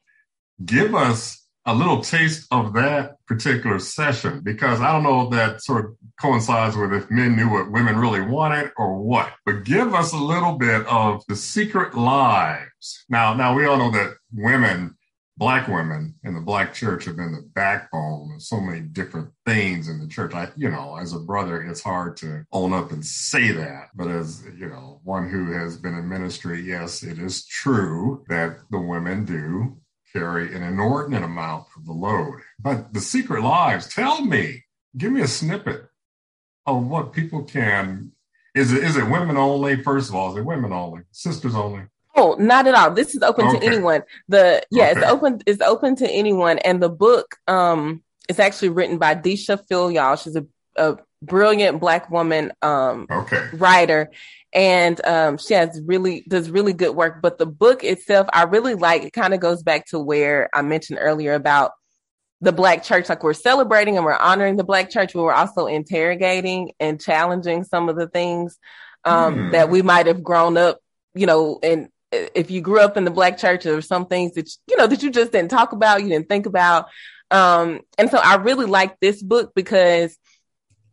give 0.63 0.95
us 0.95 1.47
a 1.67 1.75
little 1.75 2.01
taste 2.01 2.47
of 2.49 2.73
that 2.73 3.17
particular 3.27 3.77
session 3.77 4.39
because 4.41 4.79
I 4.79 4.93
don't 4.93 5.03
know 5.03 5.23
if 5.23 5.31
that 5.31 5.61
sort 5.61 5.83
of 5.83 5.97
coincides 6.19 6.77
with 6.77 6.93
if 6.93 7.11
men 7.11 7.35
knew 7.35 7.49
what 7.49 7.69
women 7.69 7.97
really 7.97 8.21
wanted 8.21 8.71
or 8.77 8.97
what. 8.97 9.33
But 9.45 9.65
give 9.65 9.93
us 9.93 10.13
a 10.13 10.17
little 10.17 10.53
bit 10.53 10.87
of 10.87 11.23
the 11.27 11.35
secret 11.35 11.95
lives. 11.95 13.05
Now, 13.09 13.33
now 13.33 13.53
we 13.53 13.65
all 13.65 13.77
know 13.77 13.91
that 13.91 14.15
women, 14.33 14.95
black 15.35 15.67
women 15.67 16.15
in 16.23 16.35
the 16.35 16.41
black 16.41 16.73
church 16.73 17.03
have 17.03 17.17
been 17.17 17.33
the 17.33 17.49
backbone 17.53 18.31
of 18.33 18.41
so 18.41 18.61
many 18.61 18.79
different 18.79 19.29
things 19.45 19.89
in 19.89 19.99
the 19.99 20.07
church. 20.07 20.33
I, 20.33 20.47
you 20.55 20.71
know, 20.71 20.95
as 20.95 21.11
a 21.11 21.19
brother, 21.19 21.61
it's 21.61 21.83
hard 21.83 22.15
to 22.17 22.45
own 22.53 22.71
up 22.71 22.93
and 22.93 23.05
say 23.05 23.51
that. 23.51 23.89
But 23.93 24.07
as, 24.07 24.41
you 24.57 24.69
know, 24.69 25.01
one 25.03 25.29
who 25.29 25.51
has 25.51 25.75
been 25.75 25.95
in 25.95 26.07
ministry, 26.07 26.61
yes, 26.61 27.03
it 27.03 27.19
is 27.19 27.45
true 27.45 28.23
that 28.29 28.59
the 28.71 28.79
women 28.79 29.25
do 29.25 29.77
carry 30.13 30.53
an 30.55 30.63
inordinate 30.63 31.23
amount 31.23 31.67
of 31.75 31.85
the 31.85 31.93
load. 31.93 32.41
But 32.59 32.93
the 32.93 33.01
secret 33.01 33.43
lives, 33.43 33.93
tell 33.93 34.23
me, 34.23 34.63
give 34.97 35.11
me 35.11 35.21
a 35.21 35.27
snippet 35.27 35.85
of 36.65 36.85
what 36.87 37.13
people 37.13 37.43
can. 37.43 38.11
Is 38.55 38.73
it 38.73 38.83
is 38.83 38.97
it 38.97 39.09
women 39.09 39.37
only? 39.37 39.81
First 39.83 40.09
of 40.09 40.15
all, 40.15 40.31
is 40.31 40.37
it 40.37 40.45
women 40.45 40.73
only? 40.73 41.03
Sisters 41.11 41.55
only? 41.55 41.83
Oh, 42.15 42.35
not 42.39 42.67
at 42.67 42.73
all. 42.73 42.91
This 42.91 43.13
is 43.13 43.21
open 43.21 43.45
okay. 43.45 43.59
to 43.59 43.65
anyone. 43.65 44.03
The 44.27 44.63
yeah, 44.71 44.89
okay. 44.89 44.99
it's 44.99 45.09
open. 45.09 45.41
It's 45.45 45.61
open 45.61 45.95
to 45.97 46.09
anyone. 46.09 46.57
And 46.59 46.81
the 46.81 46.89
book 46.89 47.35
um 47.47 48.03
is 48.27 48.39
actually 48.39 48.69
written 48.69 48.97
by 48.97 49.15
Deesha 49.15 49.63
Phil 49.67 49.91
She's 50.17 50.35
a, 50.35 50.45
a 50.75 50.97
brilliant 51.21 51.79
black 51.79 52.09
woman 52.09 52.51
um 52.61 53.07
okay. 53.09 53.47
writer 53.53 54.11
and 54.53 55.03
um, 55.05 55.37
she 55.37 55.53
has 55.53 55.81
really 55.85 56.23
does 56.27 56.49
really 56.49 56.73
good 56.73 56.95
work. 56.95 57.21
But 57.21 57.37
the 57.37 57.45
book 57.45 57.83
itself, 57.83 58.27
I 58.31 58.43
really 58.43 58.75
like. 58.75 59.03
It 59.03 59.13
kind 59.13 59.33
of 59.33 59.39
goes 59.39 59.63
back 59.63 59.85
to 59.87 59.99
where 59.99 60.49
I 60.53 60.61
mentioned 60.61 60.99
earlier 61.01 61.33
about 61.33 61.71
the 62.41 62.51
black 62.51 62.83
church. 62.83 63.09
Like 63.09 63.23
we're 63.23 63.33
celebrating 63.33 63.97
and 63.97 64.05
we're 64.05 64.15
honoring 64.17 64.55
the 64.55 64.63
black 64.63 64.89
church, 64.89 65.13
but 65.13 65.23
we're 65.23 65.33
also 65.33 65.65
interrogating 65.67 66.71
and 66.79 67.01
challenging 67.01 67.63
some 67.63 67.89
of 67.89 67.95
the 67.95 68.07
things 68.07 68.57
um, 69.03 69.35
mm. 69.35 69.51
that 69.51 69.69
we 69.69 69.81
might 69.81 70.07
have 70.07 70.23
grown 70.23 70.57
up, 70.57 70.79
you 71.13 71.25
know, 71.25 71.59
and 71.63 71.89
if 72.11 72.51
you 72.51 72.61
grew 72.61 72.79
up 72.79 72.97
in 72.97 73.05
the 73.05 73.11
black 73.11 73.37
church, 73.37 73.63
there 73.63 73.75
were 73.75 73.81
some 73.81 74.05
things 74.05 74.33
that 74.33 74.49
you 74.69 74.77
know 74.77 74.87
that 74.87 75.03
you 75.03 75.09
just 75.11 75.31
didn't 75.31 75.51
talk 75.51 75.71
about, 75.71 76.03
you 76.03 76.09
didn't 76.09 76.29
think 76.29 76.45
about. 76.45 76.87
Um, 77.29 77.81
and 77.97 78.09
so 78.09 78.17
I 78.17 78.35
really 78.35 78.65
like 78.65 78.99
this 78.99 79.21
book 79.21 79.51
because 79.53 80.17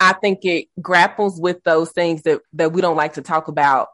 I 0.00 0.12
think 0.12 0.44
it 0.44 0.68
grapples 0.80 1.40
with 1.40 1.62
those 1.64 1.92
things 1.92 2.22
that 2.22 2.40
that 2.54 2.72
we 2.72 2.80
don't 2.80 2.96
like 2.96 3.14
to 3.14 3.22
talk 3.22 3.48
about 3.48 3.88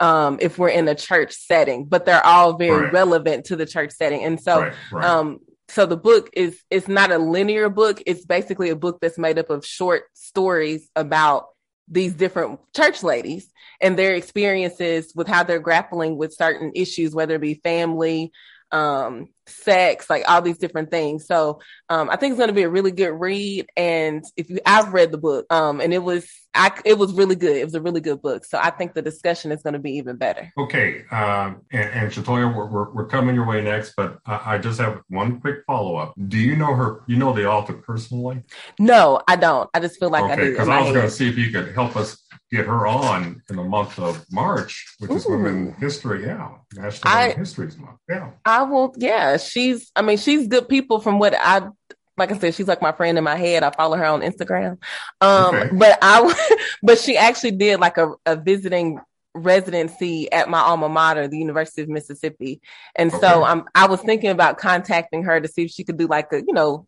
um, 0.00 0.38
if 0.40 0.58
we're 0.58 0.68
in 0.68 0.88
a 0.88 0.94
church 0.94 1.32
setting, 1.32 1.84
but 1.84 2.06
they're 2.06 2.24
all 2.24 2.56
very 2.56 2.84
right. 2.84 2.92
relevant 2.92 3.46
to 3.46 3.56
the 3.56 3.66
church 3.66 3.92
setting. 3.92 4.24
And 4.24 4.40
so, 4.40 4.62
right, 4.62 4.74
right. 4.92 5.04
um, 5.04 5.40
so 5.68 5.86
the 5.86 5.96
book 5.96 6.30
is 6.32 6.60
it's 6.70 6.88
not 6.88 7.10
a 7.10 7.18
linear 7.18 7.68
book. 7.68 8.02
It's 8.06 8.24
basically 8.24 8.70
a 8.70 8.76
book 8.76 8.98
that's 9.00 9.18
made 9.18 9.38
up 9.38 9.50
of 9.50 9.66
short 9.66 10.04
stories 10.14 10.88
about 10.96 11.46
these 11.88 12.14
different 12.14 12.60
church 12.76 13.02
ladies 13.02 13.50
and 13.80 13.98
their 13.98 14.14
experiences 14.14 15.12
with 15.14 15.26
how 15.26 15.42
they're 15.42 15.58
grappling 15.58 16.16
with 16.16 16.34
certain 16.34 16.72
issues, 16.74 17.14
whether 17.14 17.36
it 17.36 17.40
be 17.40 17.54
family, 17.54 18.32
um, 18.70 19.28
sex, 19.48 20.08
like 20.08 20.24
all 20.28 20.42
these 20.42 20.58
different 20.58 20.90
things. 20.90 21.26
So 21.26 21.60
um, 21.88 22.10
I 22.10 22.16
think 22.16 22.32
it's 22.32 22.38
going 22.38 22.48
to 22.48 22.54
be 22.54 22.62
a 22.62 22.68
really 22.68 22.92
good 22.92 23.12
read. 23.12 23.66
And 23.76 24.24
if 24.36 24.50
you, 24.50 24.58
I've 24.66 24.92
read 24.92 25.12
the 25.12 25.18
book, 25.18 25.46
um, 25.50 25.80
and 25.80 25.92
it 25.92 26.02
was, 26.02 26.28
I, 26.54 26.72
it 26.84 26.98
was 26.98 27.12
really 27.12 27.36
good. 27.36 27.56
It 27.56 27.64
was 27.64 27.74
a 27.74 27.80
really 27.80 28.00
good 28.00 28.22
book. 28.22 28.44
So 28.44 28.58
I 28.58 28.70
think 28.70 28.94
the 28.94 29.02
discussion 29.02 29.52
is 29.52 29.62
going 29.62 29.74
to 29.74 29.78
be 29.78 29.92
even 29.92 30.16
better. 30.16 30.52
Okay, 30.58 31.04
um, 31.10 31.62
and, 31.70 31.90
and 31.90 32.12
Shatoya, 32.12 32.54
we're, 32.54 32.66
we're, 32.66 32.90
we're, 32.90 33.08
coming 33.08 33.34
your 33.34 33.46
way 33.46 33.62
next, 33.62 33.94
but 33.96 34.18
I, 34.26 34.54
I 34.54 34.58
just 34.58 34.78
have 34.80 35.00
one 35.08 35.40
quick 35.40 35.64
follow 35.66 35.96
up. 35.96 36.14
Do 36.28 36.36
you 36.36 36.56
know 36.56 36.74
her? 36.74 37.02
You 37.06 37.16
know 37.16 37.32
the 37.32 37.46
author 37.46 37.74
personally? 37.74 38.42
No, 38.78 39.22
I 39.26 39.36
don't. 39.36 39.70
I 39.72 39.80
just 39.80 39.98
feel 39.98 40.10
like 40.10 40.24
okay, 40.24 40.32
I 40.32 40.36
do. 40.36 40.50
Because 40.50 40.68
I 40.68 40.82
was 40.82 40.92
going 40.92 41.06
to 41.06 41.10
see 41.10 41.28
if 41.28 41.38
you 41.38 41.50
could 41.50 41.74
help 41.74 41.96
us 41.96 42.22
get 42.50 42.66
her 42.66 42.86
on 42.86 43.42
in 43.50 43.56
the 43.56 43.64
month 43.64 43.98
of 43.98 44.24
March, 44.30 44.94
which 44.98 45.10
Ooh. 45.10 45.16
is 45.16 45.26
Women 45.26 45.74
History, 45.78 46.26
yeah, 46.26 46.50
National 46.74 47.12
I, 47.12 47.28
Women 47.28 47.38
History 47.38 47.66
Month. 47.78 47.98
Yeah. 48.08 48.30
I 48.44 48.62
will, 48.62 48.94
yeah. 48.96 49.36
She's, 49.38 49.90
I 49.96 50.02
mean, 50.02 50.18
she's 50.18 50.48
good 50.48 50.68
people 50.68 51.00
from 51.00 51.18
what 51.18 51.34
I, 51.38 51.68
like 52.16 52.32
I 52.32 52.38
said, 52.38 52.54
she's 52.54 52.68
like 52.68 52.82
my 52.82 52.92
friend 52.92 53.16
in 53.16 53.24
my 53.24 53.36
head. 53.36 53.62
I 53.62 53.70
follow 53.70 53.96
her 53.96 54.04
on 54.04 54.22
Instagram. 54.22 54.78
Um, 55.20 55.54
okay. 55.54 55.70
but 55.72 55.98
I, 56.02 56.56
but 56.82 56.98
she 56.98 57.16
actually 57.16 57.52
did 57.52 57.80
like 57.80 57.96
a, 57.96 58.12
a 58.26 58.36
visiting 58.36 59.00
residency 59.34 60.30
at 60.32 60.48
my 60.48 60.58
alma 60.58 60.88
mater, 60.88 61.28
the 61.28 61.38
University 61.38 61.82
of 61.82 61.88
Mississippi. 61.88 62.60
And 62.96 63.10
okay. 63.12 63.20
so 63.20 63.44
I'm, 63.44 63.64
I 63.74 63.86
was 63.86 64.00
thinking 64.00 64.30
about 64.30 64.58
contacting 64.58 65.24
her 65.24 65.40
to 65.40 65.48
see 65.48 65.64
if 65.64 65.70
she 65.70 65.84
could 65.84 65.96
do 65.96 66.06
like 66.06 66.32
a, 66.32 66.38
you 66.38 66.52
know, 66.52 66.86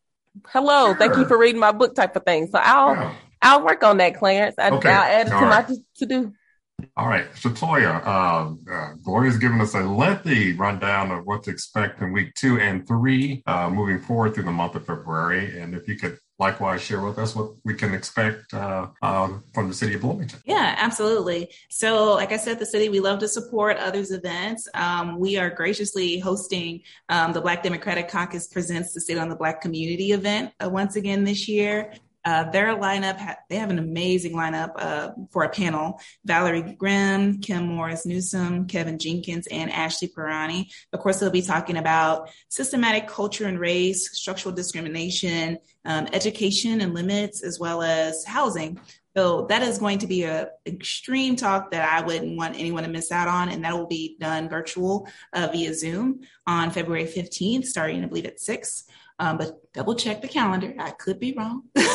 hello, 0.49 0.87
sure. 0.87 0.97
thank 0.97 1.17
you 1.17 1.25
for 1.27 1.39
reading 1.39 1.61
my 1.61 1.73
book 1.73 1.95
type 1.95 2.17
of 2.17 2.25
thing. 2.25 2.49
So 2.49 2.59
I'll, 2.59 2.95
yeah. 2.95 3.15
I'll 3.43 3.65
work 3.65 3.83
on 3.83 3.99
that, 3.99 4.17
Clarence. 4.17 4.57
I, 4.59 4.71
okay. 4.71 4.91
I'll 4.91 5.03
add 5.03 5.27
it 5.29 5.33
All 5.33 5.41
to 5.41 5.47
right. 5.47 5.69
my 5.69 5.77
to 5.97 6.07
do. 6.07 6.33
All 6.97 7.09
right, 7.09 7.31
Shatoya, 7.35 8.05
uh, 8.05 8.73
uh, 8.73 8.95
Gloria's 9.03 9.39
given 9.39 9.61
us 9.61 9.75
a 9.75 9.81
lengthy 9.81 10.53
rundown 10.55 11.11
of 11.11 11.27
what 11.27 11.43
to 11.45 11.51
expect 11.51 12.01
in 12.01 12.13
week 12.13 12.35
two 12.35 12.59
and 12.59 12.87
three, 12.87 13.43
uh, 13.47 13.71
moving 13.71 14.01
forward 14.01 14.35
through 14.35 14.45
the 14.45 14.53
month 14.53 14.75
of 14.75 14.87
February. 14.87 15.61
And 15.61 15.75
if 15.75 15.89
you 15.89 15.97
could 15.97 16.19
likewise 16.41 16.81
share 16.81 17.03
with 17.03 17.19
us 17.19 17.37
what 17.37 17.53
we 17.65 17.75
can 17.75 17.93
expect 17.93 18.53
uh, 18.55 18.89
uh, 19.03 19.29
from 19.53 19.69
the 19.69 19.75
city 19.75 19.95
of 19.95 20.01
Bloomington. 20.01 20.41
Yeah, 20.47 20.75
absolutely. 20.79 21.51
So, 21.69 22.15
like 22.15 22.33
I 22.33 22.39
said, 22.39 22.59
the 22.59 22.67
city, 22.67 22.89
we 22.89 22.99
love 22.99 23.19
to 23.21 23.29
support 23.29 23.77
others' 23.77 24.11
events. 24.11 24.67
Um, 24.75 25.19
we 25.19 25.37
are 25.37 25.51
graciously 25.51 26.19
hosting 26.19 26.81
um, 27.11 27.33
the 27.33 27.43
Black 27.43 27.63
Democratic 27.63 28.09
Caucus 28.09 28.49
Presents 28.49 28.95
the 28.95 29.01
State 29.01 29.19
on 29.19 29.29
the 29.29 29.37
Black 29.37 29.61
Community 29.61 30.13
event 30.13 30.53
uh, 30.65 30.69
once 30.71 30.97
again 30.97 31.25
this 31.25 31.47
year. 31.47 31.93
Uh, 32.25 32.51
their 32.51 32.77
lineup, 32.77 33.19
ha- 33.19 33.37
they 33.49 33.57
have 33.57 33.71
an 33.71 33.79
amazing 33.79 34.33
lineup 34.33 34.73
uh, 34.77 35.11
for 35.31 35.45
a 35.45 35.49
panel. 35.49 36.01
Valerie 36.25 36.75
Grimm, 36.79 37.41
Kim 37.41 37.67
Morris 37.67 38.05
Newsom, 38.05 38.67
Kevin 38.67 38.99
Jenkins, 38.99 39.47
and 39.47 39.71
Ashley 39.73 40.09
Pirani. 40.09 40.71
Of 40.93 41.01
course, 41.01 41.19
they'll 41.19 41.31
be 41.31 41.43
talking 41.43 41.77
about 41.77 42.31
systematic 42.49 43.09
culture 43.09 43.47
and 43.47 43.59
race, 43.59 44.11
structural 44.13 44.55
discrimination, 44.55 45.59
um, 45.85 46.09
education 46.13 46.81
and 46.81 46.95
limits, 46.95 47.43
as 47.43 47.59
well 47.59 47.83
as 47.83 48.25
housing. 48.25 48.79
So 49.17 49.47
that 49.49 49.63
is 49.63 49.79
going 49.79 49.99
to 49.99 50.07
be 50.07 50.23
a 50.23 50.51
extreme 50.67 51.35
talk 51.35 51.73
that 51.73 51.89
I 51.89 52.05
wouldn't 52.05 52.37
want 52.37 52.55
anyone 52.55 52.85
to 52.85 52.89
miss 52.89 53.11
out 53.11 53.27
on, 53.27 53.49
and 53.49 53.65
that 53.65 53.77
will 53.77 53.89
be 53.89 54.17
done 54.21 54.49
virtual 54.49 55.09
uh, 55.33 55.49
via 55.51 55.75
Zoom 55.75 56.21
on 56.47 56.71
February 56.71 57.07
15th, 57.07 57.65
starting 57.65 58.05
I 58.05 58.07
believe 58.07 58.27
at 58.27 58.41
six. 58.41 58.85
Um, 59.19 59.37
but 59.37 59.73
double 59.75 59.97
check 59.97 60.23
the 60.23 60.29
calendar. 60.29 60.75
I 60.79 60.91
could 60.93 61.19
be 61.19 61.35
wrong. 61.37 61.65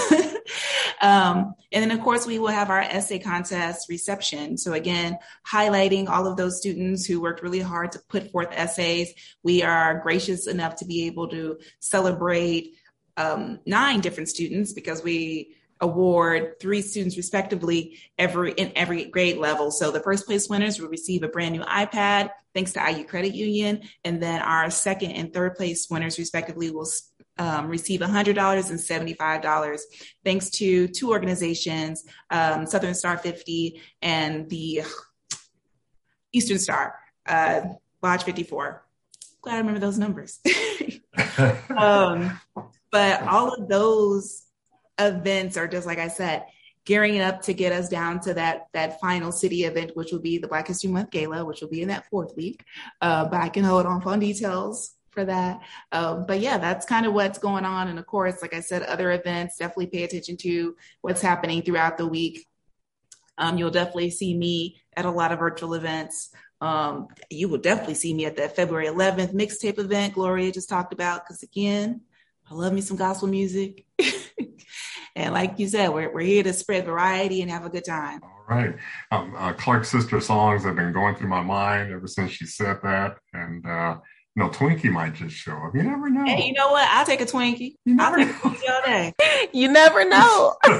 um, 1.02 1.54
and 1.72 1.84
then, 1.84 1.98
of 1.98 2.04
course, 2.04 2.26
we 2.26 2.40
will 2.40 2.48
have 2.48 2.70
our 2.70 2.82
essay 2.82 3.20
contest 3.20 3.90
reception. 3.90 4.58
So, 4.58 4.74
again, 4.74 5.18
highlighting 5.50 6.10
all 6.10 6.28
of 6.28 6.38
those 6.38 6.58
students 6.58 7.06
who 7.06 7.22
worked 7.22 7.42
really 7.42 7.60
hard 7.60 7.92
to 7.94 8.00
put 8.10 8.32
forth 8.32 8.50
essays. 8.52 9.14
We 9.44 9.64
are 9.64 10.00
gracious 10.00 10.48
enough 10.48 10.78
to 10.78 10.86
be 10.86 11.08
able 11.08 11.28
to 11.30 11.60
celebrate 11.80 12.76
um, 13.18 13.60
nine 13.66 14.02
different 14.02 14.30
students 14.30 14.74
because 14.74 15.04
we 15.04 15.56
award 15.82 16.54
three 16.62 16.82
students 16.82 17.18
respectively 17.18 18.00
every 18.18 18.54
in 18.54 18.72
every 18.76 19.06
grade 19.06 19.38
level. 19.38 19.72
So 19.72 19.92
the 19.92 20.00
first 20.00 20.26
place 20.26 20.48
winners 20.48 20.80
will 20.80 20.88
receive 20.88 21.24
a 21.24 21.28
brand 21.28 21.54
new 21.54 21.64
iPad 21.64 22.30
thanks 22.54 22.72
to 22.74 22.92
IU 22.92 23.04
Credit 23.04 23.36
Union, 23.36 23.82
and 24.06 24.24
then 24.24 24.42
our 24.42 24.70
second 24.70 25.12
and 25.12 25.34
third 25.34 25.56
place 25.56 25.88
winners 25.90 26.18
respectively 26.18 26.72
will 26.72 26.88
um, 27.38 27.68
receive 27.68 28.00
$100 28.00 28.70
and 28.70 29.18
$75 29.18 29.80
thanks 30.24 30.50
to 30.52 30.88
two 30.88 31.10
organizations, 31.10 32.06
um, 32.30 32.66
Southern 32.66 32.94
Star 32.94 33.18
50 33.18 33.82
and 34.02 34.50
the 34.50 34.84
Eastern 36.32 36.60
Star, 36.60 36.96
uh, 37.26 37.62
Lodge 38.02 38.24
54. 38.24 38.86
Glad 39.42 39.56
I 39.56 39.58
remember 39.60 39.80
those 39.80 40.00
numbers. 40.00 40.40
um, 41.78 42.40
but 42.92 43.22
all 43.24 43.54
of 43.54 43.68
those 43.68 44.44
events 44.98 45.58
are 45.58 45.68
just 45.68 45.86
like 45.86 46.00
I 46.00 46.08
said, 46.08 46.46
gearing 46.86 47.20
up 47.20 47.42
to 47.42 47.54
get 47.54 47.72
us 47.72 47.90
down 47.90 48.20
to 48.22 48.34
that 48.36 48.68
that 48.74 49.00
final 49.00 49.32
city 49.32 49.64
event, 49.66 49.92
which 49.96 50.12
will 50.12 50.20
be 50.20 50.38
the 50.38 50.48
Black 50.48 50.68
History 50.68 50.90
Month 50.90 51.12
Gala, 51.12 51.44
which 51.46 51.62
will 51.62 51.70
be 51.70 51.82
in 51.82 51.90
that 51.90 52.06
fourth 52.10 52.36
week. 52.36 52.64
Uh, 53.02 53.26
but 53.26 53.42
I 53.42 53.50
can 53.50 53.64
hold 53.64 53.86
on 53.86 54.02
on 54.04 54.20
details 54.20 54.95
for 55.16 55.26
that. 55.26 55.62
Um, 55.92 56.26
but 56.28 56.40
yeah, 56.40 56.60
that's 56.60 56.86
kind 56.86 57.08
of 57.08 57.14
what's 57.14 57.40
going 57.40 57.66
on. 57.66 57.88
And 57.88 57.98
of 57.98 58.06
course, 58.06 58.42
like 58.44 58.54
I 58.54 58.60
said, 58.60 58.84
other 58.84 59.12
events, 59.14 59.58
definitely 59.58 59.88
pay 59.88 60.04
attention 60.04 60.38
to 60.38 60.76
what's 61.02 61.22
happening 61.22 61.64
throughout 61.64 61.98
the 61.98 62.06
week. 62.06 62.46
Um, 63.38 63.58
you'll 63.58 63.72
definitely 63.72 64.12
see 64.12 64.38
me 64.38 64.82
at 64.96 65.06
a 65.06 65.12
lot 65.12 65.32
of 65.32 65.40
virtual 65.40 65.74
events. 65.74 66.30
Um, 66.62 67.08
you 67.30 67.50
will 67.50 67.58
definitely 67.58 67.96
see 67.96 68.14
me 68.14 68.26
at 68.26 68.38
that 68.38 68.56
February 68.56 68.88
11th 68.88 69.34
mixtape 69.34 69.80
event 69.80 70.14
Gloria 70.14 70.52
just 70.52 70.70
talked 70.70 70.94
about. 70.94 71.26
Because 71.26 71.44
again, 71.44 72.02
I 72.50 72.54
love 72.54 72.74
me 72.74 72.82
some 72.82 72.98
gospel 72.98 73.28
music. 73.28 73.86
and 75.16 75.34
like 75.34 75.60
you 75.60 75.68
said, 75.68 75.90
we're, 75.90 76.14
we're 76.14 76.22
here 76.22 76.44
to 76.44 76.54
spread 76.54 76.86
variety 76.86 77.42
and 77.42 77.52
have 77.52 77.66
a 77.66 77.70
good 77.70 77.86
time. 77.86 78.22
All 78.24 78.46
right. 78.48 78.76
Um, 79.12 79.34
uh, 79.38 79.54
Clark's 79.54 79.90
sister 79.90 80.22
songs 80.22 80.64
have 80.64 80.76
been 80.76 80.94
going 80.94 81.16
through 81.16 81.30
my 81.30 81.42
mind 81.42 81.92
ever 81.92 82.08
since 82.08 82.32
she 82.32 82.46
said 82.46 82.78
that. 82.84 83.18
And, 83.34 83.66
uh, 83.66 83.98
you 84.36 84.44
know, 84.44 84.50
Twinkie 84.50 84.92
might 84.92 85.14
just 85.14 85.36
show 85.36 85.54
up. 85.54 85.74
You 85.74 85.84
never 85.84 86.10
know. 86.10 86.26
Hey, 86.26 86.48
you 86.48 86.54
know 86.54 86.72
what? 86.72 86.88
I'll 86.90 87.06
take 87.06 87.22
a 87.22 87.26
Twinkie. 87.26 87.76
You 87.86 87.98
I'll 88.00 88.14
take 88.16 88.28
a 88.30 88.34
Twinkie 88.34 88.70
all 88.70 88.82
day. 88.86 89.14
You 89.54 89.72
never 89.72 90.08
know. 90.08 90.56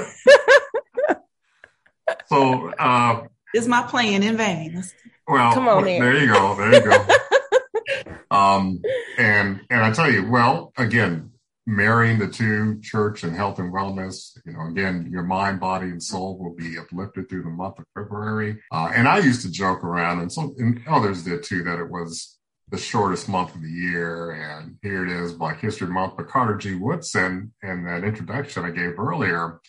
so, 2.26 2.68
uh, 2.78 3.26
is 3.54 3.66
my 3.66 3.82
plan 3.82 4.22
in 4.22 4.36
vain? 4.36 4.82
Well, 5.26 5.54
Come 5.54 5.68
on 5.68 5.84
there 5.84 6.18
you 6.18 6.26
go. 6.26 6.54
There 6.54 6.74
you 6.74 6.82
go. 6.84 8.36
um, 8.36 8.82
and 9.16 9.60
and 9.70 9.80
I 9.80 9.92
tell 9.92 10.10
you, 10.10 10.28
well, 10.28 10.72
again, 10.76 11.30
marrying 11.66 12.18
the 12.18 12.28
two, 12.28 12.78
church 12.82 13.24
and 13.24 13.34
health 13.34 13.58
and 13.58 13.72
wellness. 13.72 14.38
You 14.44 14.52
know, 14.52 14.66
again, 14.68 15.08
your 15.10 15.22
mind, 15.22 15.58
body, 15.58 15.86
and 15.86 16.02
soul 16.02 16.38
will 16.38 16.54
be 16.54 16.78
uplifted 16.78 17.30
through 17.30 17.44
the 17.44 17.50
month 17.50 17.78
of 17.78 17.86
February. 17.94 18.62
Uh, 18.70 18.90
and 18.94 19.08
I 19.08 19.18
used 19.18 19.40
to 19.42 19.50
joke 19.50 19.82
around, 19.82 20.20
and 20.20 20.30
some 20.30 20.54
and 20.58 20.82
others 20.86 21.22
did 21.24 21.42
too, 21.44 21.64
that 21.64 21.78
it 21.78 21.90
was 21.90 22.35
the 22.68 22.78
shortest 22.78 23.28
month 23.28 23.54
of 23.54 23.62
the 23.62 23.68
year. 23.68 24.32
And 24.32 24.76
here 24.82 25.06
it 25.06 25.12
is, 25.12 25.32
Black 25.32 25.60
History 25.60 25.88
Month. 25.88 26.14
But 26.16 26.28
Carter 26.28 26.56
G. 26.56 26.74
Woodson, 26.74 27.52
in 27.62 27.84
that 27.84 28.04
introduction 28.04 28.64
I 28.64 28.70
gave 28.70 28.98
earlier, 28.98 29.60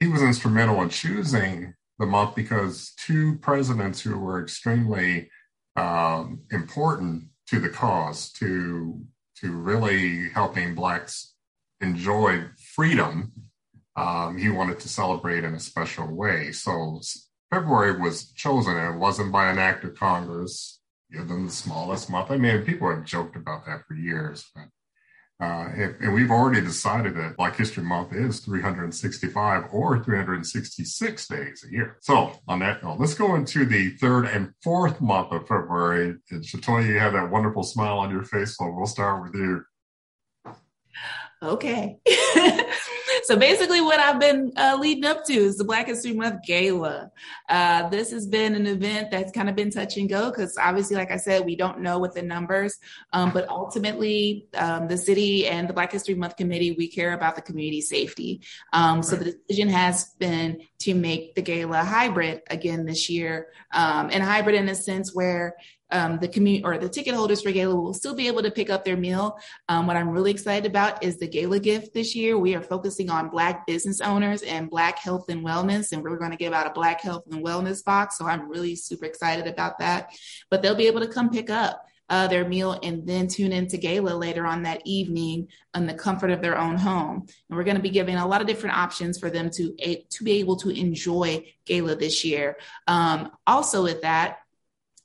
he 0.00 0.08
was 0.08 0.22
instrumental 0.22 0.82
in 0.82 0.88
choosing 0.88 1.74
the 1.98 2.06
month 2.06 2.34
because 2.34 2.92
two 3.04 3.36
presidents 3.38 4.00
who 4.00 4.18
were 4.18 4.42
extremely 4.42 5.30
um, 5.76 6.40
important 6.50 7.24
to 7.48 7.60
the 7.60 7.68
cause, 7.68 8.30
to 8.32 9.00
to 9.40 9.52
really 9.52 10.28
helping 10.30 10.74
blacks 10.74 11.34
enjoy 11.80 12.44
freedom, 12.74 13.32
um, 13.96 14.36
he 14.36 14.48
wanted 14.48 14.80
to 14.80 14.88
celebrate 14.88 15.44
in 15.44 15.54
a 15.54 15.60
special 15.60 16.12
way. 16.12 16.50
So 16.50 17.00
February 17.52 18.00
was 18.00 18.32
chosen, 18.32 18.76
and 18.76 18.96
it 18.96 18.98
wasn't 18.98 19.32
by 19.32 19.50
an 19.50 19.58
act 19.58 19.84
of 19.84 19.94
Congress. 19.94 20.77
Them 21.10 21.46
the 21.46 21.52
smallest 21.52 22.10
month. 22.10 22.30
I 22.30 22.36
mean, 22.36 22.62
people 22.64 22.88
have 22.90 23.04
joked 23.04 23.36
about 23.36 23.64
that 23.66 23.86
for 23.86 23.94
years, 23.94 24.50
but 24.54 24.66
uh, 25.40 25.68
and, 25.76 25.94
and, 26.00 26.12
we've 26.12 26.32
already 26.32 26.60
decided 26.60 27.14
that 27.14 27.36
Black 27.36 27.54
History 27.54 27.84
Month 27.84 28.12
is 28.12 28.40
365 28.40 29.66
or 29.70 30.02
366 30.02 31.28
days 31.28 31.64
a 31.64 31.72
year. 31.72 31.96
So, 32.00 32.32
on 32.48 32.58
that 32.58 32.82
note, 32.82 32.98
let's 32.98 33.14
go 33.14 33.36
into 33.36 33.64
the 33.64 33.90
third 33.90 34.26
and 34.26 34.52
fourth 34.64 35.00
month 35.00 35.30
of 35.30 35.42
February. 35.46 36.16
And 36.32 36.42
Shatoya, 36.42 36.88
you 36.88 36.98
have 36.98 37.12
that 37.12 37.30
wonderful 37.30 37.62
smile 37.62 37.98
on 37.98 38.10
your 38.10 38.24
face, 38.24 38.56
so 38.56 38.68
we'll 38.68 38.86
start 38.86 39.22
with 39.22 39.34
you. 39.34 39.64
Okay. 41.40 41.98
so 43.28 43.36
basically, 43.36 43.82
what 43.82 44.00
I've 44.00 44.18
been 44.18 44.54
uh, 44.56 44.78
leading 44.80 45.04
up 45.04 45.22
to 45.26 45.34
is 45.34 45.58
the 45.58 45.64
Black 45.64 45.86
History 45.86 46.14
Month 46.14 46.46
Gala. 46.46 47.10
Uh, 47.46 47.86
this 47.90 48.10
has 48.10 48.26
been 48.26 48.54
an 48.54 48.66
event 48.66 49.10
that's 49.10 49.32
kind 49.32 49.50
of 49.50 49.54
been 49.54 49.70
touch 49.70 49.98
and 49.98 50.08
go 50.08 50.30
because 50.30 50.56
obviously, 50.56 50.96
like 50.96 51.10
I 51.10 51.18
said, 51.18 51.44
we 51.44 51.54
don't 51.54 51.80
know 51.80 51.98
what 51.98 52.14
the 52.14 52.22
numbers, 52.22 52.78
um, 53.12 53.30
but 53.30 53.46
ultimately, 53.50 54.46
um, 54.54 54.88
the 54.88 54.96
city 54.96 55.46
and 55.46 55.68
the 55.68 55.74
Black 55.74 55.92
History 55.92 56.14
Month 56.14 56.36
Committee, 56.36 56.72
we 56.72 56.88
care 56.88 57.12
about 57.12 57.36
the 57.36 57.42
community 57.42 57.82
safety. 57.82 58.40
Um, 58.72 59.02
so 59.02 59.14
the 59.14 59.36
decision 59.46 59.68
has 59.68 60.14
been 60.18 60.62
to 60.78 60.94
make 60.94 61.34
the 61.34 61.42
gala 61.42 61.84
hybrid 61.84 62.40
again 62.48 62.86
this 62.86 63.10
year, 63.10 63.48
um, 63.74 64.08
and 64.10 64.22
hybrid 64.22 64.54
in 64.54 64.70
a 64.70 64.74
sense 64.74 65.14
where 65.14 65.54
um, 65.90 66.18
the 66.18 66.28
community 66.28 66.64
or 66.64 66.78
the 66.78 66.88
ticket 66.88 67.14
holders 67.14 67.42
for 67.42 67.52
gala 67.52 67.74
will 67.74 67.94
still 67.94 68.14
be 68.14 68.26
able 68.26 68.42
to 68.42 68.50
pick 68.50 68.70
up 68.70 68.84
their 68.84 68.96
meal. 68.96 69.38
Um, 69.68 69.86
what 69.86 69.96
I'm 69.96 70.10
really 70.10 70.30
excited 70.30 70.66
about 70.66 71.02
is 71.02 71.18
the 71.18 71.28
gala 71.28 71.58
gift 71.58 71.94
this 71.94 72.14
year. 72.14 72.38
We 72.38 72.54
are 72.54 72.62
focusing 72.62 73.10
on 73.10 73.30
Black 73.30 73.66
business 73.66 74.00
owners 74.00 74.42
and 74.42 74.70
Black 74.70 74.98
health 74.98 75.28
and 75.28 75.44
wellness, 75.44 75.92
and 75.92 76.02
we're 76.02 76.18
going 76.18 76.30
to 76.30 76.36
give 76.36 76.52
out 76.52 76.66
a 76.66 76.70
Black 76.70 77.00
health 77.00 77.24
and 77.30 77.44
wellness 77.44 77.84
box. 77.84 78.18
So 78.18 78.26
I'm 78.26 78.48
really 78.48 78.76
super 78.76 79.06
excited 79.06 79.46
about 79.46 79.78
that. 79.78 80.12
But 80.50 80.62
they'll 80.62 80.74
be 80.74 80.86
able 80.86 81.00
to 81.00 81.08
come 81.08 81.30
pick 81.30 81.50
up. 81.50 81.84
Uh, 82.10 82.26
their 82.26 82.48
meal 82.48 82.80
and 82.82 83.06
then 83.06 83.28
tune 83.28 83.52
into 83.52 83.76
gala 83.76 84.14
later 84.14 84.46
on 84.46 84.62
that 84.62 84.80
evening 84.86 85.46
in 85.74 85.86
the 85.86 85.92
comfort 85.92 86.30
of 86.30 86.40
their 86.40 86.56
own 86.56 86.74
home. 86.74 87.26
And 87.50 87.58
we're 87.58 87.64
going 87.64 87.76
to 87.76 87.82
be 87.82 87.90
giving 87.90 88.16
a 88.16 88.26
lot 88.26 88.40
of 88.40 88.46
different 88.46 88.78
options 88.78 89.18
for 89.18 89.28
them 89.28 89.50
to 89.50 89.76
to 90.08 90.24
be 90.24 90.32
able 90.38 90.56
to 90.56 90.70
enjoy 90.70 91.44
gala 91.66 91.96
this 91.96 92.24
year. 92.24 92.56
Um, 92.86 93.30
also, 93.46 93.82
with 93.82 94.00
that, 94.00 94.38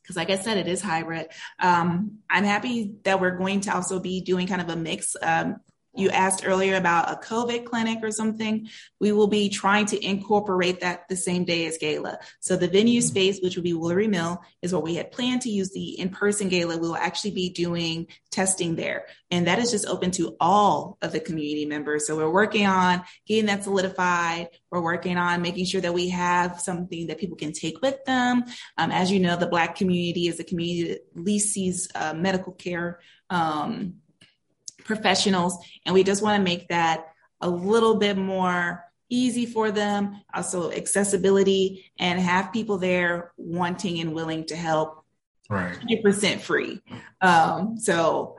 because 0.03 0.17
like 0.17 0.29
I 0.29 0.35
said, 0.35 0.57
it 0.57 0.67
is 0.67 0.81
hybrid. 0.81 1.29
Um, 1.59 2.19
I'm 2.29 2.43
happy 2.43 2.95
that 3.03 3.21
we're 3.21 3.37
going 3.37 3.61
to 3.61 3.73
also 3.73 3.99
be 3.99 4.21
doing 4.21 4.47
kind 4.47 4.61
of 4.61 4.69
a 4.69 4.75
mix. 4.75 5.15
Um, 5.21 5.57
you 5.95 6.09
asked 6.09 6.43
earlier 6.45 6.75
about 6.75 7.11
a 7.11 7.27
COVID 7.27 7.65
clinic 7.65 7.99
or 8.01 8.11
something. 8.11 8.67
We 8.99 9.11
will 9.11 9.27
be 9.27 9.49
trying 9.49 9.85
to 9.87 10.03
incorporate 10.03 10.81
that 10.81 11.07
the 11.07 11.15
same 11.15 11.45
day 11.45 11.65
as 11.67 11.77
gala. 11.77 12.19
So 12.39 12.55
the 12.55 12.67
venue 12.67 12.99
mm-hmm. 12.99 13.07
space, 13.07 13.39
which 13.41 13.55
will 13.55 13.63
be 13.63 13.73
Woolery 13.73 14.09
Mill, 14.09 14.41
is 14.61 14.73
what 14.73 14.83
we 14.83 14.95
had 14.95 15.11
planned 15.11 15.41
to 15.43 15.49
use 15.49 15.71
the 15.71 15.99
in-person 15.99 16.49
gala. 16.49 16.77
We 16.77 16.87
will 16.87 16.95
actually 16.95 17.31
be 17.31 17.49
doing 17.51 18.07
testing 18.31 18.75
there. 18.75 19.05
And 19.29 19.47
that 19.47 19.59
is 19.59 19.71
just 19.71 19.87
open 19.87 20.11
to 20.11 20.35
all 20.39 20.97
of 21.01 21.11
the 21.11 21.19
community 21.19 21.65
members. 21.65 22.07
So 22.07 22.17
we're 22.17 22.29
working 22.29 22.65
on 22.65 23.03
getting 23.27 23.45
that 23.45 23.63
solidified. 23.63 24.49
We're 24.71 24.81
working 24.81 25.17
on 25.17 25.41
making 25.41 25.65
sure 25.65 25.81
that 25.81 25.93
we 25.93 26.09
have 26.09 26.59
something 26.59 27.07
that 27.07 27.19
people 27.19 27.37
can 27.37 27.51
take 27.51 27.81
with 27.81 28.03
them. 28.05 28.45
Um, 28.77 28.91
as 28.91 29.11
you 29.11 29.19
know, 29.19 29.35
the 29.35 29.47
Black 29.47 29.75
community 29.75 30.27
is 30.27 30.39
a 30.39 30.43
community 30.43 30.93
that 30.93 31.01
least 31.15 31.53
sees 31.53 31.89
uh, 31.93 32.13
medical 32.13 32.53
care 32.53 32.99
um, 33.29 33.95
professionals. 34.85 35.57
And 35.85 35.93
we 35.93 36.03
just 36.03 36.21
want 36.21 36.37
to 36.37 36.43
make 36.43 36.67
that 36.69 37.13
a 37.41 37.49
little 37.49 37.95
bit 37.95 38.17
more 38.17 38.83
easy 39.09 39.45
for 39.45 39.71
them, 39.71 40.21
also 40.33 40.71
accessibility, 40.71 41.91
and 41.99 42.19
have 42.19 42.53
people 42.53 42.77
there 42.77 43.31
wanting 43.37 43.99
and 43.99 44.13
willing 44.13 44.45
to 44.45 44.55
help. 44.55 45.03
Right. 45.49 45.77
100% 45.89 46.39
free. 46.39 46.81
Um, 47.21 47.77
so 47.77 48.37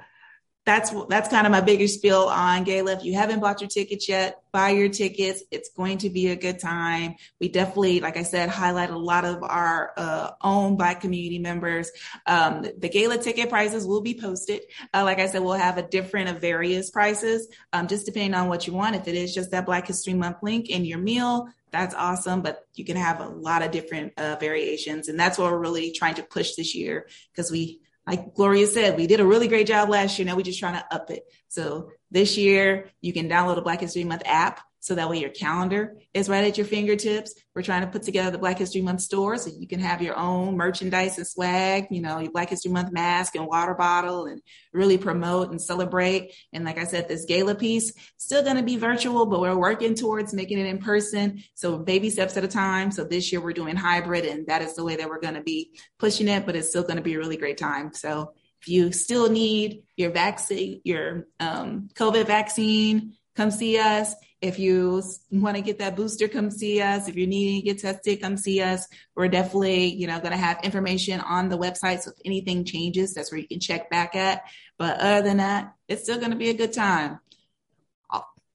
that's 0.66 0.94
that's 1.08 1.28
kind 1.28 1.46
of 1.46 1.50
my 1.50 1.60
biggest 1.60 1.96
spiel 1.96 2.22
on 2.22 2.64
Gala. 2.64 2.92
If 2.92 3.04
you 3.04 3.14
haven't 3.14 3.40
bought 3.40 3.60
your 3.60 3.68
tickets 3.68 4.08
yet, 4.08 4.42
buy 4.50 4.70
your 4.70 4.88
tickets. 4.88 5.42
It's 5.50 5.68
going 5.76 5.98
to 5.98 6.08
be 6.08 6.28
a 6.28 6.36
good 6.36 6.58
time. 6.58 7.16
We 7.38 7.48
definitely, 7.48 8.00
like 8.00 8.16
I 8.16 8.22
said, 8.22 8.48
highlight 8.48 8.88
a 8.88 8.96
lot 8.96 9.26
of 9.26 9.42
our 9.42 9.92
uh, 9.96 10.30
own 10.40 10.76
Black 10.76 11.02
community 11.02 11.38
members. 11.38 11.90
Um, 12.26 12.66
the 12.78 12.88
Gala 12.88 13.18
ticket 13.18 13.50
prices 13.50 13.86
will 13.86 14.00
be 14.00 14.18
posted. 14.18 14.62
Uh, 14.94 15.04
like 15.04 15.18
I 15.18 15.26
said, 15.26 15.42
we'll 15.42 15.52
have 15.52 15.76
a 15.76 15.82
different 15.82 16.30
of 16.30 16.40
various 16.40 16.90
prices, 16.90 17.46
um, 17.74 17.86
just 17.86 18.06
depending 18.06 18.34
on 18.34 18.48
what 18.48 18.66
you 18.66 18.72
want. 18.72 18.96
If 18.96 19.06
it 19.06 19.16
is 19.16 19.34
just 19.34 19.50
that 19.50 19.66
Black 19.66 19.86
History 19.86 20.14
Month 20.14 20.38
link 20.42 20.70
in 20.70 20.86
your 20.86 20.98
meal, 20.98 21.48
that's 21.72 21.94
awesome. 21.94 22.40
But 22.40 22.66
you 22.74 22.86
can 22.86 22.96
have 22.96 23.20
a 23.20 23.28
lot 23.28 23.60
of 23.60 23.70
different 23.70 24.14
uh, 24.16 24.36
variations, 24.40 25.08
and 25.08 25.20
that's 25.20 25.36
what 25.36 25.52
we're 25.52 25.58
really 25.58 25.92
trying 25.92 26.14
to 26.14 26.22
push 26.22 26.54
this 26.54 26.74
year 26.74 27.06
because 27.32 27.50
we 27.50 27.80
like 28.06 28.34
Gloria 28.34 28.66
said, 28.66 28.96
we 28.96 29.06
did 29.06 29.20
a 29.20 29.26
really 29.26 29.48
great 29.48 29.66
job 29.66 29.88
last 29.88 30.18
year. 30.18 30.26
Now 30.26 30.36
we're 30.36 30.42
just 30.42 30.58
trying 30.58 30.74
to 30.74 30.94
up 30.94 31.10
it. 31.10 31.24
So 31.48 31.90
this 32.10 32.36
year, 32.36 32.90
you 33.00 33.12
can 33.12 33.28
download 33.28 33.58
a 33.58 33.62
Black 33.62 33.80
History 33.80 34.04
Month 34.04 34.22
app 34.26 34.60
so 34.84 34.94
that 34.94 35.08
way 35.08 35.18
your 35.18 35.30
calendar 35.30 35.96
is 36.12 36.28
right 36.28 36.44
at 36.44 36.58
your 36.58 36.66
fingertips. 36.66 37.34
We're 37.54 37.62
trying 37.62 37.86
to 37.86 37.86
put 37.86 38.02
together 38.02 38.30
the 38.30 38.36
Black 38.36 38.58
History 38.58 38.82
Month 38.82 39.00
store 39.00 39.38
so 39.38 39.50
you 39.58 39.66
can 39.66 39.80
have 39.80 40.02
your 40.02 40.14
own 40.14 40.58
merchandise 40.58 41.16
and 41.16 41.26
swag, 41.26 41.86
you 41.90 42.02
know, 42.02 42.18
your 42.18 42.30
Black 42.30 42.50
History 42.50 42.70
Month 42.70 42.92
mask 42.92 43.34
and 43.34 43.46
water 43.46 43.72
bottle 43.72 44.26
and 44.26 44.42
really 44.74 44.98
promote 44.98 45.50
and 45.50 45.58
celebrate. 45.58 46.34
And 46.52 46.66
like 46.66 46.76
I 46.76 46.84
said, 46.84 47.08
this 47.08 47.24
gala 47.24 47.54
piece 47.54 47.94
still 48.18 48.42
going 48.42 48.58
to 48.58 48.62
be 48.62 48.76
virtual, 48.76 49.24
but 49.24 49.40
we're 49.40 49.56
working 49.56 49.94
towards 49.94 50.34
making 50.34 50.58
it 50.58 50.66
in 50.66 50.76
person. 50.76 51.42
So 51.54 51.78
baby 51.78 52.10
steps 52.10 52.36
at 52.36 52.44
a 52.44 52.48
time. 52.48 52.90
So 52.90 53.04
this 53.04 53.32
year 53.32 53.40
we're 53.40 53.54
doing 53.54 53.76
hybrid 53.76 54.26
and 54.26 54.46
that 54.48 54.60
is 54.60 54.74
the 54.76 54.84
way 54.84 54.96
that 54.96 55.08
we're 55.08 55.18
going 55.18 55.32
to 55.32 55.42
be 55.42 55.80
pushing 55.98 56.28
it, 56.28 56.44
but 56.44 56.56
it's 56.56 56.68
still 56.68 56.82
going 56.82 56.96
to 56.96 57.02
be 57.02 57.14
a 57.14 57.18
really 57.18 57.38
great 57.38 57.56
time. 57.56 57.94
So 57.94 58.34
if 58.60 58.68
you 58.68 58.92
still 58.92 59.30
need 59.30 59.84
your 59.96 60.10
vaccine, 60.10 60.82
your 60.84 61.26
um, 61.40 61.88
COVID 61.94 62.26
vaccine, 62.26 63.14
come 63.34 63.50
see 63.50 63.78
us. 63.78 64.14
If 64.44 64.58
you 64.58 65.02
want 65.30 65.56
to 65.56 65.62
get 65.62 65.78
that 65.78 65.96
booster, 65.96 66.28
come 66.28 66.50
see 66.50 66.82
us. 66.82 67.08
If 67.08 67.16
you're 67.16 67.26
needing 67.26 67.62
to 67.62 67.64
get 67.64 67.78
tested, 67.78 68.20
come 68.20 68.36
see 68.36 68.60
us. 68.60 68.86
We're 69.16 69.28
definitely, 69.28 69.86
you 69.86 70.06
know, 70.06 70.18
going 70.18 70.32
to 70.32 70.36
have 70.36 70.62
information 70.62 71.20
on 71.20 71.48
the 71.48 71.56
website. 71.56 72.02
So 72.02 72.10
if 72.10 72.18
anything 72.26 72.66
changes, 72.66 73.14
that's 73.14 73.32
where 73.32 73.40
you 73.40 73.48
can 73.48 73.58
check 73.58 73.88
back 73.88 74.14
at. 74.14 74.42
But 74.78 75.00
other 75.00 75.22
than 75.22 75.38
that, 75.38 75.72
it's 75.88 76.02
still 76.02 76.18
going 76.18 76.32
to 76.32 76.36
be 76.36 76.50
a 76.50 76.54
good 76.54 76.74
time. 76.74 77.20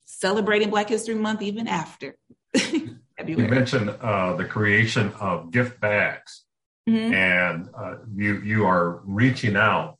Celebrating 0.06 0.70
Black 0.70 0.90
History 0.90 1.16
Month 1.16 1.42
even 1.42 1.68
after. 1.68 2.16
you 2.54 2.98
mentioned 3.26 3.90
uh, 3.90 4.36
the 4.36 4.46
creation 4.46 5.12
of 5.20 5.50
gift 5.50 5.80
bags, 5.80 6.44
mm-hmm. 6.88 7.14
and 7.14 7.70
uh, 7.76 7.96
you 8.14 8.42
you 8.42 8.66
are 8.66 9.02
reaching 9.06 9.56
out 9.56 9.98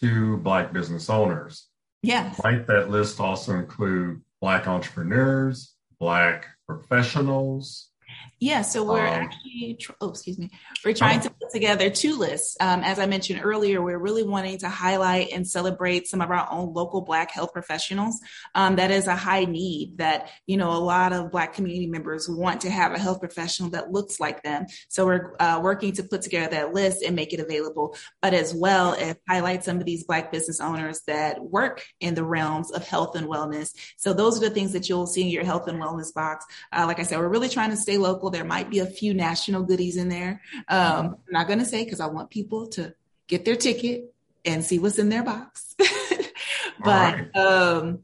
to 0.00 0.36
Black 0.36 0.72
business 0.72 1.10
owners. 1.10 1.66
Yes. 2.02 2.40
Might 2.44 2.68
that 2.68 2.90
list 2.90 3.18
also 3.18 3.54
include 3.54 4.20
Black 4.40 4.66
entrepreneurs, 4.66 5.74
Black 5.98 6.46
professionals, 6.66 7.90
yeah, 8.38 8.60
so 8.60 8.84
we're 8.84 9.06
um, 9.06 9.14
actually, 9.14 9.78
oh, 10.02 10.10
excuse 10.10 10.38
me, 10.38 10.50
we're 10.84 10.92
trying 10.92 11.20
to 11.20 11.30
put 11.30 11.50
together 11.50 11.88
two 11.88 12.18
lists. 12.18 12.54
Um, 12.60 12.82
as 12.82 12.98
I 12.98 13.06
mentioned 13.06 13.40
earlier, 13.42 13.80
we're 13.80 13.98
really 13.98 14.24
wanting 14.24 14.58
to 14.58 14.68
highlight 14.68 15.32
and 15.32 15.48
celebrate 15.48 16.06
some 16.06 16.20
of 16.20 16.30
our 16.30 16.46
own 16.50 16.74
local 16.74 17.00
Black 17.00 17.30
health 17.30 17.54
professionals. 17.54 18.20
Um, 18.54 18.76
that 18.76 18.90
is 18.90 19.06
a 19.06 19.16
high 19.16 19.46
need 19.46 19.96
that, 19.98 20.28
you 20.46 20.58
know, 20.58 20.72
a 20.72 20.76
lot 20.76 21.14
of 21.14 21.30
Black 21.30 21.54
community 21.54 21.86
members 21.86 22.28
want 22.28 22.60
to 22.62 22.70
have 22.70 22.92
a 22.92 22.98
health 22.98 23.20
professional 23.20 23.70
that 23.70 23.90
looks 23.90 24.20
like 24.20 24.42
them. 24.42 24.66
So 24.88 25.06
we're 25.06 25.34
uh, 25.40 25.60
working 25.62 25.92
to 25.92 26.02
put 26.02 26.20
together 26.20 26.50
that 26.50 26.74
list 26.74 27.02
and 27.02 27.16
make 27.16 27.32
it 27.32 27.40
available, 27.40 27.96
but 28.20 28.34
as 28.34 28.54
well 28.54 28.94
as 28.94 29.16
highlight 29.26 29.64
some 29.64 29.78
of 29.78 29.86
these 29.86 30.04
Black 30.04 30.30
business 30.30 30.60
owners 30.60 31.00
that 31.06 31.42
work 31.42 31.82
in 32.00 32.14
the 32.14 32.24
realms 32.24 32.70
of 32.70 32.86
health 32.86 33.16
and 33.16 33.28
wellness. 33.28 33.70
So 33.96 34.12
those 34.12 34.36
are 34.36 34.46
the 34.46 34.54
things 34.54 34.74
that 34.74 34.90
you'll 34.90 35.06
see 35.06 35.22
in 35.22 35.28
your 35.28 35.44
health 35.44 35.68
and 35.68 35.80
wellness 35.80 36.12
box. 36.12 36.44
Uh, 36.70 36.84
like 36.86 37.00
I 37.00 37.04
said, 37.04 37.18
we're 37.18 37.28
really 37.28 37.48
trying 37.48 37.70
to 37.70 37.76
stay 37.76 37.96
local 37.96 38.25
local. 38.26 38.38
There 38.38 38.46
might 38.46 38.70
be 38.70 38.80
a 38.80 38.86
few 38.86 39.14
national 39.14 39.62
goodies 39.62 39.96
in 39.96 40.08
there. 40.08 40.40
Um, 40.68 41.16
I'm 41.26 41.32
not 41.32 41.46
going 41.46 41.58
to 41.58 41.64
say 41.64 41.84
because 41.84 42.00
I 42.00 42.06
want 42.06 42.30
people 42.30 42.68
to 42.68 42.94
get 43.28 43.44
their 43.44 43.56
ticket 43.56 44.14
and 44.44 44.64
see 44.64 44.78
what's 44.78 44.98
in 44.98 45.08
their 45.08 45.22
box. 45.22 45.74
but 45.78 47.16
right. 47.16 47.36
um, 47.36 48.00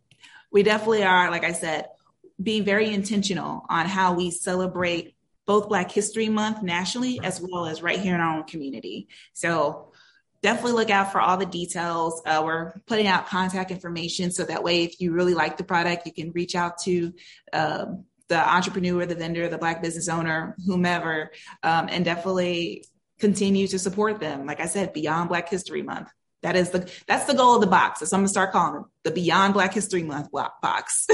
we 0.50 0.62
definitely 0.62 1.04
are, 1.04 1.30
like 1.30 1.44
I 1.44 1.52
said, 1.52 1.86
being 2.42 2.64
very 2.64 2.92
intentional 2.92 3.64
on 3.68 3.86
how 3.86 4.14
we 4.14 4.30
celebrate 4.30 5.14
both 5.46 5.68
Black 5.68 5.90
History 5.90 6.28
Month 6.28 6.62
nationally 6.62 7.20
as 7.22 7.40
well 7.40 7.66
as 7.66 7.82
right 7.82 7.98
here 7.98 8.14
in 8.14 8.20
our 8.20 8.38
own 8.38 8.44
community. 8.44 9.08
So 9.32 9.92
definitely 10.40 10.72
look 10.72 10.90
out 10.90 11.12
for 11.12 11.20
all 11.20 11.36
the 11.36 11.46
details. 11.46 12.22
Uh, 12.26 12.42
we're 12.44 12.72
putting 12.86 13.06
out 13.06 13.28
contact 13.28 13.70
information 13.70 14.30
so 14.30 14.44
that 14.44 14.62
way, 14.62 14.84
if 14.84 15.00
you 15.00 15.12
really 15.12 15.34
like 15.34 15.56
the 15.56 15.64
product, 15.64 16.06
you 16.06 16.12
can 16.12 16.32
reach 16.32 16.54
out 16.54 16.78
to 16.78 17.12
um, 17.52 18.04
the 18.28 18.38
entrepreneur, 18.38 19.06
the 19.06 19.14
vendor, 19.14 19.48
the 19.48 19.58
black 19.58 19.82
business 19.82 20.08
owner, 20.08 20.56
whomever, 20.66 21.30
um, 21.62 21.88
and 21.90 22.04
definitely 22.04 22.84
continue 23.18 23.68
to 23.68 23.78
support 23.78 24.20
them. 24.20 24.46
Like 24.46 24.60
I 24.60 24.66
said, 24.66 24.92
beyond 24.92 25.28
Black 25.28 25.48
History 25.48 25.82
Month. 25.82 26.10
That 26.42 26.56
is 26.56 26.70
the 26.70 26.90
that's 27.06 27.26
the 27.26 27.34
goal 27.34 27.54
of 27.54 27.60
the 27.60 27.68
box. 27.68 28.00
So 28.00 28.16
I'm 28.16 28.22
gonna 28.22 28.28
start 28.28 28.52
calling 28.52 28.82
it 28.82 28.86
the 29.04 29.10
Beyond 29.12 29.54
Black 29.54 29.72
History 29.72 30.02
Month 30.02 30.30
box. 30.32 31.06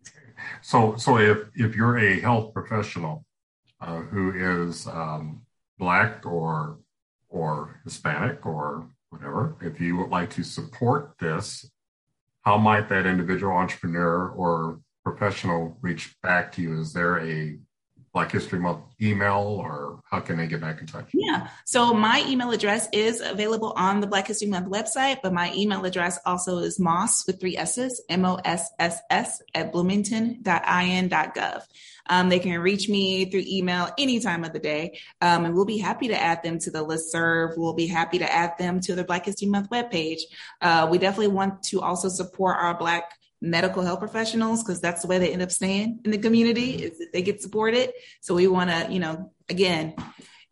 so 0.62 0.96
so 0.96 1.18
if 1.18 1.38
if 1.54 1.76
you're 1.76 1.98
a 1.98 2.20
health 2.20 2.54
professional 2.54 3.24
uh, 3.80 4.00
who 4.00 4.32
is 4.66 4.86
um, 4.86 5.42
black 5.78 6.24
or 6.24 6.78
or 7.28 7.80
Hispanic 7.84 8.46
or 8.46 8.88
whatever, 9.10 9.56
if 9.60 9.78
you 9.78 9.96
would 9.98 10.08
like 10.08 10.30
to 10.30 10.42
support 10.42 11.14
this, 11.20 11.70
how 12.42 12.56
might 12.56 12.88
that 12.88 13.04
individual 13.04 13.52
entrepreneur 13.52 14.28
or 14.28 14.80
professional 15.04 15.76
reach 15.80 16.14
back 16.22 16.52
to 16.52 16.62
you? 16.62 16.80
Is 16.80 16.92
there 16.92 17.20
a 17.20 17.58
Black 18.12 18.30
History 18.30 18.58
Month 18.58 18.80
email 19.00 19.38
or 19.38 20.00
how 20.04 20.20
can 20.20 20.36
they 20.36 20.46
get 20.46 20.60
back 20.60 20.80
in 20.80 20.86
touch? 20.86 21.08
Yeah. 21.14 21.48
So 21.64 21.94
my 21.94 22.22
email 22.28 22.50
address 22.50 22.86
is 22.92 23.22
available 23.22 23.72
on 23.74 24.00
the 24.00 24.06
Black 24.06 24.26
History 24.26 24.48
Month 24.48 24.68
website, 24.68 25.20
but 25.22 25.32
my 25.32 25.50
email 25.54 25.84
address 25.86 26.18
also 26.26 26.58
is 26.58 26.78
moss 26.78 27.26
with 27.26 27.40
three 27.40 27.56
S's, 27.56 28.02
M 28.10 28.26
O 28.26 28.38
S 28.44 28.70
S 28.78 29.00
S 29.08 29.40
at 29.54 29.72
bloomington.in.gov. 29.72 31.62
Um, 32.10 32.28
they 32.28 32.38
can 32.40 32.60
reach 32.60 32.88
me 32.88 33.24
through 33.26 33.44
email 33.46 33.88
any 33.96 34.20
time 34.20 34.44
of 34.44 34.52
the 34.52 34.58
day, 34.58 34.98
um, 35.20 35.44
and 35.46 35.54
we'll 35.54 35.64
be 35.64 35.78
happy 35.78 36.08
to 36.08 36.20
add 36.20 36.42
them 36.42 36.58
to 36.58 36.70
the 36.70 36.82
list 36.82 37.12
serve. 37.12 37.56
We'll 37.56 37.74
be 37.74 37.86
happy 37.86 38.18
to 38.18 38.30
add 38.30 38.58
them 38.58 38.80
to 38.80 38.94
the 38.94 39.04
Black 39.04 39.24
History 39.24 39.48
Month 39.48 39.70
webpage. 39.70 40.20
Uh, 40.60 40.88
we 40.90 40.98
definitely 40.98 41.28
want 41.28 41.62
to 41.64 41.80
also 41.80 42.08
support 42.08 42.56
our 42.58 42.76
Black 42.76 43.12
medical 43.42 43.82
health 43.82 43.98
professionals 43.98 44.62
because 44.62 44.80
that's 44.80 45.02
the 45.02 45.08
way 45.08 45.18
they 45.18 45.32
end 45.32 45.42
up 45.42 45.50
staying 45.50 45.98
in 46.04 46.12
the 46.12 46.18
community 46.18 46.84
is 46.84 46.98
that 46.98 47.12
they 47.12 47.22
get 47.22 47.42
supported. 47.42 47.92
So 48.20 48.34
we 48.34 48.46
want 48.46 48.70
to, 48.70 48.90
you 48.90 49.00
know, 49.00 49.32
again, 49.48 49.94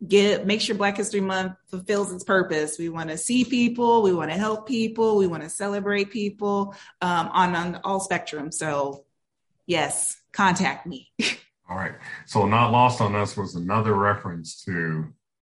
get 0.05 0.45
make 0.45 0.61
sure 0.61 0.75
Black 0.75 0.97
History 0.97 1.21
Month 1.21 1.53
fulfills 1.67 2.11
its 2.11 2.25
purpose. 2.25 2.77
We 2.77 2.89
want 2.89 3.09
to 3.09 3.17
see 3.17 3.45
people, 3.45 4.01
we 4.03 4.13
want 4.13 4.29
to 4.29 4.37
help 4.37 4.67
people, 4.67 5.15
we 5.15 5.27
want 5.27 5.43
to 5.43 5.49
celebrate 5.49 6.11
people 6.11 6.75
um, 7.01 7.29
on 7.31 7.55
on 7.55 7.79
all 7.83 8.01
spectrum. 8.01 8.51
So 8.51 9.05
yes, 9.65 10.17
contact 10.33 10.85
me. 10.85 11.11
all 11.69 11.77
right. 11.77 11.93
So 12.25 12.45
not 12.45 12.71
lost 12.71 12.99
on 12.99 13.15
us 13.15 13.37
was 13.37 13.55
another 13.55 13.93
reference 13.93 14.63
to 14.65 15.13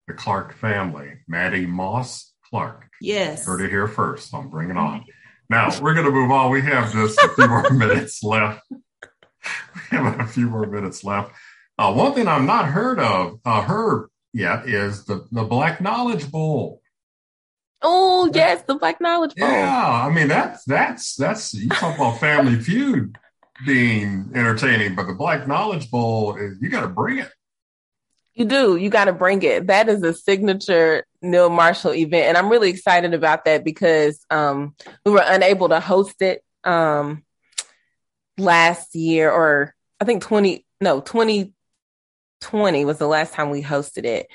the 0.06 0.14
Clark 0.14 0.54
family, 0.54 1.14
Mattie 1.26 1.66
Moss 1.66 2.32
Clark. 2.48 2.90
Yes. 3.00 3.44
Heard 3.44 3.62
it 3.62 3.70
here 3.70 3.88
first. 3.88 4.30
So 4.30 4.38
I'm 4.38 4.50
bringing 4.50 4.76
on. 4.76 5.04
Now 5.50 5.70
we're 5.80 5.94
going 5.94 6.06
to 6.06 6.12
move 6.12 6.30
on. 6.30 6.50
We 6.50 6.62
have 6.62 6.92
just 6.92 7.18
a 7.18 7.28
few 7.28 7.46
more 7.46 7.70
minutes 7.72 8.22
left. 8.22 8.62
We 8.70 9.98
have 9.98 10.20
a 10.20 10.26
few 10.26 10.48
more 10.48 10.66
minutes 10.66 11.04
left. 11.04 11.32
Uh, 11.78 11.92
one 11.92 12.14
thing 12.14 12.28
I've 12.28 12.44
not 12.44 12.66
heard 12.66 12.98
of, 12.98 13.40
uh, 13.44 13.62
heard 13.62 14.08
yet, 14.32 14.68
is 14.68 15.04
the 15.04 15.26
the 15.32 15.44
Black 15.44 15.80
Knowledge 15.80 16.30
Bowl. 16.30 16.80
Oh 17.82 18.30
yes, 18.32 18.62
the 18.66 18.76
Black 18.76 19.00
Knowledge 19.00 19.34
Bowl. 19.34 19.48
Yeah, 19.48 20.04
I 20.06 20.10
mean 20.10 20.28
that's 20.28 20.64
that's 20.64 21.16
that's 21.16 21.52
you 21.52 21.68
talk 21.68 21.96
about 21.96 22.20
Family 22.20 22.58
Feud 22.58 23.18
being 23.66 24.30
entertaining, 24.34 24.94
but 24.94 25.06
the 25.06 25.14
Black 25.14 25.46
Knowledge 25.46 25.90
Bowl 25.90 26.36
is 26.36 26.56
you 26.60 26.68
got 26.70 26.82
to 26.82 26.88
bring 26.88 27.18
it. 27.18 27.30
You 28.34 28.44
do. 28.44 28.76
You 28.76 28.90
got 28.90 29.04
to 29.04 29.12
bring 29.12 29.42
it. 29.42 29.68
That 29.68 29.88
is 29.88 30.02
a 30.02 30.12
signature 30.12 31.06
Neal 31.22 31.50
Marshall 31.50 31.94
event. 31.94 32.26
And 32.28 32.36
I'm 32.36 32.50
really 32.50 32.70
excited 32.70 33.14
about 33.14 33.44
that 33.44 33.64
because 33.64 34.24
um, 34.30 34.74
we 35.04 35.12
were 35.12 35.24
unable 35.24 35.68
to 35.68 35.78
host 35.78 36.20
it 36.20 36.42
um, 36.64 37.24
last 38.36 38.94
year, 38.96 39.30
or 39.30 39.74
I 40.00 40.04
think 40.04 40.22
20, 40.22 40.66
no, 40.80 41.00
2020 41.00 42.84
was 42.84 42.98
the 42.98 43.06
last 43.06 43.34
time 43.34 43.50
we 43.50 43.62
hosted 43.62 44.04
it. 44.04 44.26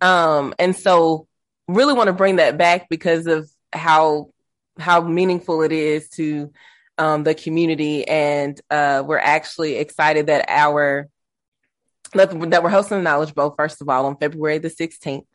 Um, 0.00 0.54
and 0.58 0.74
so 0.74 1.28
really 1.68 1.94
want 1.94 2.08
to 2.08 2.12
bring 2.12 2.36
that 2.36 2.58
back 2.58 2.88
because 2.88 3.26
of 3.26 3.48
how 3.72 4.30
how 4.78 5.00
meaningful 5.00 5.62
it 5.62 5.70
is 5.70 6.08
to 6.10 6.52
um, 6.98 7.22
the 7.22 7.34
community. 7.34 8.06
And 8.06 8.60
uh, 8.70 9.04
we're 9.06 9.18
actually 9.18 9.76
excited 9.76 10.26
that 10.26 10.46
our 10.48 11.08
that, 12.14 12.50
that 12.50 12.62
we're 12.62 12.70
hosting 12.70 12.98
the 12.98 13.02
Knowledge 13.02 13.34
Bowl, 13.34 13.54
first 13.56 13.80
of 13.80 13.88
all, 13.88 14.06
on 14.06 14.16
February 14.16 14.58
the 14.58 14.68
16th. 14.68 15.26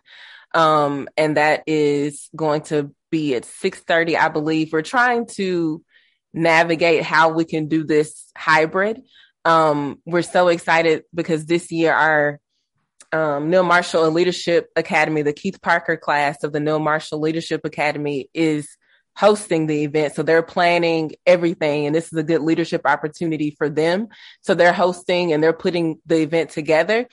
Um, 0.53 1.07
and 1.15 1.37
that 1.37 1.63
is 1.67 2.29
going 2.35 2.61
to 2.63 2.93
be 3.11 3.35
at 3.35 3.43
6:30, 3.43 4.15
I 4.15 4.29
believe. 4.29 4.73
We're 4.73 4.81
trying 4.81 5.27
to 5.37 5.83
navigate 6.33 7.03
how 7.03 7.29
we 7.29 7.45
can 7.45 7.67
do 7.67 7.83
this 7.83 8.31
hybrid. 8.35 9.01
Um, 9.45 9.99
we're 10.05 10.21
so 10.21 10.47
excited 10.47 11.03
because 11.13 11.45
this 11.45 11.71
year 11.71 11.93
our 11.93 12.39
um, 13.11 13.49
Neal 13.49 13.63
Marshall 13.63 14.11
Leadership 14.11 14.69
Academy, 14.75 15.21
the 15.21 15.33
Keith 15.33 15.61
Parker 15.61 15.97
class 15.97 16.43
of 16.43 16.51
the 16.51 16.59
Neal 16.59 16.79
Marshall 16.79 17.19
Leadership 17.19 17.61
Academy, 17.63 18.29
is 18.33 18.77
hosting 19.19 19.67
the 19.67 19.83
event. 19.83 20.15
So 20.15 20.23
they're 20.23 20.41
planning 20.41 21.11
everything, 21.25 21.85
and 21.85 21.93
this 21.93 22.05
is 22.05 22.17
a 22.17 22.23
good 22.23 22.41
leadership 22.41 22.83
opportunity 22.85 23.53
for 23.57 23.69
them. 23.69 24.07
So 24.39 24.53
they're 24.53 24.71
hosting 24.71 25.33
and 25.33 25.43
they're 25.43 25.51
putting 25.51 25.99
the 26.05 26.21
event 26.21 26.51
together. 26.51 27.05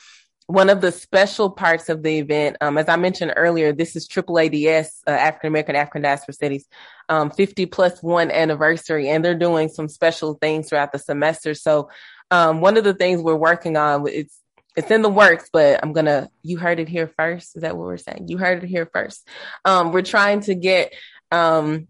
One 0.47 0.71
of 0.71 0.81
the 0.81 0.93
special 0.93 1.51
parts 1.51 1.89
of 1.89 2.05
the 2.05 2.19
event, 2.19 2.59
um, 2.61 2.79
as 2.79 2.89
I 2.89 2.95
mentioned 2.95 3.33
earlier, 3.35 3.73
this 3.73 3.97
is 3.97 4.07
AAADS, 4.07 4.87
uh, 5.09 5.11
African 5.11 5.49
American 5.49 5.75
African 5.75 6.03
Diaspora 6.03 6.35
Studies, 6.35 6.69
um, 7.09 7.33
50 7.33 7.67
plus 7.67 8.01
one 8.01 8.31
anniversary, 8.31 9.09
and 9.09 9.25
they're 9.25 9.35
doing 9.35 9.69
some 9.69 9.89
special 9.89 10.35
things 10.35 10.69
throughout 10.69 10.93
the 10.93 11.01
semester. 11.01 11.55
So 11.55 11.91
um, 12.31 12.61
one 12.61 12.77
of 12.77 12.85
the 12.85 12.95
things 12.95 13.21
we're 13.21 13.35
working 13.35 13.77
on, 13.77 14.07
it's 14.07 14.39
it's 14.77 14.93
in 14.93 15.03
the 15.03 15.09
works, 15.09 15.51
but 15.53 15.81
I'm 15.83 15.93
gonna. 15.93 16.29
You 16.45 16.59
heard 16.59 16.79
it 16.79 16.89
here 16.89 17.11
first. 17.19 17.57
Is 17.57 17.63
that 17.63 17.77
what 17.77 17.87
we're 17.87 17.97
saying? 17.97 18.29
You 18.29 18.39
heard 18.39 18.63
it 18.63 18.69
here 18.69 18.89
first. 18.93 19.27
Um, 19.65 19.91
we're 19.91 20.03
trying 20.03 20.43
to 20.43 20.55
get 20.55 20.93
um, 21.33 21.89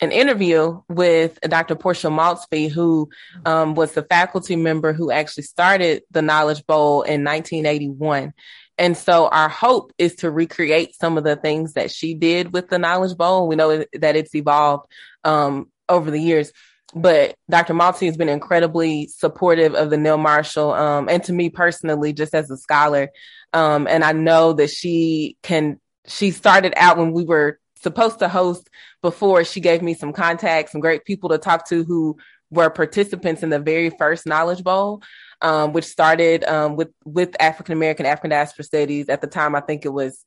an 0.00 0.12
interview 0.12 0.80
with 0.88 1.38
Dr. 1.40 1.74
Portia 1.74 2.08
Maultsby, 2.08 2.70
who 2.70 3.08
um, 3.44 3.74
was 3.74 3.92
the 3.92 4.02
faculty 4.02 4.56
member 4.56 4.92
who 4.92 5.10
actually 5.10 5.44
started 5.44 6.02
the 6.10 6.22
Knowledge 6.22 6.66
Bowl 6.66 7.02
in 7.02 7.24
1981. 7.24 8.32
And 8.78 8.96
so 8.96 9.28
our 9.28 9.48
hope 9.48 9.92
is 9.96 10.16
to 10.16 10.30
recreate 10.30 10.94
some 10.94 11.16
of 11.16 11.24
the 11.24 11.36
things 11.36 11.74
that 11.74 11.90
she 11.90 12.14
did 12.14 12.52
with 12.52 12.68
the 12.68 12.78
Knowledge 12.78 13.16
Bowl. 13.16 13.48
We 13.48 13.56
know 13.56 13.84
that 13.94 14.16
it's 14.16 14.34
evolved 14.34 14.86
um, 15.24 15.70
over 15.88 16.10
the 16.10 16.20
years. 16.20 16.52
But 16.94 17.36
Dr. 17.50 17.74
Maultsby 17.74 18.06
has 18.06 18.16
been 18.16 18.28
incredibly 18.28 19.08
supportive 19.08 19.74
of 19.74 19.90
the 19.90 19.96
Neal 19.96 20.18
Marshall, 20.18 20.72
um, 20.72 21.08
and 21.08 21.22
to 21.24 21.32
me 21.32 21.50
personally, 21.50 22.12
just 22.12 22.34
as 22.34 22.50
a 22.50 22.56
scholar. 22.56 23.10
Um, 23.52 23.86
and 23.86 24.04
I 24.04 24.12
know 24.12 24.52
that 24.54 24.70
she 24.70 25.36
can, 25.42 25.80
she 26.06 26.30
started 26.30 26.74
out 26.76 26.96
when 26.96 27.12
we 27.12 27.24
were 27.24 27.58
supposed 27.80 28.18
to 28.20 28.28
host 28.28 28.68
before 29.02 29.44
she 29.44 29.60
gave 29.60 29.82
me 29.82 29.94
some 29.94 30.12
contacts, 30.12 30.72
some 30.72 30.80
great 30.80 31.04
people 31.04 31.28
to 31.30 31.38
talk 31.38 31.68
to 31.68 31.84
who 31.84 32.16
were 32.50 32.70
participants 32.70 33.42
in 33.42 33.50
the 33.50 33.58
very 33.58 33.90
first 33.90 34.26
Knowledge 34.26 34.62
Bowl, 34.62 35.02
um, 35.42 35.72
which 35.72 35.84
started 35.84 36.44
um, 36.44 36.76
with 36.76 36.90
with 37.04 37.36
African 37.40 37.72
American 37.72 38.06
African 38.06 38.30
diaspora 38.30 38.64
studies. 38.64 39.08
At 39.08 39.20
the 39.20 39.26
time, 39.26 39.54
I 39.54 39.60
think 39.60 39.84
it 39.84 39.92
was 39.92 40.24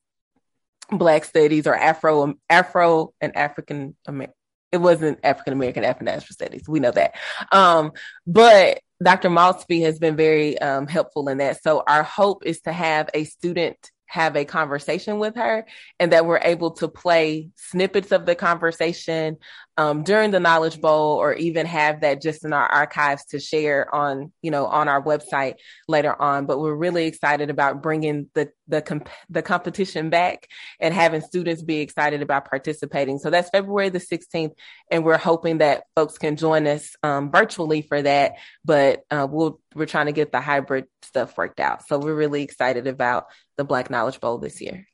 Black 0.90 1.24
studies 1.24 1.66
or 1.66 1.74
Afro 1.74 2.34
Afro 2.48 3.14
and 3.20 3.36
African 3.36 3.96
American. 4.06 4.34
It 4.72 4.78
wasn't 4.78 5.18
African 5.24 5.52
American 5.52 5.84
African 5.84 6.06
diaspora 6.06 6.32
studies. 6.32 6.68
We 6.68 6.78
know 6.78 6.92
that, 6.92 7.14
um, 7.50 7.92
but 8.26 8.80
Dr. 9.02 9.30
Maultsby 9.30 9.82
has 9.82 9.98
been 9.98 10.14
very 10.14 10.58
um, 10.58 10.86
helpful 10.86 11.28
in 11.28 11.38
that. 11.38 11.62
So 11.62 11.82
our 11.86 12.02
hope 12.02 12.44
is 12.44 12.60
to 12.62 12.72
have 12.72 13.08
a 13.14 13.24
student 13.24 13.78
have 14.10 14.34
a 14.34 14.44
conversation 14.44 15.20
with 15.20 15.36
her 15.36 15.64
and 16.00 16.12
that 16.12 16.26
we're 16.26 16.40
able 16.42 16.72
to 16.72 16.88
play 16.88 17.48
snippets 17.54 18.10
of 18.10 18.26
the 18.26 18.34
conversation 18.34 19.36
um, 19.76 20.02
during 20.02 20.32
the 20.32 20.40
knowledge 20.40 20.80
bowl 20.80 21.16
or 21.16 21.32
even 21.34 21.64
have 21.64 22.00
that 22.00 22.20
just 22.20 22.44
in 22.44 22.52
our 22.52 22.66
archives 22.66 23.24
to 23.26 23.38
share 23.38 23.92
on 23.94 24.32
you 24.42 24.50
know 24.50 24.66
on 24.66 24.88
our 24.88 25.00
website 25.00 25.54
later 25.86 26.20
on. 26.20 26.46
But 26.46 26.58
we're 26.58 26.74
really 26.74 27.06
excited 27.06 27.50
about 27.50 27.82
bringing 27.82 28.28
the 28.34 28.50
the 28.66 28.82
comp- 28.82 29.08
the 29.30 29.42
competition 29.42 30.10
back 30.10 30.48
and 30.80 30.92
having 30.92 31.20
students 31.20 31.62
be 31.62 31.78
excited 31.78 32.20
about 32.20 32.50
participating. 32.50 33.18
So 33.18 33.30
that's 33.30 33.50
february 33.50 33.90
the 33.90 34.00
16th 34.00 34.52
and 34.90 35.04
we're 35.04 35.18
hoping 35.18 35.58
that 35.58 35.84
folks 35.94 36.18
can 36.18 36.36
join 36.36 36.66
us 36.66 36.94
um, 37.02 37.30
virtually 37.30 37.82
for 37.82 38.02
that. 38.02 38.34
But 38.64 39.04
uh, 39.10 39.28
we'll 39.30 39.60
we're 39.74 39.86
trying 39.86 40.06
to 40.06 40.12
get 40.12 40.32
the 40.32 40.40
hybrid 40.40 40.86
stuff 41.02 41.36
worked 41.36 41.60
out. 41.60 41.86
So 41.86 41.98
we're 41.98 42.14
really 42.14 42.42
excited 42.42 42.86
about 42.86 43.26
the 43.60 43.64
Black 43.64 43.90
Knowledge 43.90 44.20
Bowl 44.20 44.38
this 44.38 44.58
year. 44.62 44.86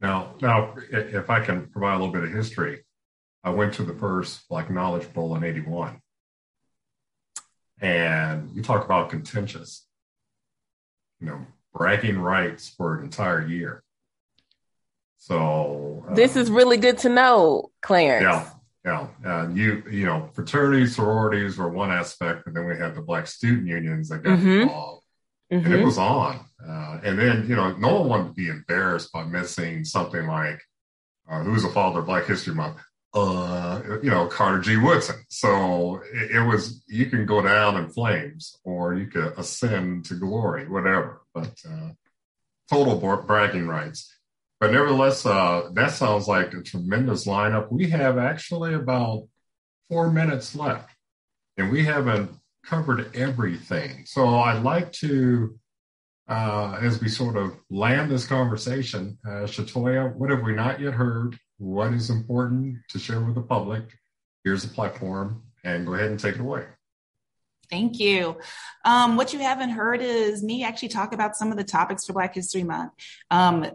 Now, 0.00 0.36
now, 0.40 0.74
if 0.92 1.30
I 1.30 1.44
can 1.44 1.66
provide 1.66 1.94
a 1.94 1.98
little 1.98 2.12
bit 2.12 2.22
of 2.22 2.30
history, 2.30 2.84
I 3.42 3.50
went 3.50 3.74
to 3.74 3.82
the 3.82 3.94
first 3.94 4.48
Black 4.48 4.70
Knowledge 4.70 5.12
Bowl 5.12 5.34
in 5.34 5.42
'81, 5.42 6.00
and 7.80 8.50
you 8.54 8.62
talk 8.62 8.84
about 8.84 9.10
contentious, 9.10 9.84
you 11.20 11.26
know, 11.26 11.44
bragging 11.74 12.18
rights 12.20 12.68
for 12.68 12.96
an 12.96 13.04
entire 13.04 13.44
year. 13.44 13.82
So 15.18 16.04
uh, 16.08 16.14
this 16.14 16.36
is 16.36 16.52
really 16.52 16.76
good 16.76 16.98
to 16.98 17.08
know, 17.08 17.72
Clarence. 17.82 18.46
Yeah, 18.84 19.08
yeah. 19.24 19.42
And 19.42 19.56
you, 19.56 19.82
you 19.90 20.06
know, 20.06 20.30
fraternities, 20.34 20.94
sororities 20.94 21.58
were 21.58 21.68
one 21.68 21.90
aspect, 21.90 22.46
and 22.46 22.54
then 22.54 22.66
we 22.66 22.76
had 22.76 22.94
the 22.94 23.02
Black 23.02 23.26
student 23.26 23.66
unions 23.66 24.08
that 24.10 24.22
got 24.22 24.38
mm-hmm. 24.38 24.62
involved 24.62 25.03
mm-hmm. 25.52 25.64
and 25.64 25.74
it 25.74 25.84
was 25.84 25.98
on. 25.98 26.40
Uh, 26.66 27.00
and 27.04 27.18
then, 27.18 27.46
you 27.48 27.56
know, 27.56 27.72
no 27.76 28.00
one 28.00 28.08
wanted 28.08 28.28
to 28.28 28.34
be 28.34 28.48
embarrassed 28.48 29.12
by 29.12 29.24
missing 29.24 29.84
something 29.84 30.26
like 30.26 30.60
uh, 31.28 31.42
who's 31.42 31.62
the 31.62 31.68
father 31.68 32.00
of 32.00 32.06
Black 32.06 32.26
History 32.26 32.54
Month? 32.54 32.78
Uh, 33.12 33.80
you 34.02 34.10
know, 34.10 34.26
Carter 34.26 34.60
G. 34.60 34.76
Woodson. 34.76 35.16
So 35.28 36.00
it, 36.12 36.32
it, 36.32 36.40
was, 36.40 36.82
you 36.88 37.06
can 37.06 37.26
go 37.26 37.42
down 37.42 37.76
in 37.76 37.88
flames 37.88 38.58
or 38.64 38.94
you 38.94 39.06
could 39.06 39.38
ascend 39.38 40.06
to 40.06 40.14
glory, 40.14 40.68
whatever. 40.68 41.22
But 41.32 41.54
uh, 41.68 41.90
total 42.70 42.96
bragging 43.22 43.68
rights. 43.68 44.12
But 44.60 44.72
nevertheless, 44.72 45.26
uh, 45.26 45.70
that 45.74 45.92
sounds 45.92 46.26
like 46.26 46.54
a 46.54 46.62
tremendous 46.62 47.26
lineup. 47.26 47.70
We 47.70 47.90
have 47.90 48.18
actually 48.18 48.74
about 48.74 49.28
four 49.90 50.10
minutes 50.10 50.54
left, 50.54 50.90
and 51.56 51.70
we 51.70 51.84
haven't 51.84 52.30
covered 52.66 53.14
everything. 53.14 54.04
So 54.06 54.26
I'd 54.26 54.62
like 54.62 54.92
to, 54.92 55.58
uh, 56.28 56.78
as 56.80 57.00
we 57.00 57.08
sort 57.08 57.36
of 57.36 57.52
land 57.70 58.10
this 58.10 58.26
conversation, 58.26 59.18
uh, 59.26 59.46
Shatoya, 59.46 60.14
what 60.16 60.30
have 60.30 60.42
we 60.42 60.52
not 60.52 60.80
yet 60.80 60.94
heard? 60.94 61.38
What 61.58 61.92
is 61.92 62.10
important 62.10 62.78
to 62.90 62.98
share 62.98 63.20
with 63.20 63.34
the 63.34 63.42
public? 63.42 63.84
Here's 64.42 64.62
the 64.62 64.74
platform, 64.74 65.42
and 65.62 65.86
go 65.86 65.94
ahead 65.94 66.10
and 66.10 66.20
take 66.20 66.34
it 66.34 66.40
away. 66.40 66.64
Thank 67.70 67.98
you. 67.98 68.38
Um, 68.84 69.16
what 69.16 69.32
you 69.32 69.38
haven't 69.38 69.70
heard 69.70 70.02
is 70.02 70.42
me 70.42 70.64
actually 70.64 70.88
talk 70.88 71.14
about 71.14 71.34
some 71.36 71.50
of 71.50 71.56
the 71.56 71.64
topics 71.64 72.04
for 72.04 72.12
Black 72.12 72.34
History 72.34 72.62
Month. 72.62 72.92
Um, 73.30 73.66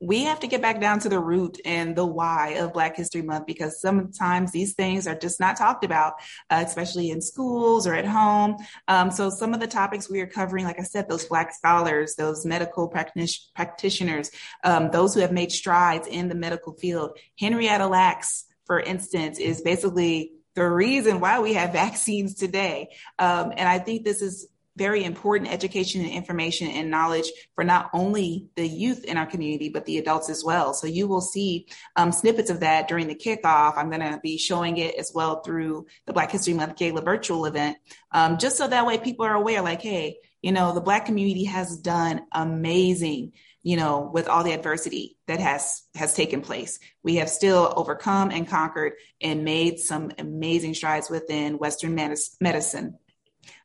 we 0.00 0.24
have 0.24 0.40
to 0.40 0.46
get 0.46 0.60
back 0.60 0.80
down 0.80 0.98
to 1.00 1.08
the 1.08 1.18
root 1.18 1.58
and 1.64 1.96
the 1.96 2.04
why 2.04 2.50
of 2.58 2.72
Black 2.72 2.96
History 2.96 3.22
Month 3.22 3.46
because 3.46 3.80
sometimes 3.80 4.52
these 4.52 4.74
things 4.74 5.06
are 5.06 5.14
just 5.14 5.40
not 5.40 5.56
talked 5.56 5.84
about, 5.84 6.14
uh, 6.50 6.62
especially 6.66 7.10
in 7.10 7.20
schools 7.20 7.86
or 7.86 7.94
at 7.94 8.06
home. 8.06 8.56
Um, 8.88 9.10
so, 9.10 9.30
some 9.30 9.54
of 9.54 9.60
the 9.60 9.66
topics 9.66 10.10
we 10.10 10.20
are 10.20 10.26
covering, 10.26 10.64
like 10.64 10.80
I 10.80 10.84
said, 10.84 11.08
those 11.08 11.26
Black 11.26 11.54
scholars, 11.54 12.14
those 12.16 12.44
medical 12.44 12.88
practitioners, 12.88 14.30
um, 14.64 14.90
those 14.90 15.14
who 15.14 15.20
have 15.20 15.32
made 15.32 15.52
strides 15.52 16.06
in 16.06 16.28
the 16.28 16.34
medical 16.34 16.74
field. 16.74 17.18
Henrietta 17.38 17.86
Lacks, 17.86 18.44
for 18.66 18.80
instance, 18.80 19.38
is 19.38 19.62
basically 19.62 20.32
the 20.54 20.68
reason 20.68 21.20
why 21.20 21.40
we 21.40 21.54
have 21.54 21.72
vaccines 21.84 22.34
today. 22.34 22.88
Um, 23.18 23.52
and 23.56 23.68
I 23.68 23.78
think 23.78 24.04
this 24.04 24.22
is 24.22 24.48
very 24.76 25.04
important 25.04 25.52
education 25.52 26.00
and 26.00 26.10
information 26.10 26.68
and 26.68 26.90
knowledge 26.90 27.30
for 27.54 27.64
not 27.64 27.90
only 27.92 28.48
the 28.56 28.66
youth 28.66 29.04
in 29.04 29.16
our 29.16 29.26
community, 29.26 29.68
but 29.68 29.86
the 29.86 29.98
adults 29.98 30.28
as 30.28 30.44
well. 30.44 30.74
So 30.74 30.86
you 30.86 31.06
will 31.06 31.20
see 31.20 31.66
um, 31.96 32.12
snippets 32.12 32.50
of 32.50 32.60
that 32.60 32.88
during 32.88 33.06
the 33.06 33.14
kickoff. 33.14 33.76
I'm 33.76 33.90
going 33.90 34.00
to 34.00 34.20
be 34.22 34.36
showing 34.36 34.76
it 34.78 34.96
as 34.96 35.12
well 35.14 35.42
through 35.42 35.86
the 36.06 36.12
Black 36.12 36.30
History 36.30 36.54
Month 36.54 36.76
Gala 36.76 37.02
virtual 37.02 37.46
event, 37.46 37.76
um, 38.10 38.38
just 38.38 38.56
so 38.56 38.66
that 38.66 38.86
way 38.86 38.98
people 38.98 39.26
are 39.26 39.34
aware 39.34 39.62
like, 39.62 39.82
hey, 39.82 40.18
you 40.42 40.52
know, 40.52 40.74
the 40.74 40.80
Black 40.80 41.06
community 41.06 41.44
has 41.44 41.76
done 41.78 42.22
amazing 42.32 43.32
you 43.64 43.78
know 43.78 44.10
with 44.12 44.28
all 44.28 44.44
the 44.44 44.52
adversity 44.52 45.16
that 45.26 45.40
has 45.40 45.82
has 45.94 46.14
taken 46.14 46.42
place 46.42 46.78
we 47.02 47.16
have 47.16 47.30
still 47.30 47.72
overcome 47.74 48.30
and 48.30 48.46
conquered 48.46 48.92
and 49.20 49.42
made 49.42 49.80
some 49.80 50.12
amazing 50.18 50.74
strides 50.74 51.08
within 51.10 51.58
western 51.58 51.94
medicine 52.40 52.98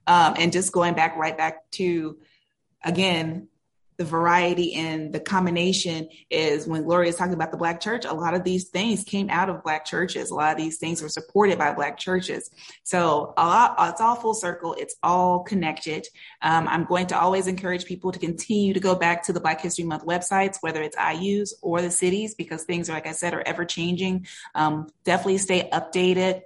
um, 0.10 0.34
and 0.38 0.52
just 0.52 0.72
going 0.72 0.96
back 0.96 1.16
right 1.16 1.38
back 1.38 1.70
to, 1.72 2.18
again, 2.84 3.48
the 3.98 4.06
variety 4.06 4.74
and 4.76 5.14
the 5.14 5.20
combination 5.20 6.08
is 6.30 6.66
when 6.66 6.84
Gloria 6.84 7.10
is 7.10 7.18
talking 7.18 7.34
about 7.34 7.52
the 7.52 7.58
Black 7.58 7.80
church, 7.80 8.06
a 8.06 8.14
lot 8.14 8.34
of 8.34 8.46
these 8.46 8.70
things 8.70 9.04
came 9.04 9.30
out 9.30 9.50
of 9.50 9.62
Black 9.62 9.86
churches. 9.86 10.32
A 10.32 10.36
lot 10.36 10.54
of 10.54 10.58
these 10.58 10.78
things 10.78 11.02
were 11.02 11.10
supported 11.10 11.60
by 11.60 11.74
Black 11.74 11.98
churches. 11.98 12.50
So 12.84 13.34
lot, 13.38 13.76
it's 13.90 14.02
all 14.02 14.16
full 14.16 14.34
circle. 14.34 14.74
It's 14.80 14.96
all 15.04 15.44
connected. 15.44 16.08
Um, 16.42 16.68
I'm 16.70 16.86
going 16.86 17.08
to 17.08 17.20
always 17.20 17.46
encourage 17.46 17.86
people 17.86 18.12
to 18.14 18.20
continue 18.20 18.74
to 18.74 18.80
go 18.80 18.96
back 18.96 19.22
to 19.24 19.34
the 19.34 19.42
Black 19.42 19.62
History 19.62 19.84
Month 19.84 20.06
websites, 20.06 20.58
whether 20.62 20.82
it's 20.82 20.96
IU's 20.98 21.54
or 21.62 21.82
the 21.82 21.92
cities, 21.92 22.34
because 22.34 22.64
things, 22.64 22.90
like 22.90 23.06
I 23.06 23.12
said, 23.12 23.34
are 23.34 23.44
ever 23.46 23.66
changing. 23.66 24.26
Um, 24.56 24.88
definitely 25.04 25.40
stay 25.40 25.70
updated 25.72 26.44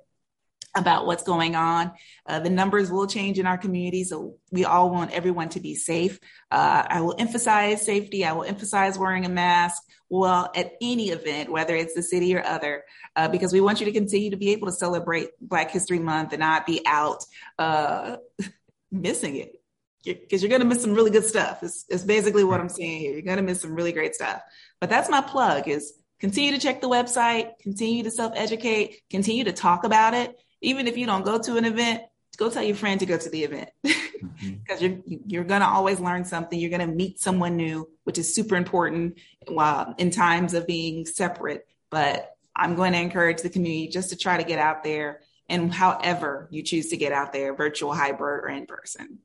about 0.76 1.05
what's 1.05 1.24
going 1.24 1.55
on. 1.55 1.91
Uh, 2.26 2.39
the 2.39 2.49
numbers 2.49 2.91
will 2.91 3.07
change 3.07 3.38
in 3.38 3.45
our 3.45 3.57
community, 3.57 4.03
so 4.03 4.38
we 4.51 4.65
all 4.65 4.89
want 4.89 5.11
everyone 5.11 5.49
to 5.49 5.59
be 5.59 5.76
safe. 5.76 6.19
Uh, 6.49 6.84
I 6.88 7.01
will 7.01 7.15
emphasize 7.17 7.86
safety. 7.86 8.26
I 8.26 8.34
will 8.34 8.43
emphasize 8.43 8.97
wearing 8.97 9.26
a 9.26 9.30
mask. 9.30 9.82
Well, 10.09 10.51
at 10.55 10.74
any 10.82 11.09
event, 11.09 11.51
whether 11.51 11.76
it's 11.76 11.93
the 11.93 12.03
city 12.03 12.36
or 12.36 12.43
other, 12.43 12.84
uh, 13.15 13.28
because 13.30 13.53
we 13.53 13.61
want 13.61 13.80
you 13.80 13.86
to 13.86 13.91
continue 13.91 14.32
to 14.32 14.38
be 14.38 14.51
able 14.51 14.67
to 14.67 14.74
celebrate 14.74 15.30
Black 15.41 15.71
History 15.71 15.99
Month 15.99 16.34
and 16.34 16.39
not 16.39 16.65
be 16.65 16.82
out 16.86 17.24
uh, 17.57 18.17
missing 18.91 19.38
it. 19.38 19.59
Because 20.03 20.43
you're 20.43 20.49
going 20.49 20.61
to 20.61 20.67
miss 20.67 20.82
some 20.82 20.93
really 20.93 21.11
good 21.11 21.24
stuff. 21.24 21.63
It's, 21.63 21.86
it's 21.88 22.03
basically 22.03 22.43
what 22.43 22.59
I'm 22.59 22.67
saying 22.67 22.99
here. 22.99 23.13
You're 23.13 23.21
going 23.21 23.38
to 23.38 23.43
miss 23.43 23.61
some 23.61 23.74
really 23.74 23.93
great 23.93 24.15
stuff. 24.15 24.41
But 24.82 24.89
that's 24.89 25.09
my 25.09 25.21
plug: 25.21 25.69
is 25.69 25.93
continue 26.19 26.51
to 26.51 26.59
check 26.59 26.82
the 26.82 26.89
website, 26.89 27.51
continue 27.61 28.03
to 28.03 28.11
self 28.11 28.34
educate, 28.36 29.01
continue 29.09 29.45
to 29.45 29.53
talk 29.53 29.86
about 29.86 30.13
it 30.13 30.36
even 30.64 30.88
if 30.88 30.97
you 30.97 31.05
don't 31.05 31.24
go 31.24 31.38
to 31.38 31.57
an 31.57 31.66
event, 31.66 32.03
go 32.38 32.49
tell 32.49 32.64
your 32.64 32.76
friend 32.76 32.99
to 32.99 33.05
go 33.05 33.18
to 33.18 33.30
the 33.30 33.43
event 33.43 33.70
because 33.84 33.99
mm-hmm. 34.43 34.84
you're 34.84 35.20
you're 35.28 35.43
gonna 35.43 35.68
always 35.68 35.99
learn 35.99 36.26
something. 36.26 36.59
You're 36.59 36.72
gonna 36.72 36.88
meet 36.88 37.20
someone 37.20 37.55
new, 37.55 37.89
which 38.05 38.18
is 38.18 38.34
super 38.34 38.55
important 38.55 39.20
while 39.47 39.93
in 39.97 40.09
times 40.09 40.53
of 40.53 40.66
being 40.66 41.05
separate. 41.05 41.68
But 41.91 42.32
I'm 42.55 42.76
going 42.76 42.93
to 42.93 42.99
encourage 42.99 43.41
the 43.41 43.49
community 43.49 43.88
just 43.88 44.09
to 44.09 44.16
try 44.16 44.38
to 44.38 44.43
get 44.43 44.59
out 44.59 44.84
there 44.84 45.22
and 45.49 45.74
however 45.74 46.47
you 46.51 46.64
choose 46.64 46.89
to 46.89 46.97
get 46.97 47.11
out 47.11 47.34
there, 47.34 47.55
virtual, 47.55 47.93
hybrid, 47.93 48.43
or 48.43 48.49
in 48.49 48.66
person. 48.66 49.20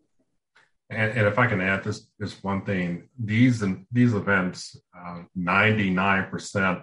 And, 0.91 1.13
and 1.13 1.27
if 1.27 1.39
I 1.39 1.47
can 1.47 1.61
add 1.61 1.85
this 1.85 2.07
this 2.19 2.43
one 2.43 2.65
thing, 2.65 3.09
these 3.19 3.63
these 3.93 4.15
events, 4.15 4.77
uh, 4.99 5.23
ninety 5.35 5.91
nine 5.91 6.29
percent, 6.31 6.81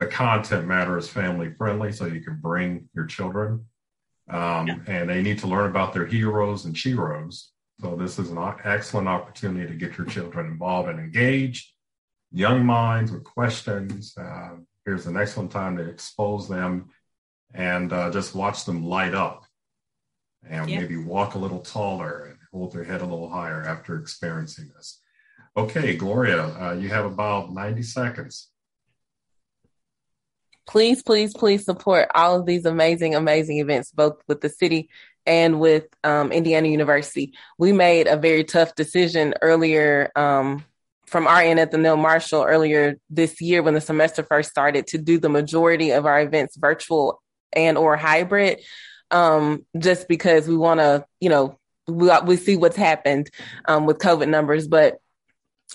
the 0.00 0.06
content 0.06 0.66
matter 0.66 0.98
is 0.98 1.08
family 1.08 1.52
friendly, 1.54 1.92
so 1.92 2.06
you 2.06 2.20
can 2.20 2.40
bring 2.40 2.88
your 2.94 3.06
children 3.06 3.64
um, 4.28 4.66
yeah. 4.66 4.76
and 4.86 5.08
they 5.08 5.22
need 5.22 5.38
to 5.40 5.46
learn 5.46 5.70
about 5.70 5.92
their 5.92 6.06
heroes 6.06 6.64
and 6.64 6.74
sheroes. 6.74 7.46
So 7.80 7.94
this 7.94 8.18
is 8.18 8.30
an 8.30 8.38
excellent 8.64 9.08
opportunity 9.08 9.66
to 9.66 9.74
get 9.74 9.98
your 9.98 10.06
children 10.06 10.46
involved 10.46 10.88
and 10.88 10.98
engaged. 10.98 11.72
Young 12.32 12.64
minds 12.64 13.12
with 13.12 13.24
questions. 13.24 14.16
Uh, 14.16 14.56
here's 14.84 15.06
an 15.06 15.16
excellent 15.16 15.50
time 15.50 15.76
to 15.76 15.88
expose 15.88 16.48
them 16.48 16.88
and 17.54 17.92
uh, 17.92 18.10
just 18.10 18.34
watch 18.34 18.64
them 18.64 18.84
light 18.84 19.14
up 19.14 19.44
and 20.48 20.68
yeah. 20.68 20.80
maybe 20.80 20.96
walk 20.96 21.34
a 21.34 21.38
little 21.38 21.60
taller 21.60 22.26
and 22.26 22.38
hold 22.52 22.72
their 22.72 22.84
head 22.84 23.02
a 23.02 23.06
little 23.06 23.28
higher 23.28 23.62
after 23.62 23.98
experiencing 23.98 24.70
this. 24.74 25.00
Okay, 25.56 25.96
Gloria, 25.96 26.44
uh, 26.60 26.72
you 26.74 26.88
have 26.88 27.04
about 27.04 27.52
90 27.52 27.82
seconds 27.82 28.48
please, 30.66 31.02
please, 31.02 31.32
please 31.34 31.64
support 31.64 32.08
all 32.14 32.38
of 32.38 32.46
these 32.46 32.64
amazing, 32.64 33.14
amazing 33.14 33.58
events, 33.58 33.90
both 33.90 34.20
with 34.28 34.40
the 34.40 34.48
city 34.48 34.88
and 35.24 35.58
with 35.60 35.84
um, 36.04 36.32
Indiana 36.32 36.68
University. 36.68 37.34
We 37.58 37.72
made 37.72 38.06
a 38.06 38.16
very 38.16 38.44
tough 38.44 38.74
decision 38.74 39.34
earlier 39.42 40.10
um, 40.14 40.64
from 41.06 41.26
our 41.26 41.40
end 41.40 41.60
at 41.60 41.70
the 41.70 41.78
Neal 41.78 41.96
Marshall 41.96 42.44
earlier 42.44 42.98
this 43.10 43.40
year 43.40 43.62
when 43.62 43.74
the 43.74 43.80
semester 43.80 44.22
first 44.22 44.50
started 44.50 44.88
to 44.88 44.98
do 44.98 45.18
the 45.18 45.28
majority 45.28 45.90
of 45.90 46.06
our 46.06 46.20
events 46.20 46.56
virtual 46.56 47.22
and 47.52 47.78
or 47.78 47.96
hybrid 47.96 48.60
um, 49.10 49.64
just 49.78 50.08
because 50.08 50.48
we 50.48 50.56
want 50.56 50.80
to, 50.80 51.04
you 51.20 51.28
know, 51.28 51.58
we, 51.86 52.10
we 52.24 52.36
see 52.36 52.56
what's 52.56 52.76
happened 52.76 53.30
um, 53.66 53.86
with 53.86 53.98
COVID 53.98 54.28
numbers, 54.28 54.66
but 54.66 54.96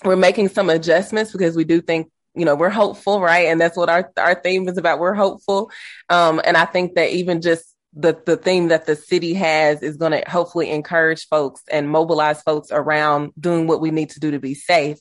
we're 0.04 0.16
making 0.16 0.48
some 0.48 0.68
adjustments 0.68 1.32
because 1.32 1.56
we 1.56 1.64
do 1.64 1.80
think 1.80 2.10
you 2.34 2.44
know, 2.44 2.54
we're 2.54 2.70
hopeful, 2.70 3.20
right? 3.20 3.48
And 3.48 3.60
that's 3.60 3.76
what 3.76 3.88
our, 3.88 4.10
our 4.16 4.34
theme 4.34 4.68
is 4.68 4.78
about. 4.78 4.98
We're 4.98 5.14
hopeful. 5.14 5.70
Um, 6.08 6.40
and 6.44 6.56
I 6.56 6.64
think 6.64 6.94
that 6.94 7.10
even 7.10 7.42
just 7.42 7.64
the, 7.94 8.18
the 8.24 8.36
theme 8.36 8.68
that 8.68 8.86
the 8.86 8.96
city 8.96 9.34
has 9.34 9.82
is 9.82 9.98
going 9.98 10.12
to 10.12 10.24
hopefully 10.28 10.70
encourage 10.70 11.28
folks 11.28 11.62
and 11.70 11.90
mobilize 11.90 12.42
folks 12.42 12.68
around 12.70 13.32
doing 13.38 13.66
what 13.66 13.80
we 13.80 13.90
need 13.90 14.10
to 14.10 14.20
do 14.20 14.30
to 14.30 14.38
be 14.38 14.54
safe, 14.54 14.98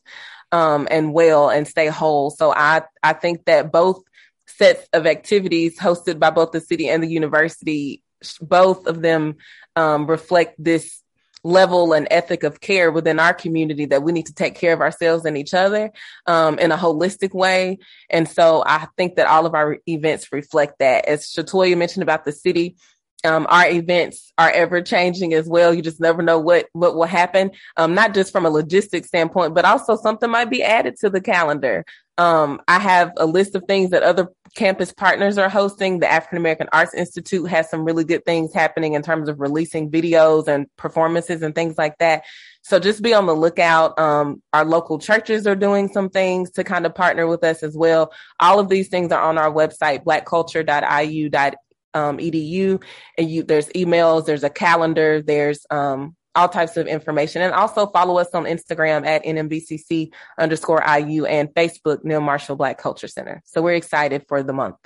um, 0.51 0.87
and 0.91 1.13
well 1.13 1.49
and 1.49 1.67
stay 1.67 1.87
whole. 1.87 2.31
So 2.31 2.53
I, 2.53 2.81
I 3.01 3.13
think 3.13 3.45
that 3.45 3.71
both 3.71 4.03
sets 4.47 4.85
of 4.91 5.07
activities 5.07 5.79
hosted 5.79 6.19
by 6.19 6.31
both 6.31 6.51
the 6.51 6.59
city 6.59 6.89
and 6.89 7.01
the 7.01 7.07
university, 7.07 8.03
both 8.41 8.87
of 8.87 9.01
them, 9.01 9.37
um, 9.77 10.05
reflect 10.05 10.55
this 10.61 11.01
level 11.43 11.93
and 11.93 12.07
ethic 12.11 12.43
of 12.43 12.61
care 12.61 12.91
within 12.91 13.19
our 13.19 13.33
community 13.33 13.85
that 13.85 14.03
we 14.03 14.11
need 14.11 14.27
to 14.27 14.33
take 14.33 14.55
care 14.55 14.73
of 14.73 14.81
ourselves 14.81 15.25
and 15.25 15.37
each 15.37 15.53
other 15.53 15.91
um, 16.27 16.59
in 16.59 16.71
a 16.71 16.77
holistic 16.77 17.33
way. 17.33 17.79
And 18.09 18.27
so 18.27 18.63
I 18.65 18.87
think 18.97 19.15
that 19.15 19.27
all 19.27 19.45
of 19.45 19.55
our 19.55 19.77
events 19.87 20.31
reflect 20.31 20.79
that. 20.79 21.05
As 21.05 21.25
Shatoya 21.25 21.77
mentioned 21.77 22.03
about 22.03 22.25
the 22.25 22.31
city, 22.31 22.75
um, 23.23 23.45
our 23.49 23.69
events 23.69 24.31
are 24.37 24.49
ever 24.49 24.81
changing 24.81 25.33
as 25.33 25.47
well. 25.47 25.73
You 25.73 25.81
just 25.81 25.99
never 25.99 26.21
know 26.21 26.39
what 26.39 26.67
what 26.73 26.95
will 26.95 27.05
happen. 27.05 27.51
Um, 27.77 27.93
not 27.93 28.13
just 28.13 28.31
from 28.31 28.45
a 28.45 28.49
logistics 28.49 29.09
standpoint, 29.09 29.53
but 29.53 29.65
also 29.65 29.95
something 29.95 30.29
might 30.29 30.49
be 30.49 30.63
added 30.63 30.95
to 31.01 31.09
the 31.09 31.21
calendar. 31.21 31.85
Um, 32.17 32.61
I 32.67 32.79
have 32.79 33.11
a 33.17 33.25
list 33.25 33.55
of 33.55 33.63
things 33.67 33.91
that 33.91 34.03
other 34.03 34.27
campus 34.55 34.91
partners 34.93 35.37
are 35.37 35.49
hosting. 35.49 35.99
The 35.99 36.11
African 36.11 36.37
American 36.37 36.67
Arts 36.71 36.93
Institute 36.93 37.49
has 37.49 37.69
some 37.69 37.85
really 37.85 38.03
good 38.03 38.25
things 38.25 38.53
happening 38.53 38.93
in 38.93 39.01
terms 39.01 39.29
of 39.29 39.39
releasing 39.39 39.89
videos 39.89 40.47
and 40.47 40.67
performances 40.77 41.41
and 41.41 41.55
things 41.55 41.77
like 41.77 41.97
that. 41.99 42.23
So 42.63 42.79
just 42.79 43.01
be 43.01 43.13
on 43.13 43.25
the 43.25 43.33
lookout. 43.33 43.97
Um, 43.97 44.41
our 44.53 44.65
local 44.65 44.99
churches 44.99 45.47
are 45.47 45.55
doing 45.55 45.87
some 45.87 46.09
things 46.09 46.51
to 46.51 46.63
kind 46.63 46.85
of 46.85 46.93
partner 46.93 47.27
with 47.27 47.43
us 47.43 47.63
as 47.63 47.75
well. 47.75 48.13
All 48.39 48.59
of 48.59 48.69
these 48.69 48.89
things 48.89 49.11
are 49.11 49.21
on 49.21 49.37
our 49.37 49.51
website, 49.51 50.03
blackculture.iu.edu. 50.03 51.53
Um, 51.93 52.19
and 52.19 53.29
you, 53.29 53.43
there's 53.43 53.67
emails, 53.69 54.25
there's 54.25 54.43
a 54.43 54.49
calendar, 54.49 55.21
there's 55.21 55.65
um, 55.69 56.15
all 56.35 56.49
types 56.49 56.77
of 56.77 56.87
information. 56.87 57.41
And 57.41 57.53
also 57.53 57.87
follow 57.87 58.17
us 58.17 58.29
on 58.33 58.45
Instagram 58.45 59.05
at 59.05 59.23
NMBCC 59.23 60.11
underscore 60.37 60.83
IU 60.87 61.25
and 61.25 61.49
Facebook, 61.49 62.03
Neal 62.03 62.21
Marshall 62.21 62.55
Black 62.55 62.77
Culture 62.77 63.07
Center. 63.07 63.41
So 63.45 63.61
we're 63.61 63.75
excited 63.75 64.25
for 64.27 64.43
the 64.43 64.53
month. 64.53 64.77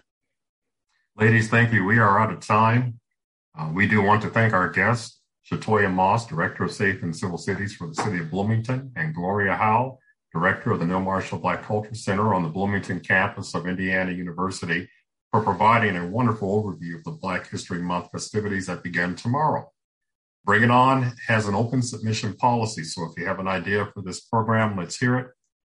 Ladies, 1.18 1.50
thank 1.50 1.72
you. 1.72 1.86
We 1.86 2.00
are 2.00 2.20
out 2.20 2.34
of 2.34 2.41
time. 2.41 3.00
Uh, 3.58 3.72
we 3.74 3.88
do 3.88 4.02
want 4.02 4.22
to 4.24 4.30
thank 4.30 4.54
our 4.54 4.70
guests, 4.70 5.22
Shatoya 5.50 5.91
Moss, 5.91 6.28
Director 6.28 6.66
of 6.66 6.72
Safe 6.72 7.02
and 7.04 7.16
Civil 7.16 7.38
Cities 7.38 7.74
for 7.74 7.88
the 7.88 7.96
City 7.96 8.20
of 8.20 8.30
Bloomington, 8.30 8.91
and 8.98 9.16
Gloria 9.16 9.56
Howell, 9.56 10.00
Director 10.34 10.72
of 10.72 10.80
the 10.80 10.86
Neal 10.86 11.00
Marshall 11.00 11.39
Black 11.39 11.64
Culture 11.64 11.96
Center 11.96 12.34
on 12.34 12.43
the 12.43 12.50
Bloomington 12.50 13.00
campus 13.00 13.56
of 13.56 13.66
Indiana 13.66 14.12
University, 14.12 14.89
for 15.32 15.41
providing 15.41 15.96
a 15.96 16.08
wonderful 16.08 16.64
overview 16.64 16.96
of 16.96 17.04
the 17.06 17.12
Black 17.12 17.50
History 17.50 17.82
Month 17.82 18.12
festivities 18.12 18.68
that 18.68 18.84
begin 18.84 19.16
tomorrow. 19.16 19.72
Bring 20.46 20.62
It 20.62 20.70
On 20.70 21.12
has 21.28 21.48
an 21.48 21.56
open 21.56 21.82
submission 21.82 22.36
policy. 22.36 22.84
So 22.84 23.06
if 23.06 23.18
you 23.18 23.26
have 23.26 23.39
an 23.39 23.48
idea 23.48 23.89
for 23.93 24.04
this 24.04 24.22
program, 24.22 24.78
let's 24.78 24.96
hear 24.96 25.18
it. 25.18 25.28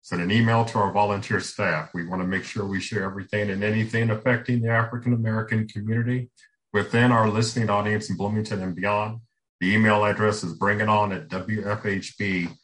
Send 0.03 0.22
an 0.22 0.32
email 0.32 0.63
to 0.65 0.78
our 0.78 0.91
volunteer 0.91 1.39
staff. 1.39 1.89
We 1.93 2.05
want 2.05 2.22
to 2.22 2.28
make 2.28 2.43
sure 2.43 2.65
we 2.65 2.80
share 2.80 3.03
everything 3.03 3.49
and 3.49 3.63
anything 3.63 4.11
affecting 4.11 4.61
the 4.61 4.70
African 4.70 5.13
American 5.13 5.67
community 5.67 6.30
within 6.72 7.11
our 7.11 7.28
listening 7.28 7.72
audience 7.72 8.11
in 8.11 8.17
Bloomington 8.17 8.61
and 8.61 8.76
beyond. 8.76 9.22
The 9.59 9.74
email 9.74 10.05
address 10.05 10.43
is 10.43 10.57
bringiton 10.57 11.15
at 11.15 11.28
wfhb.org. 11.30 12.55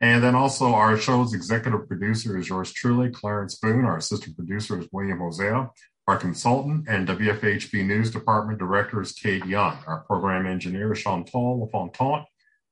And 0.00 0.22
then 0.22 0.36
also 0.36 0.74
our 0.74 0.96
show's 0.96 1.34
executive 1.34 1.88
producer 1.88 2.38
is 2.38 2.48
yours 2.48 2.72
truly, 2.72 3.10
Clarence 3.10 3.56
Boone. 3.56 3.84
Our 3.84 3.96
assistant 3.96 4.36
producer 4.36 4.78
is 4.78 4.86
William 4.92 5.18
Hosea. 5.18 5.70
Our 6.08 6.16
consultant 6.16 6.86
and 6.88 7.06
WFHB 7.06 7.84
News 7.84 8.10
Department 8.10 8.58
Director 8.58 9.02
is 9.02 9.12
Kate 9.12 9.44
Young. 9.44 9.76
Our 9.86 10.04
program 10.06 10.46
engineer 10.46 10.94
is 10.94 11.00
Chantal 11.00 11.60
LaFontant. 11.60 12.24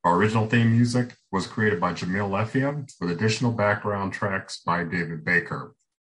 Our 0.05 0.16
original 0.16 0.47
theme 0.47 0.72
music 0.72 1.14
was 1.30 1.47
created 1.47 1.78
by 1.78 1.93
Jamil 1.93 2.30
Lefian 2.30 2.91
with 2.99 3.11
additional 3.11 3.53
background 3.53 4.14
tracks 4.14 4.62
by 4.64 4.84
David 4.84 5.22
Baker. 5.22 5.74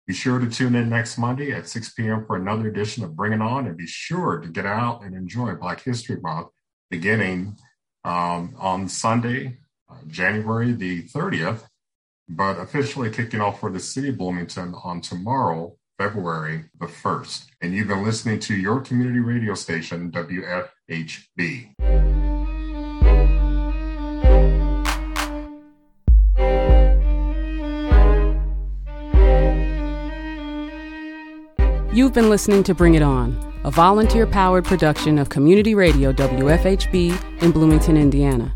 Be 0.07 0.13
sure 0.13 0.39
to 0.39 0.51
tune 0.51 0.75
in 0.75 0.91
next 0.91 1.17
Monday 1.17 1.53
at 1.53 1.67
6 1.67 1.95
p.m. 1.95 2.27
for 2.27 2.37
another 2.37 2.69
edition 2.69 3.03
of 3.03 3.17
Bring 3.17 3.33
It 3.33 3.41
On, 3.41 3.67
and 3.67 3.79
be 3.79 3.87
sure 3.87 4.39
to 4.39 4.49
get 4.49 4.67
out 4.67 5.03
and 5.03 5.15
enjoy 5.15 5.55
Black 5.55 5.83
History 5.83 6.21
Month 6.21 6.49
beginning 6.91 7.57
um, 8.05 8.55
on 8.59 8.91
Sunday, 8.91 9.57
uh, 9.91 9.97
January 10.07 10.75
the 10.75 11.05
30th, 11.05 11.63
but 12.29 12.59
officially 12.59 13.09
kicking 13.09 13.41
off 13.41 13.59
for 13.59 13.73
the 13.73 13.81
city 13.81 14.11
of 14.11 14.19
Bloomington 14.19 14.75
on 14.85 15.01
tomorrow, 15.01 15.79
February 15.99 16.65
the 16.79 16.87
1st. 16.87 17.47
And 17.63 17.75
you've 17.75 17.89
been 17.89 18.05
listening 18.05 18.39
to 18.41 18.55
your 18.55 18.81
community 18.81 19.21
radio 19.21 19.55
station, 19.55 20.11
WFHB. 20.11 21.73
You've 31.93 32.13
been 32.13 32.29
listening 32.29 32.63
to 32.65 32.75
Bring 32.75 32.95
It 32.95 33.03
On, 33.03 33.61
a 33.65 33.71
volunteer 33.71 34.27
powered 34.27 34.65
production 34.65 35.19
of 35.19 35.31
Community 35.31 35.75
Radio 35.75 36.13
WFHB 36.13 37.43
in 37.43 37.51
Bloomington, 37.53 37.97
Indiana. 37.97 38.56